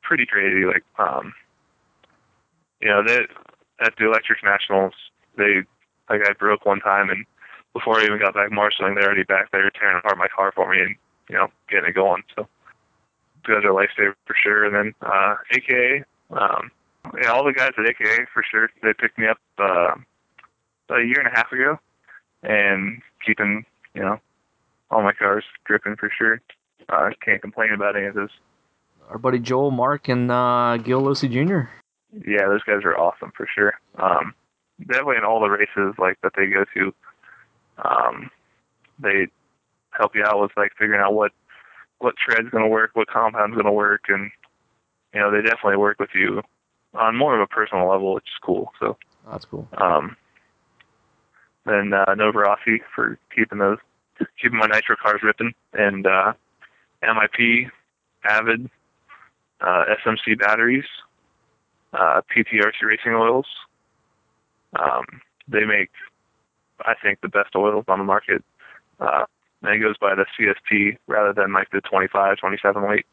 [0.01, 0.65] pretty crazy.
[0.65, 1.33] Like, um,
[2.81, 3.21] you know, they
[3.79, 4.93] at the Electric Nationals,
[5.37, 5.61] they
[6.09, 7.25] like I broke one time, and
[7.73, 10.69] before I even got back marshaling, they're already back there tearing apart my car for
[10.71, 10.95] me and
[11.29, 12.23] you know getting it going.
[12.35, 12.47] So,
[13.47, 14.65] those are lifesaver for sure.
[14.65, 16.71] And then uh, AKA, um,
[17.21, 18.69] yeah, all the guys at AKA for sure.
[18.81, 19.95] They picked me up uh,
[20.87, 21.79] about a year and a half ago,
[22.43, 24.19] and keeping you know
[24.89, 26.41] all my cars dripping for sure.
[26.89, 28.31] I uh, can't complain about any of this.
[29.09, 31.69] Our buddy Joel, Mark, and uh, Gil Losi Jr.
[32.27, 33.73] yeah, those guys are awesome for sure.
[33.97, 34.33] Um,
[34.79, 36.93] definitely in all the races like that they go to,
[37.83, 38.29] um,
[38.99, 39.27] they
[39.91, 41.31] help you out with like figuring out what
[41.99, 44.31] what tread's going to work, what compound's going to work, and
[45.13, 46.41] you know they definitely work with you
[46.93, 48.71] on more of a personal level, which is cool.
[48.79, 48.97] So
[49.29, 49.67] That's cool.
[49.77, 50.15] um,
[51.65, 52.15] then uh,
[52.95, 53.77] for keeping those
[54.41, 56.33] keeping my nitro cars ripping, and uh,
[57.03, 57.69] MIP,
[58.23, 58.69] Avid,
[59.61, 60.85] uh, SMC batteries,
[61.93, 63.45] uh, PTRC racing oils.
[64.79, 65.05] Um,
[65.47, 65.89] they make,
[66.85, 68.43] I think, the best oils on the market.
[68.99, 69.25] Uh,
[69.63, 73.05] and it goes by the CST rather than like the 25, 27 weight.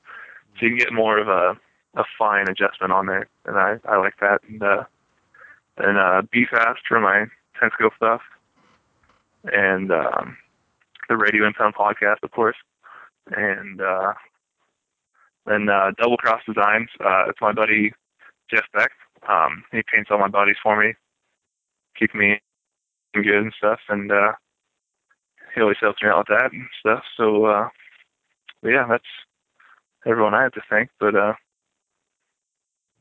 [0.59, 1.59] So you can get more of a,
[1.99, 4.41] a fine adjustment on there, and I, I like that.
[4.49, 4.85] And, uh,
[5.77, 7.27] and uh, BFast for my
[7.61, 8.23] Tensco stuff,
[9.45, 10.37] and um,
[11.09, 12.57] the Radio Impound podcast, of course,
[13.37, 14.13] and uh,
[15.47, 16.89] then uh, Double Cross Designs.
[17.01, 17.93] Uh, it's my buddy
[18.51, 18.93] Jeff Beck.
[19.29, 20.95] Um, he paints all my bodies for me,
[21.99, 22.41] keep me
[23.15, 24.33] good and stuff, and uh,
[25.55, 27.03] he always helps me out with that and stuff.
[27.17, 27.69] So, uh,
[28.63, 29.05] yeah, that's
[30.07, 30.91] everyone I have to thank.
[31.01, 31.33] But uh,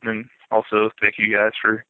[0.08, 1.84] and also thank you guys for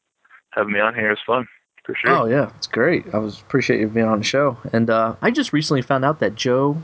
[0.50, 1.06] having me on here.
[1.08, 1.46] It was fun
[1.84, 2.10] for sure.
[2.10, 3.04] Oh yeah, it's great.
[3.14, 4.56] I was appreciate you being on the show.
[4.72, 6.76] And uh, I just recently found out that Joe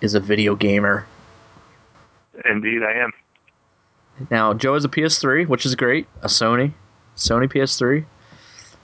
[0.00, 1.06] is a video gamer.
[2.44, 3.12] Indeed, I am.
[4.30, 6.06] Now Joe has a PS3, which is great.
[6.22, 6.72] A Sony,
[7.16, 8.04] Sony PS3.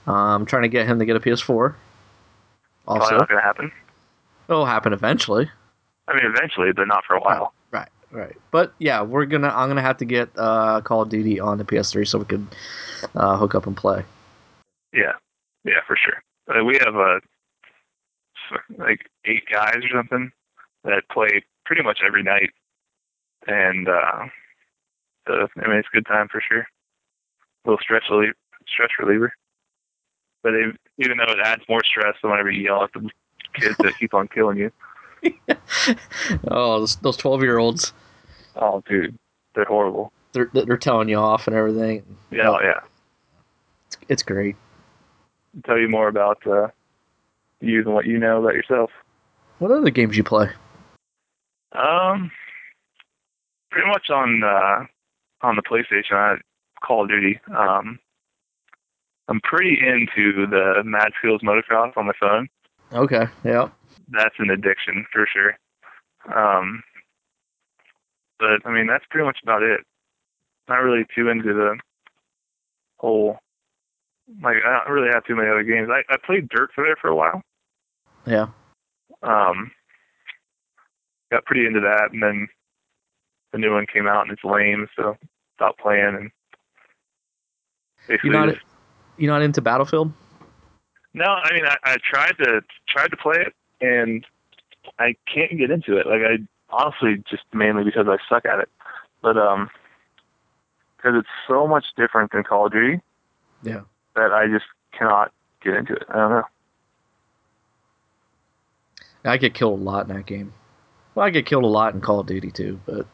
[0.07, 1.45] Uh, I'm trying to get him to get a PS4.
[2.85, 3.71] Probably Also, not going to happen.
[4.47, 5.49] it'll happen eventually.
[6.07, 7.53] I mean, eventually, but not for a while.
[8.11, 8.35] Right.
[8.51, 9.49] But yeah, we're gonna.
[9.49, 12.47] I'm gonna have to get uh, Call of Duty on the PS3 so we could
[13.15, 14.03] uh, hook up and play.
[14.93, 15.13] Yeah,
[15.63, 16.21] yeah, for sure.
[16.49, 17.19] Uh, we have uh,
[18.77, 20.31] like eight guys or something
[20.83, 22.49] that play pretty much every night,
[23.47, 24.25] and uh,
[25.29, 26.61] so, I mean, it's a good time for sure.
[26.61, 28.33] A little stress reliever,
[28.67, 29.31] stress reliever.
[30.41, 30.53] But
[30.97, 33.07] even though it adds more stress than whenever you yell at the
[33.53, 34.71] kids that keep on killing you.
[36.47, 37.93] oh, those- those 12 year olds,
[38.55, 39.17] Oh, dude,
[39.55, 40.11] they're horrible.
[40.33, 42.03] they're they're telling you off and everything.
[42.31, 42.79] Yeah, Oh, yeah.
[43.87, 44.55] It's, it's great.
[45.65, 46.67] Tell you more about uh,
[47.61, 48.91] you than what you know about yourself.
[49.59, 50.49] What other games you play?
[51.73, 52.31] Um,
[53.71, 54.85] pretty much on uh,
[55.45, 56.35] on the PlayStation, I
[56.85, 57.39] Call of Duty.
[57.55, 57.99] Um,
[59.27, 62.49] I'm pretty into the Mad Skills Motocross on my phone.
[62.93, 63.69] Okay, yeah.
[64.11, 65.55] That's an addiction for sure.
[66.35, 66.83] Um,
[68.39, 69.81] but I mean, that's pretty much about it.
[70.67, 71.77] Not really too into the
[72.97, 73.37] whole.
[74.43, 75.89] Like, I don't really have too many other games.
[75.91, 77.41] I, I played Dirt for there for a while.
[78.27, 78.47] Yeah.
[79.23, 79.71] Um,
[81.31, 82.47] got pretty into that, and then
[83.51, 85.17] the new one came out and it's lame, so
[85.55, 86.15] stopped playing.
[86.15, 86.31] And
[88.07, 88.65] basically, You're not just-
[89.17, 90.13] you're not into Battlefield?
[91.13, 94.25] no, I mean, I, I tried to tried to play it, and
[94.97, 96.07] I can't get into it.
[96.07, 96.37] Like, I
[96.71, 98.69] honestly just mainly because I suck at it,
[99.21, 99.69] but um,
[100.97, 103.01] because it's so much different than Call of Duty
[103.63, 103.81] Yeah.
[104.15, 105.31] that I just cannot
[105.63, 106.03] get into it.
[106.09, 106.43] I don't know.
[109.25, 110.53] I get killed a lot in that game.
[111.15, 113.05] Well, I get killed a lot in Call of Duty too, but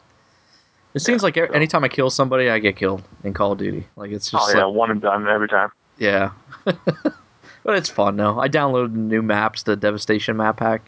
[0.94, 3.58] it seems like e- so- anytime I kill somebody, I get killed in Call of
[3.58, 3.86] Duty.
[3.96, 5.70] Like it's just oh yeah, like one and done every time.
[5.98, 6.30] yeah.
[7.66, 8.38] but it's fun though.
[8.38, 10.82] I downloaded new maps, the Devastation map pack.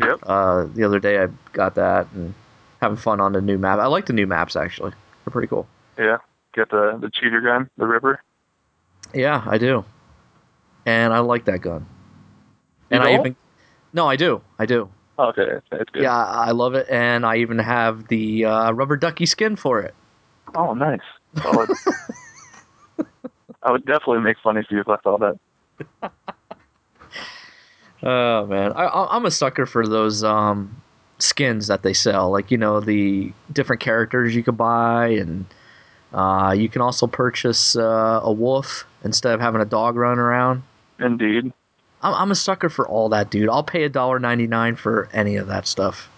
[0.00, 0.18] Yep.
[0.24, 2.34] Uh, the other day I got that and
[2.82, 3.78] having fun on the new map.
[3.78, 4.90] I like the new maps actually.
[5.24, 5.68] They're pretty cool.
[5.96, 6.18] Yeah.
[6.54, 8.20] Get the the cheater gun, the Ripper.
[9.14, 9.84] Yeah, I do.
[10.84, 11.86] And I like that gun.
[12.90, 13.36] And I even
[13.92, 14.42] No, I do.
[14.58, 14.90] I do.
[15.20, 16.02] Okay, it's, it's good.
[16.02, 19.94] Yeah, I love it, and I even have the uh, rubber ducky skin for it.
[20.54, 21.00] Oh, nice.
[21.42, 21.70] Solid.
[23.62, 25.38] I would definitely make fun of you if I saw that.
[28.02, 30.80] Oh man, I, I'm a sucker for those um,
[31.18, 32.30] skins that they sell.
[32.30, 35.46] Like you know the different characters you could buy, and
[36.12, 40.62] uh, you can also purchase uh, a wolf instead of having a dog run around.
[41.00, 41.52] Indeed.
[42.00, 43.48] I'm, I'm a sucker for all that, dude.
[43.48, 46.08] I'll pay a dollar ninety nine for any of that stuff.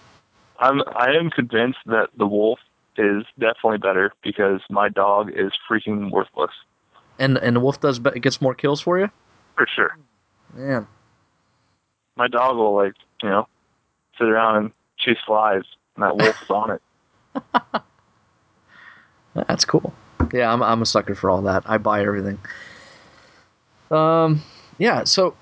[0.59, 2.59] I'm I am convinced that the wolf
[2.95, 6.51] is definitely better because my dog is freaking worthless.
[7.17, 9.09] And and the wolf does be- gets more kills for you.
[9.61, 9.95] For sure.
[10.55, 10.87] Man,
[12.15, 13.47] My dog will like, you know,
[14.17, 15.61] sit around and chase flies
[15.95, 16.81] and that wolf is on it.
[19.47, 19.93] That's cool.
[20.33, 21.61] Yeah, I'm I'm a sucker for all that.
[21.67, 22.39] I buy everything.
[23.91, 24.41] Um,
[24.79, 25.03] yeah.
[25.03, 25.35] So,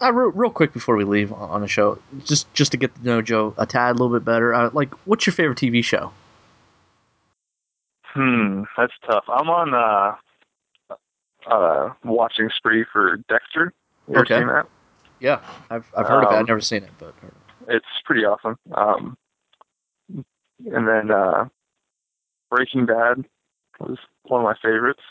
[0.00, 3.04] uh, real, real quick before we leave on the show, just just to get to
[3.04, 4.54] know Joe a tad a little bit better.
[4.54, 6.10] Uh, like, what's your favorite TV show?
[8.14, 9.24] Hmm, that's tough.
[9.28, 10.16] I'm on uh
[11.50, 13.72] uh watching spree for Dexter.
[14.08, 14.38] You Okay.
[14.38, 14.66] seen that?
[15.20, 15.40] Yeah,
[15.70, 16.34] I've I've heard of it.
[16.34, 17.14] I've Um, never seen it, but
[17.68, 18.56] It's pretty awesome.
[18.74, 19.16] Um
[20.66, 21.46] and then uh
[22.50, 23.24] Breaking Bad
[23.80, 25.02] was one of my favorites.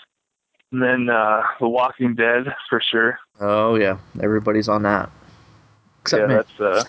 [0.71, 3.19] And then uh The Walking Dead for sure.
[3.39, 5.09] oh yeah, everybody's on that.
[6.01, 6.35] Except yeah, me.
[6.35, 6.83] that's uh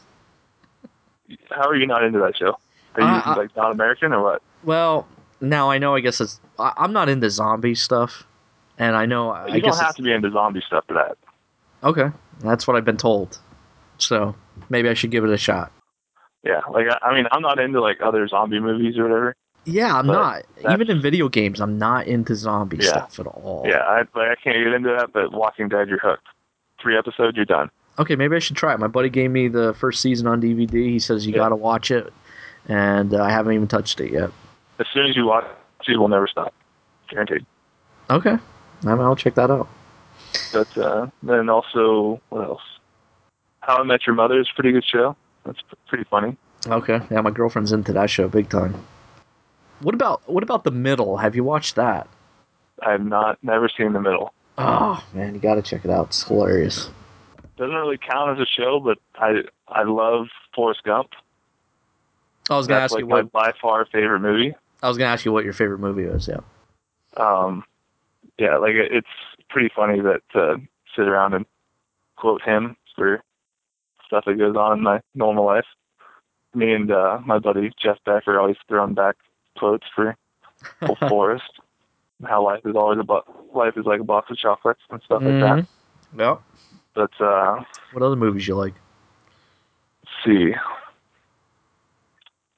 [1.50, 2.56] how are you not into that show?
[2.96, 4.42] Are you Uh, like not American or what?
[4.64, 5.06] Well,
[5.40, 5.94] Now I know.
[5.94, 6.38] I guess it's.
[6.58, 8.24] I, I'm not into zombie stuff,
[8.82, 9.30] and I know.
[9.30, 11.16] I you guess don't have to be into zombie stuff for that.
[11.84, 12.10] Okay,
[12.40, 13.38] that's what I've been told.
[13.98, 14.34] So
[14.68, 15.70] maybe I should give it a shot.
[16.44, 19.36] Yeah, like I, I mean, I'm not into like other zombie movies or whatever.
[19.64, 20.42] Yeah, I'm not.
[20.68, 22.88] Even in video games, I'm not into zombie Yeah.
[23.06, 23.62] stuff at all.
[23.64, 26.26] Yeah, I like I can't get into that, but Walking Dead, you're hooked.
[26.80, 27.70] Three episodes, you're done.
[28.00, 28.80] Okay, maybe I should try it.
[28.80, 30.72] My buddy gave me the first season on DVD.
[30.88, 31.38] He says you Yeah.
[31.40, 32.12] got to watch it,
[32.66, 34.30] and uh, I haven't even touched it yet.
[34.80, 36.52] As soon as you watch, it you will never stop,
[37.08, 37.46] guaranteed.
[38.10, 38.38] Okay, I
[38.84, 39.68] I'll check that out.
[40.52, 42.62] But uh, then also, what else?
[43.60, 45.16] How I Met Your Mother is a pretty good show.
[45.44, 46.36] That's pretty funny.
[46.66, 48.84] Okay, yeah, my girlfriend's into that show big time.
[49.80, 51.16] What about what about the middle?
[51.16, 52.08] Have you watched that?
[52.84, 54.32] I have not never seen the middle.
[54.58, 56.08] Oh man, you got to check it out.
[56.08, 56.88] It's hilarious.
[57.56, 61.10] Doesn't really count as a show, but I I love Forrest Gump.
[62.50, 64.54] I was gonna That's ask like you my what by far favorite movie.
[64.82, 66.28] I was gonna ask you what your favorite movie was.
[66.28, 66.40] Yeah.
[67.16, 67.64] Um,
[68.38, 69.06] yeah, like it's
[69.50, 70.56] pretty funny that uh,
[70.96, 71.46] sit around and
[72.16, 73.22] quote him for
[74.06, 75.66] stuff that goes on in my normal life.
[76.54, 79.16] Me and uh, my buddy Jeff Becker always throwing back
[79.56, 80.16] quotes for
[80.82, 81.50] Old Forrest.
[82.24, 85.22] How life is always a bo- life is like a box of chocolates and stuff
[85.22, 85.58] like that.
[85.58, 85.66] Mhm.
[86.18, 86.42] Yep.
[86.94, 88.74] But uh, What other movies you like?
[90.04, 90.54] let's see,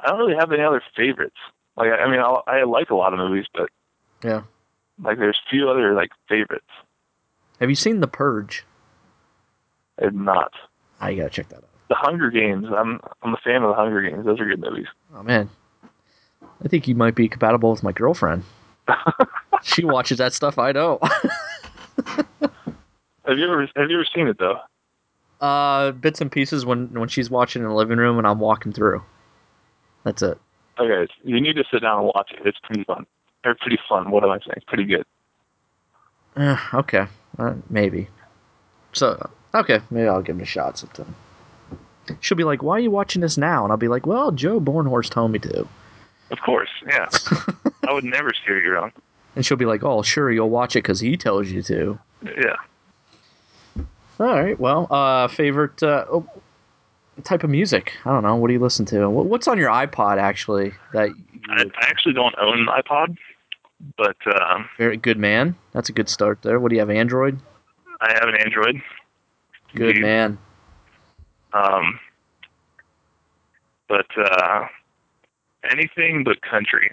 [0.00, 1.36] I don't really have any other favorites.
[1.76, 3.70] Like I I mean, I'll, I like a lot of movies, but
[4.24, 4.42] Yeah.
[5.02, 6.64] Like there's few other like favorites.
[7.60, 8.64] Have you seen The Purge?
[9.98, 10.52] And not
[11.00, 11.68] I gotta check that out.
[11.88, 12.66] the Hunger Games.
[12.76, 14.24] I'm I'm a fan of the Hunger Games.
[14.24, 14.86] Those are good movies.
[15.14, 15.48] Oh man,
[16.64, 18.42] I think you might be compatible with my girlfriend.
[19.62, 20.58] she watches that stuff.
[20.58, 20.98] I know.
[23.26, 24.58] Have you ever have you ever seen it though?
[25.40, 28.72] uh, bits and pieces when when she's watching in the living room and I'm walking
[28.72, 29.02] through.
[30.04, 30.38] That's it.
[30.78, 32.46] Okay, you need to sit down and watch it.
[32.46, 33.06] It's pretty fun.
[33.44, 34.10] Or pretty fun.
[34.10, 34.62] What am I saying?
[34.66, 35.04] Pretty good.
[36.36, 37.06] Eh, okay,
[37.38, 38.08] uh, maybe.
[38.92, 41.14] So okay, maybe I'll give it a shot sometime.
[42.20, 44.60] She'll be like, "Why are you watching this now?" And I'll be like, "Well, Joe
[44.60, 45.66] Bornhorst told me to."
[46.30, 47.08] Of course, yeah.
[47.88, 48.92] I would never steer you wrong.
[49.36, 52.56] And she'll be like, "Oh, sure, you'll watch it because he tells you to." Yeah.
[54.20, 54.58] All right.
[54.58, 56.26] Well, uh, favorite uh, oh,
[57.22, 57.92] type of music?
[58.04, 58.36] I don't know.
[58.36, 59.08] What do you listen to?
[59.08, 60.72] What's on your iPod actually?
[60.92, 61.14] That you
[61.48, 63.16] I, I actually don't own an iPod,
[63.96, 65.56] but um, very good man.
[65.72, 66.60] That's a good start there.
[66.60, 66.90] What do you have?
[66.90, 67.40] Android.
[68.00, 68.82] I have an Android.
[69.74, 70.38] Good man.
[71.52, 71.98] Um,
[73.88, 74.66] but uh,
[75.70, 76.92] anything but country.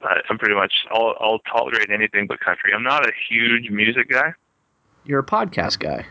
[0.00, 2.72] I'm pretty much I'll I'll tolerate anything but country.
[2.72, 4.32] I'm not a huge music guy.
[5.04, 6.06] You're a podcast guy.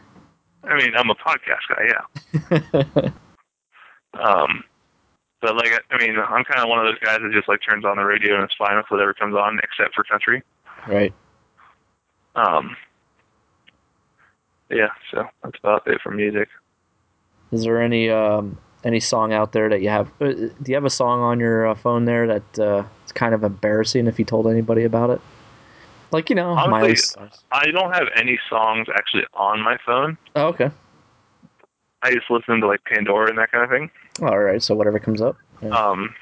[0.64, 2.60] I mean, I'm a podcast guy,
[3.04, 3.10] yeah.
[4.14, 4.64] Um,
[5.42, 7.86] but like, I mean, I'm kind of one of those guys that just like turns
[7.86, 10.44] on the radio and it's fine with whatever comes on, except for country.
[10.88, 11.14] right.
[12.36, 12.76] Um,
[14.70, 16.50] yeah, so that's about it for music.
[17.52, 20.12] Is there any um, any song out there that you have?
[20.22, 23.34] Uh, do you have a song on your uh, phone there that uh, it's kind
[23.34, 25.22] of embarrassing if you told anybody about it?
[26.12, 27.30] Like you know, Honestly.
[27.52, 30.18] I don't have any songs actually on my phone.
[30.36, 30.72] Oh, okay.
[32.02, 33.90] I just listen to like Pandora and that kind of thing.
[34.22, 34.62] All right.
[34.62, 35.38] So whatever comes up.
[35.62, 35.70] Yeah.
[35.70, 36.14] Um,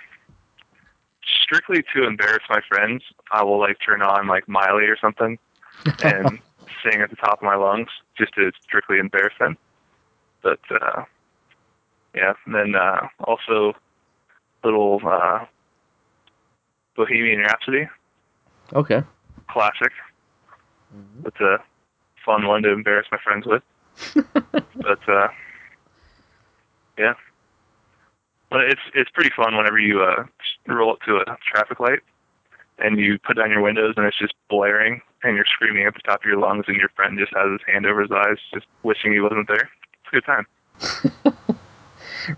[1.43, 5.37] strictly to embarrass my friends, I will like turn on like Miley or something
[6.03, 6.39] and
[6.83, 9.57] sing at the top of my lungs just to strictly embarrass them.
[10.41, 11.03] But uh,
[12.15, 13.73] yeah, and then uh, also
[14.63, 15.45] little uh,
[16.95, 17.87] Bohemian Rhapsody
[18.73, 19.03] okay.
[19.49, 19.91] classic.
[21.25, 21.57] It's a
[22.25, 23.63] fun one to embarrass my friends with.
[24.75, 25.27] but uh,
[26.97, 27.13] yeah,
[28.55, 30.23] but it's it's pretty fun whenever you uh,
[30.65, 31.99] roll up to a traffic light
[32.79, 35.99] and you put down your windows and it's just blaring and you're screaming at the
[35.99, 38.65] top of your lungs and your friend just has his hand over his eyes, just
[38.83, 39.69] wishing he wasn't there.
[39.93, 41.57] It's a good time.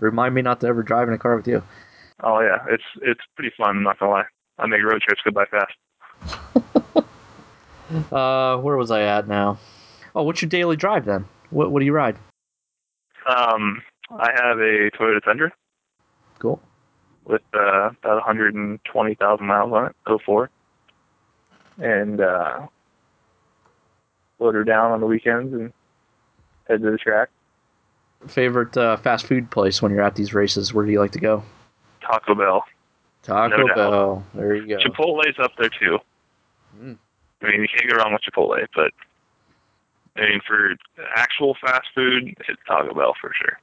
[0.00, 1.62] Remind me not to ever drive in a car with you.
[2.24, 3.76] Oh yeah, it's it's pretty fun.
[3.76, 4.24] I'm not gonna lie.
[4.58, 6.64] I make road trips go by fast.
[8.12, 9.58] Uh, where was I at now?
[10.14, 11.24] Oh, what's your daily drive then?
[11.48, 12.18] What What do you ride?
[13.26, 15.50] Um, I have a Toyota Tundra.
[16.38, 16.60] Cool.
[17.24, 20.50] with uh, about 120,000 miles on it, 04.
[21.78, 22.66] And uh,
[24.38, 25.72] load her down on the weekends and
[26.68, 27.28] head to the track.
[28.26, 30.74] Favorite uh, fast food place when you're at these races?
[30.74, 31.42] Where do you like to go?
[32.00, 32.64] Taco Bell.
[33.22, 33.74] Taco No.
[33.74, 34.26] Bell.
[34.34, 34.76] There you go.
[34.78, 35.98] Chipotle's up there too.
[36.80, 36.96] Mm.
[37.42, 38.92] I mean, you can't go wrong with Chipotle, but
[40.16, 40.74] I mean, for
[41.14, 43.60] actual fast food, it's Taco Bell for sure.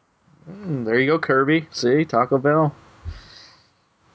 [0.49, 1.67] Mm, there you go, Kirby.
[1.71, 2.75] See, Taco Bell.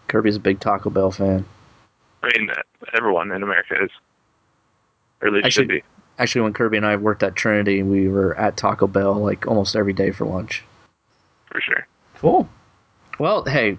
[0.08, 1.44] Kirby's a big Taco Bell fan.
[2.22, 2.50] I mean,
[2.92, 3.90] everyone in America is,
[5.22, 5.82] or at least Actually- should be.
[6.18, 9.74] Actually, when Kirby and I worked at Trinity, we were at Taco Bell like almost
[9.74, 10.62] every day for lunch.
[11.46, 11.86] For sure.
[12.18, 12.46] Cool.
[13.18, 13.78] Well, hey,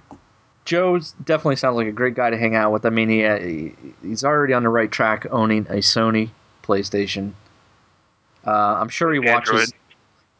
[0.66, 2.84] Joe's definitely sounds like a great guy to hang out with.
[2.84, 6.32] I mean, he, he he's already on the right track owning a Sony
[6.64, 7.34] PlayStation.
[8.46, 8.50] Uh,
[8.80, 9.72] I'm sure he watches.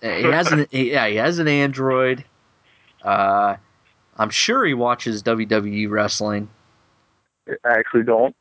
[0.02, 2.24] He has an yeah, he has an Android.
[3.04, 3.58] Uh,
[4.18, 6.50] I'm sure he watches WWE wrestling.
[7.48, 8.36] I actually don't.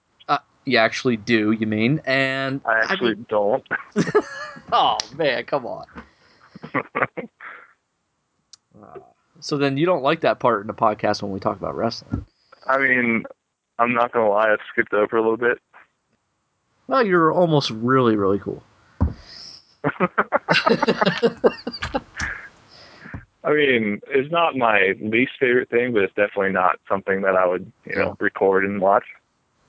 [0.67, 2.03] You actually do, you mean?
[2.05, 3.67] And I actually mean- don't.
[4.73, 5.87] oh man, come on.
[8.81, 8.99] Uh,
[9.41, 12.27] so then you don't like that part in the podcast when we talk about wrestling?
[12.67, 13.25] I mean,
[13.79, 14.53] I'm not gonna lie.
[14.53, 15.59] I've skipped over a little bit.
[16.87, 18.63] Well, you're almost really, really cool.
[23.43, 27.47] I mean, it's not my least favorite thing, but it's definitely not something that I
[27.47, 29.05] would, you know, record and watch.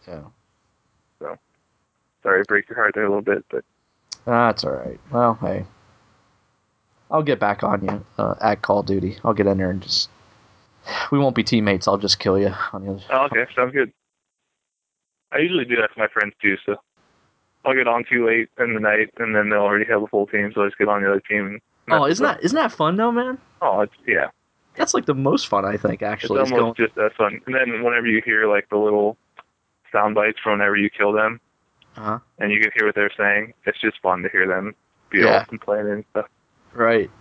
[0.07, 0.23] Yeah.
[1.19, 1.37] So,
[2.23, 3.63] sorry to break your heart there a little bit, but
[4.25, 4.99] That's all right.
[5.11, 5.65] Well, hey,
[7.09, 9.17] I'll get back on you uh, at Call of Duty.
[9.23, 10.09] I'll get in there and just.
[11.11, 11.87] We won't be teammates.
[11.87, 13.03] I'll just kill you on the other.
[13.11, 13.93] oh, okay, sounds good.
[15.31, 16.75] I usually do that to my friends too, so
[17.65, 20.25] I'll get on too late in the night, and then they'll already have a full
[20.27, 21.59] team, so I just get on the other team.
[21.87, 23.37] And Oh, isn't that isn't that fun though, man?
[23.61, 24.29] Oh, it's yeah.
[24.75, 26.01] That's like the most fun I think.
[26.01, 27.39] Actually, it's almost just as fun.
[27.45, 29.17] And then whenever you hear like the little
[29.91, 31.39] sound bites from whenever you kill them,
[31.97, 32.19] Uh-huh.
[32.39, 34.73] and you can hear what they're saying, it's just fun to hear them
[35.09, 35.39] be Yeah.
[35.39, 36.25] all complaining and stuff.
[36.73, 37.11] Right.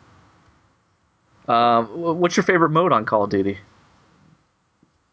[1.48, 1.86] Um,
[2.20, 3.58] what's your favorite mode on Call of Duty?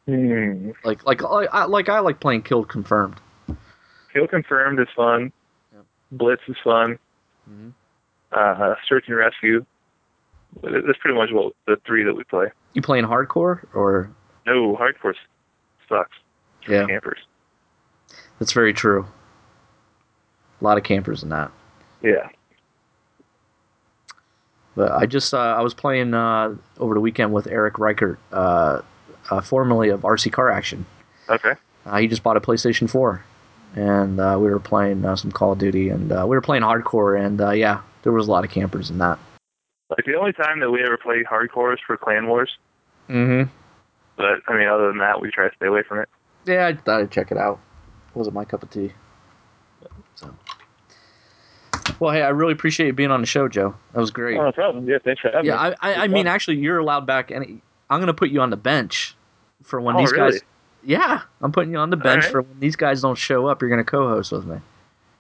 [0.05, 0.71] Hmm.
[0.85, 3.15] Like, like, like I like I like playing Killed Confirmed.
[4.18, 5.31] Kill confirmed is fun.
[5.73, 5.85] Yep.
[6.11, 6.98] Blitz is fun.
[7.49, 7.73] Mhm.
[8.31, 9.64] Uh, search and rescue.
[10.64, 12.48] That's pretty much what the three that we play.
[12.73, 14.10] You playing hardcore or?
[14.48, 15.14] No, hardcore
[15.88, 16.18] sucks.
[16.68, 16.85] Yeah.
[16.88, 17.19] Campers.
[18.39, 19.06] That's very true.
[20.60, 21.52] A lot of campers in that.
[22.02, 22.30] Yeah.
[24.76, 28.81] But I just uh, I was playing uh, over the weekend with Eric Reichert, uh,
[29.30, 30.85] uh, formerly of RC Car Action.
[31.30, 31.53] Okay.
[31.85, 33.23] Uh, he just bought a PlayStation 4,
[33.77, 36.63] and uh, we were playing uh, some Call of Duty, and uh, we were playing
[36.63, 39.19] hardcore, and uh, yeah, there was a lot of campers in that.
[39.91, 42.49] Like the only time that we ever played hardcore is for Clan Wars.
[43.07, 43.49] Mm-hmm.
[44.17, 46.09] But I mean, other than that, we try to stay away from it.
[46.45, 47.59] Yeah, I thought I'd check it out.
[48.15, 48.91] wasn't my cup of tea.
[50.15, 50.33] So.
[51.99, 53.75] Well, hey, I really appreciate you being on the show, Joe.
[53.93, 54.37] That was great.
[54.37, 54.89] Oh, no problem.
[54.89, 55.75] Yeah, thanks for having yeah, me.
[55.81, 57.31] I, I, I mean, actually, you're allowed back.
[57.31, 59.15] Any, I'm gonna put you on the bench
[59.61, 60.31] for when Oh, these really?
[60.31, 60.41] guys.
[60.88, 62.31] Yeah, I'm putting you on the bench right.
[62.31, 63.61] for when these guys don't show up.
[63.61, 64.55] You're gonna co-host with me.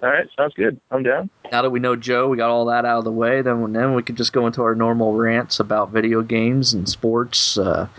[0.01, 0.79] All right, sounds good.
[0.91, 1.29] I'm down.
[1.51, 3.41] Now that we know Joe, we got all that out of the way.
[3.41, 7.57] Then, then we could just go into our normal rants about video games and sports.
[7.57, 7.89] Uh,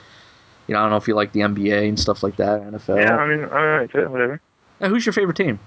[0.66, 3.02] you know, I don't know if you like the NBA and stuff like that, NFL.
[3.02, 4.40] Yeah, I mean, all right, whatever.
[4.80, 5.60] Now, who's your favorite team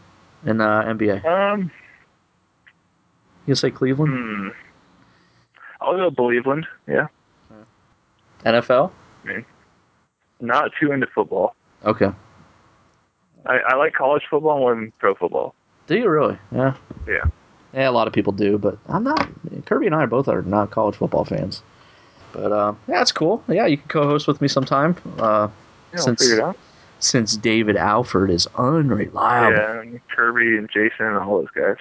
[0.44, 1.24] in uh, NBA?
[1.24, 1.70] Um,
[3.46, 4.12] You say Cleveland?
[4.12, 4.48] hmm.
[5.80, 6.66] I'll go Cleveland.
[6.88, 7.10] Yeah,
[8.44, 8.90] NFL?
[10.40, 11.56] not too into football.
[11.86, 12.12] Okay.
[13.46, 15.56] I, I like college football more than pro football.
[15.88, 16.38] Do you really?
[16.52, 16.76] Yeah.
[17.08, 17.24] Yeah.
[17.74, 19.28] Yeah, a lot of people do, but I'm not.
[19.66, 21.64] Kirby and I both are not college football fans.
[22.34, 23.44] But uh, yeah, that's cool.
[23.48, 24.96] Yeah, you can co-host with me sometime.
[25.18, 25.48] Uh,
[25.94, 26.58] Yeah, we'll Since- out.
[27.00, 29.58] since David Alford is unreliable.
[29.58, 31.78] Yeah, and Kirby and Jason and all those guys.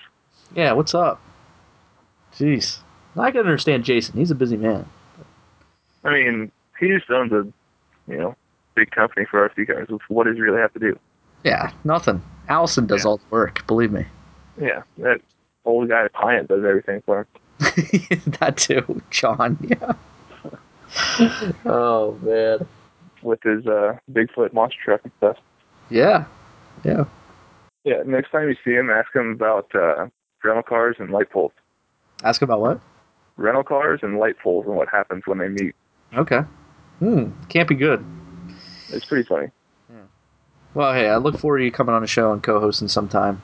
[0.55, 1.21] Yeah, what's up?
[2.37, 2.79] Jeez.
[3.17, 4.17] I can understand Jason.
[4.17, 4.87] He's a busy man.
[6.05, 7.47] I mean, he just owns a,
[8.09, 8.37] you know,
[8.81, 9.89] big company for RC cars.
[10.09, 10.99] What does he really have to do?
[11.45, 12.23] Yeah, nothing.
[12.49, 13.11] Allison does Yeah.
[13.11, 14.07] all the work, believe me.
[14.61, 15.21] Yeah, that
[15.65, 17.27] old guy Pyatt does everything for him.
[18.41, 19.59] that too, John.
[19.63, 19.93] Yeah.
[21.67, 22.67] oh man.
[23.23, 25.37] with his uh, Bigfoot monster truck and stuff.
[25.91, 26.25] Yeah.
[26.85, 27.05] Yeah.
[27.85, 30.07] Yeah, next time you see him, ask him about uh,
[30.45, 31.53] rental cars and light poles.
[32.25, 32.81] Ask about what?
[33.37, 35.75] Rental cars and light poles and what happens when they meet.
[36.17, 36.41] Okay.
[36.99, 37.31] Hmm.
[37.49, 38.05] Can't be good.
[38.93, 39.49] It's pretty funny.
[39.91, 39.97] Yeah.
[40.75, 43.43] Well, hey, I look forward to you coming on the show and co-hosting sometime.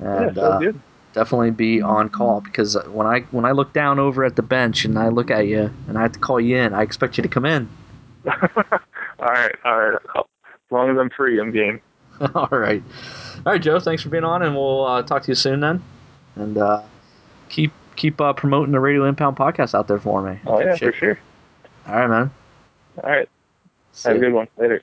[0.00, 0.80] yeah, And sounds uh, good.
[1.12, 4.84] definitely be on call because when I when I look down over at the bench
[4.84, 7.22] and I look at you and I have to call you in, I expect you
[7.22, 7.68] to come in.
[8.26, 8.32] all
[9.20, 9.98] right, all right.
[10.16, 10.24] As
[10.72, 11.80] long as I'm free, I'm game.
[12.34, 12.82] All right.
[13.44, 13.78] All right, Joe.
[13.78, 15.82] Thanks for being on, and we'll uh, talk to you soon then.
[16.34, 16.82] And uh,
[17.50, 20.40] keep keep uh, promoting the Radio Impound podcast out there for me.
[20.46, 21.18] Oh yeah, Appreciate for sure.
[21.86, 22.30] All right, man.
[23.04, 23.28] All right,
[24.04, 24.48] have a good one.
[24.56, 24.82] Later.